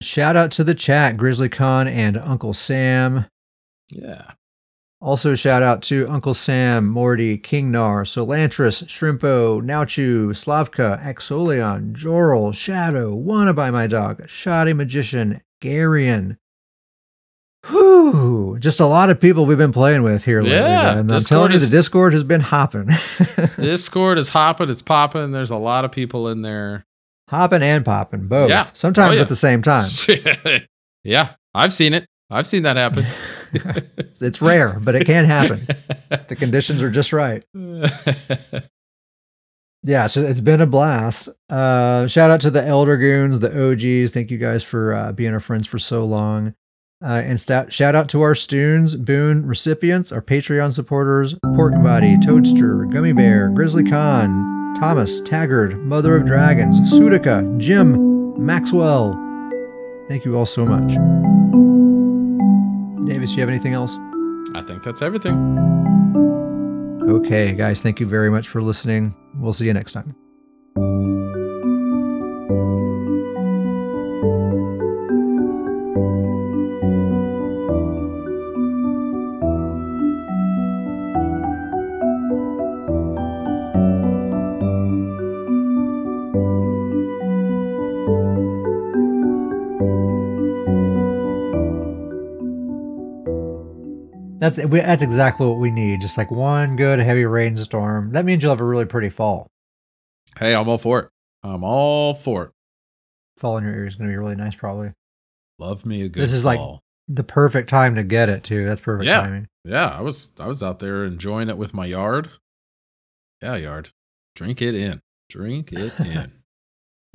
Shout 0.02 0.36
out 0.36 0.52
to 0.52 0.66
the 0.66 0.76
chat, 0.76 1.16
Grizzly 1.16 1.48
Con 1.48 1.88
and 1.88 2.18
Uncle 2.18 2.52
Sam. 2.52 3.26
Yeah. 3.90 4.32
Also, 5.06 5.36
shout 5.36 5.62
out 5.62 5.84
to 5.84 6.08
Uncle 6.10 6.34
Sam, 6.34 6.88
Morty, 6.88 7.38
Kingnar, 7.38 8.06
Solantris, 8.06 8.84
Shrimpo, 8.86 9.62
Nauchu, 9.62 10.30
Slavka, 10.30 11.00
Axolion, 11.06 11.94
Joral, 11.94 12.52
Shadow, 12.54 13.14
Wanna 13.14 13.54
Buy 13.54 13.70
My 13.70 13.86
Dog, 13.86 14.28
Shoddy 14.28 14.74
Magician, 14.74 15.42
Garion. 15.62 16.38
Whew, 17.68 18.58
just 18.60 18.80
a 18.80 18.88
lot 18.88 19.12
of 19.12 19.20
people 19.22 19.46
we've 19.46 19.60
been 19.60 19.72
playing 19.72 20.02
with 20.02 20.24
here 20.24 20.42
lately. 20.42 20.58
Yeah, 20.58 20.96
man. 20.96 21.12
I'm 21.12 21.22
telling 21.22 21.52
you, 21.52 21.60
the 21.60 21.68
Discord 21.68 22.14
has 22.14 22.24
been 22.24 22.42
hopping. 22.42 22.90
Discord 23.58 24.18
is 24.18 24.30
hopping, 24.30 24.72
it's 24.72 24.82
popping. 24.82 25.30
There's 25.32 25.52
a 25.52 25.56
lot 25.56 25.86
of 25.86 25.92
people 25.92 26.30
in 26.30 26.42
there. 26.42 26.84
hopping 27.30 27.62
and 27.62 27.86
popping, 27.86 28.28
both. 28.28 28.50
Yeah. 28.50 28.66
Oh, 28.68 28.72
Sometimes 28.74 29.12
Oh, 29.12 29.16
yeah. 29.18 29.22
at 29.22 29.30
the 29.30 29.36
same 29.36 29.62
time. 29.62 29.88
yeah, 31.04 31.34
I've 31.54 31.74
seen 31.74 31.94
it. 31.94 32.08
I've 32.32 32.48
seen 32.48 32.64
that 32.64 32.76
happen. 32.76 33.06
It's- 34.22 34.42
rare, 34.42 34.80
but 34.80 34.96
it 34.96 35.06
can 35.06 35.26
happen. 35.26 35.68
the 36.28 36.36
conditions 36.36 36.82
are 36.84 36.90
just 36.90 37.12
right. 37.14 37.44
Yeah, 39.88 40.08
so 40.08 40.22
it's 40.22 40.42
been 40.42 40.62
a 40.62 40.66
blast. 40.66 41.30
Uh, 41.48 42.08
shout 42.08 42.32
out 42.32 42.42
to 42.42 42.50
the 42.50 42.66
Elder 42.66 42.98
Goons, 42.98 43.40
the 43.40 43.52
OGs. 43.72 44.12
Thank 44.12 44.32
you 44.32 44.40
guys 44.40 44.64
for 44.64 44.96
uh, 44.96 45.12
being 45.12 45.32
our 45.32 45.40
friends 45.40 45.68
for 45.68 45.78
so 45.78 46.04
long. 46.04 46.56
Uh, 47.04 47.22
and 47.24 47.40
stat- 47.40 47.72
shout 47.72 47.94
out 47.94 48.10
to 48.10 48.24
our 48.24 48.34
Stoons, 48.34 48.96
Boon 48.96 49.46
recipients, 49.46 50.12
our 50.12 50.24
Patreon 50.24 50.74
supporters, 50.74 51.36
Pork 51.54 51.74
Body, 51.84 52.18
Toadster, 52.26 52.86
Gummy 52.86 53.14
Bear, 53.14 53.50
Grizzly 53.50 53.84
Khan, 53.84 54.74
Thomas, 54.80 55.22
Taggart, 55.22 55.78
Mother 55.78 56.16
of 56.16 56.26
Dragons, 56.26 56.80
Sudica, 56.92 57.56
Jim, 57.60 58.44
Maxwell. 58.44 59.14
Thank 60.08 60.26
you 60.26 60.36
all 60.36 60.48
so 60.48 60.66
much. 60.66 61.75
Davis, 63.26 63.36
you 63.36 63.42
have 63.42 63.50
anything 63.50 63.74
else? 63.74 63.98
I 64.54 64.62
think 64.62 64.84
that's 64.84 65.02
everything. 65.02 65.36
Okay, 67.10 67.54
guys, 67.54 67.82
thank 67.82 68.00
you 68.00 68.06
very 68.06 68.30
much 68.30 68.48
for 68.48 68.62
listening. 68.62 69.16
We'll 69.40 69.52
see 69.52 69.66
you 69.66 69.74
next 69.74 69.94
time. 69.94 70.16
That's 94.46 94.58
that's 94.70 95.02
exactly 95.02 95.48
what 95.48 95.58
we 95.58 95.72
need. 95.72 96.02
Just 96.02 96.18
like 96.18 96.30
one 96.30 96.76
good 96.76 97.00
heavy 97.00 97.26
rainstorm. 97.26 98.12
That 98.12 98.26
means 98.26 98.44
you'll 98.44 98.52
have 98.52 98.62
a 98.62 98.66
really 98.66 98.86
pretty 98.86 99.10
fall. 99.10 99.48
Hey, 100.38 100.54
I'm 100.54 100.70
all 100.70 100.78
for 100.78 101.00
it. 101.00 101.10
I'm 101.44 101.64
all 101.64 102.14
for 102.14 102.44
it. 102.44 102.52
Fall 103.38 103.58
in 103.58 103.64
your 103.64 103.74
ear 103.74 103.88
is 103.88 103.96
going 103.96 104.08
to 104.10 104.14
be 104.14 104.18
really 104.18 104.36
nice, 104.36 104.56
probably. 104.56 104.92
Love 105.60 105.86
me 105.86 106.04
a 106.04 106.10
good 106.10 106.22
This 106.24 106.32
is 106.34 106.46
like- 106.46 106.60
The 107.08 107.24
perfect 107.24 107.70
time 107.70 107.96
to 107.96 108.04
get 108.04 108.30
it 108.30 108.44
too. 108.44 108.66
That's 108.66 108.82
perfect 108.82 109.08
Yeah. 109.08 109.22
timing. 109.22 109.48
Yeah, 109.64 109.88
I 109.88 110.02
was 110.02 110.30
I 110.40 110.46
was 110.48 110.62
out 110.62 110.80
there 110.80 111.06
enjoying 111.06 111.50
it 111.50 111.58
with 111.58 111.74
my 111.74 111.86
yard. 111.88 112.30
Yeah, 113.42 113.56
yard. 113.56 113.90
Drink 114.36 114.62
it 114.62 114.76
in. 114.76 115.02
Drink 115.30 115.72
it 115.74 116.00
in. 116.00 116.32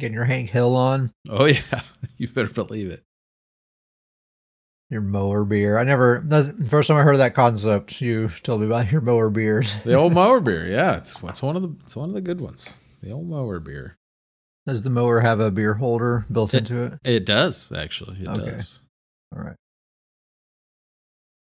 Getting 0.01 0.14
your 0.14 0.24
Hank 0.24 0.51
Hill 0.51 0.74
on, 0.74 1.12
oh 1.28 1.45
yeah, 1.47 1.83
you 2.16 2.26
better 2.28 2.49
believe 2.49 2.91
it. 2.91 3.03
Your 4.91 5.01
mower 5.01 5.45
beer. 5.45 5.78
I 5.78 5.84
never. 5.84 6.22
That's 6.24 6.49
the 6.49 6.66
first 6.68 6.88
time 6.88 6.97
I 6.99 7.03
heard 7.03 7.18
that 7.18 7.34
concept. 7.34 8.01
You 8.01 8.30
told 8.43 8.61
me 8.61 8.66
about 8.66 8.91
your 8.93 9.01
mower 9.01 9.30
beers. 9.30 9.74
The 9.84 9.95
old 9.95 10.12
mower 10.12 10.41
beer. 10.41 10.66
Yeah, 10.66 10.97
it's 10.99 11.14
it's 11.22 11.43
one 11.43 11.57
of 11.57 11.62
the 11.62 11.74
it's 11.84 11.97
one 11.97 12.09
of 12.11 12.14
the 12.14 12.20
good 12.20 12.41
ones. 12.41 12.68
The 13.03 13.12
old 13.12 13.28
mower 13.28 13.59
beer. 13.61 13.97
Does 14.66 14.82
the 14.82 14.91
mower 14.91 15.20
have 15.20 15.41
a 15.41 15.51
beer 15.51 15.74
holder 15.74 16.26
built 16.30 16.53
It- 16.53 16.59
into 16.70 16.82
it? 16.82 16.93
It 17.05 17.24
does 17.24 17.72
actually. 17.72 18.20
It 18.22 18.28
Okay. 18.28 18.51
does. 18.51 18.80
All 19.34 19.43
right. 19.43 19.57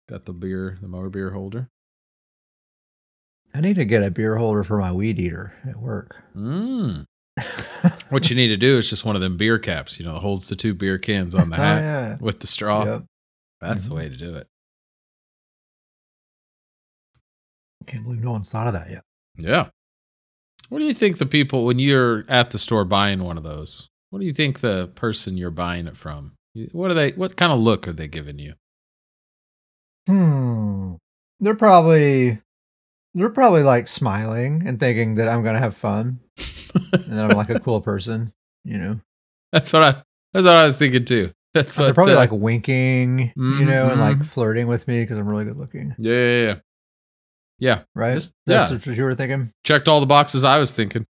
Got 0.08 0.24
the 0.24 0.32
beer, 0.32 0.78
the 0.80 0.88
mower 0.88 1.10
beer 1.10 1.30
holder. 1.30 1.68
I 3.54 3.60
need 3.60 3.74
to 3.76 3.84
get 3.84 4.02
a 4.02 4.10
beer 4.10 4.36
holder 4.36 4.62
for 4.62 4.78
my 4.78 4.92
weed 4.92 5.18
eater 5.18 5.54
at 5.68 5.76
work. 5.80 6.16
Mm. 6.36 7.04
What 8.10 8.30
you 8.30 8.36
need 8.36 8.48
to 8.48 8.56
do 8.56 8.78
is 8.78 8.88
just 8.88 9.04
one 9.04 9.16
of 9.16 9.22
them 9.22 9.36
beer 9.36 9.58
caps. 9.58 9.98
You 9.98 10.06
know, 10.06 10.14
holds 10.18 10.48
the 10.48 10.56
two 10.56 10.72
beer 10.74 10.98
cans 10.98 11.34
on 11.34 11.50
the 11.50 11.56
Oh, 11.56 11.60
hat 11.60 11.80
yeah. 11.82 12.16
with 12.20 12.40
the 12.40 12.46
straw. 12.46 12.84
Yep. 12.84 13.04
That's 13.60 13.84
Mhm. 13.84 13.88
the 13.88 13.94
way 13.94 14.08
to 14.08 14.16
do 14.16 14.34
it. 14.36 14.48
Can't 17.86 18.04
believe 18.04 18.22
no 18.22 18.32
one's 18.32 18.50
thought 18.50 18.66
of 18.66 18.72
that 18.74 18.90
yet. 18.90 19.02
Yeah. 19.36 19.70
What 20.68 20.80
do 20.80 20.84
you 20.84 20.94
think 20.94 21.18
the 21.18 21.26
people 21.26 21.64
when 21.64 21.78
you're 21.78 22.24
at 22.28 22.50
the 22.50 22.58
store 22.58 22.84
buying 22.84 23.22
one 23.22 23.38
of 23.38 23.44
those? 23.44 23.88
What 24.10 24.18
do 24.20 24.26
you 24.26 24.34
think 24.34 24.60
the 24.60 24.88
person 24.88 25.36
you're 25.36 25.50
buying 25.50 25.86
it 25.86 25.96
from? 25.96 26.32
you- 26.54 26.68
What 26.72 26.90
are 26.90 26.94
they? 26.94 27.12
What 27.12 27.36
kind 27.36 27.52
of 27.52 27.58
look 27.58 27.88
are 27.88 27.92
they 27.92 28.08
giving 28.08 28.38
you? 28.38 28.54
Hmm. 30.06 30.94
They're 31.40 31.54
probably 31.54 32.40
they're 33.14 33.30
probably 33.30 33.62
like 33.62 33.88
smiling 33.88 34.62
and 34.66 34.78
thinking 34.78 35.14
that 35.16 35.28
I'm 35.28 35.42
gonna 35.42 35.58
have 35.58 35.76
fun 35.76 36.20
and 36.92 37.12
that 37.12 37.30
I'm 37.30 37.36
like 37.36 37.50
a 37.50 37.60
cool 37.60 37.80
person. 37.80 38.32
You 38.64 38.78
know, 38.78 39.00
that's 39.52 39.72
what 39.72 39.82
I. 39.82 40.02
That's 40.34 40.44
what 40.44 40.56
I 40.56 40.64
was 40.64 40.76
thinking 40.76 41.04
too. 41.06 41.30
That's 41.54 41.74
they're 41.76 41.94
probably 41.94 42.12
uh, 42.14 42.16
like 42.16 42.32
winking, 42.32 43.32
you 43.36 43.64
know, 43.64 43.88
and 43.90 44.00
like 44.00 44.18
Mhm. 44.18 44.26
flirting 44.26 44.66
with 44.66 44.86
me 44.86 45.02
because 45.02 45.18
I'm 45.18 45.26
really 45.28 45.44
good 45.46 45.56
looking. 45.56 45.94
Yeah, 45.98 46.12
yeah, 46.12 46.42
yeah. 46.46 46.54
Yeah. 47.60 47.82
Right? 47.94 48.14
Just- 48.14 48.32
That's 48.46 48.70
yeah. 48.70 48.76
what 48.78 48.96
you 48.98 49.04
were 49.04 49.14
thinking. 49.14 49.52
Checked 49.64 49.88
all 49.88 50.00
the 50.00 50.06
boxes 50.06 50.44
I 50.44 50.58
was 50.58 50.72
thinking. 50.72 51.04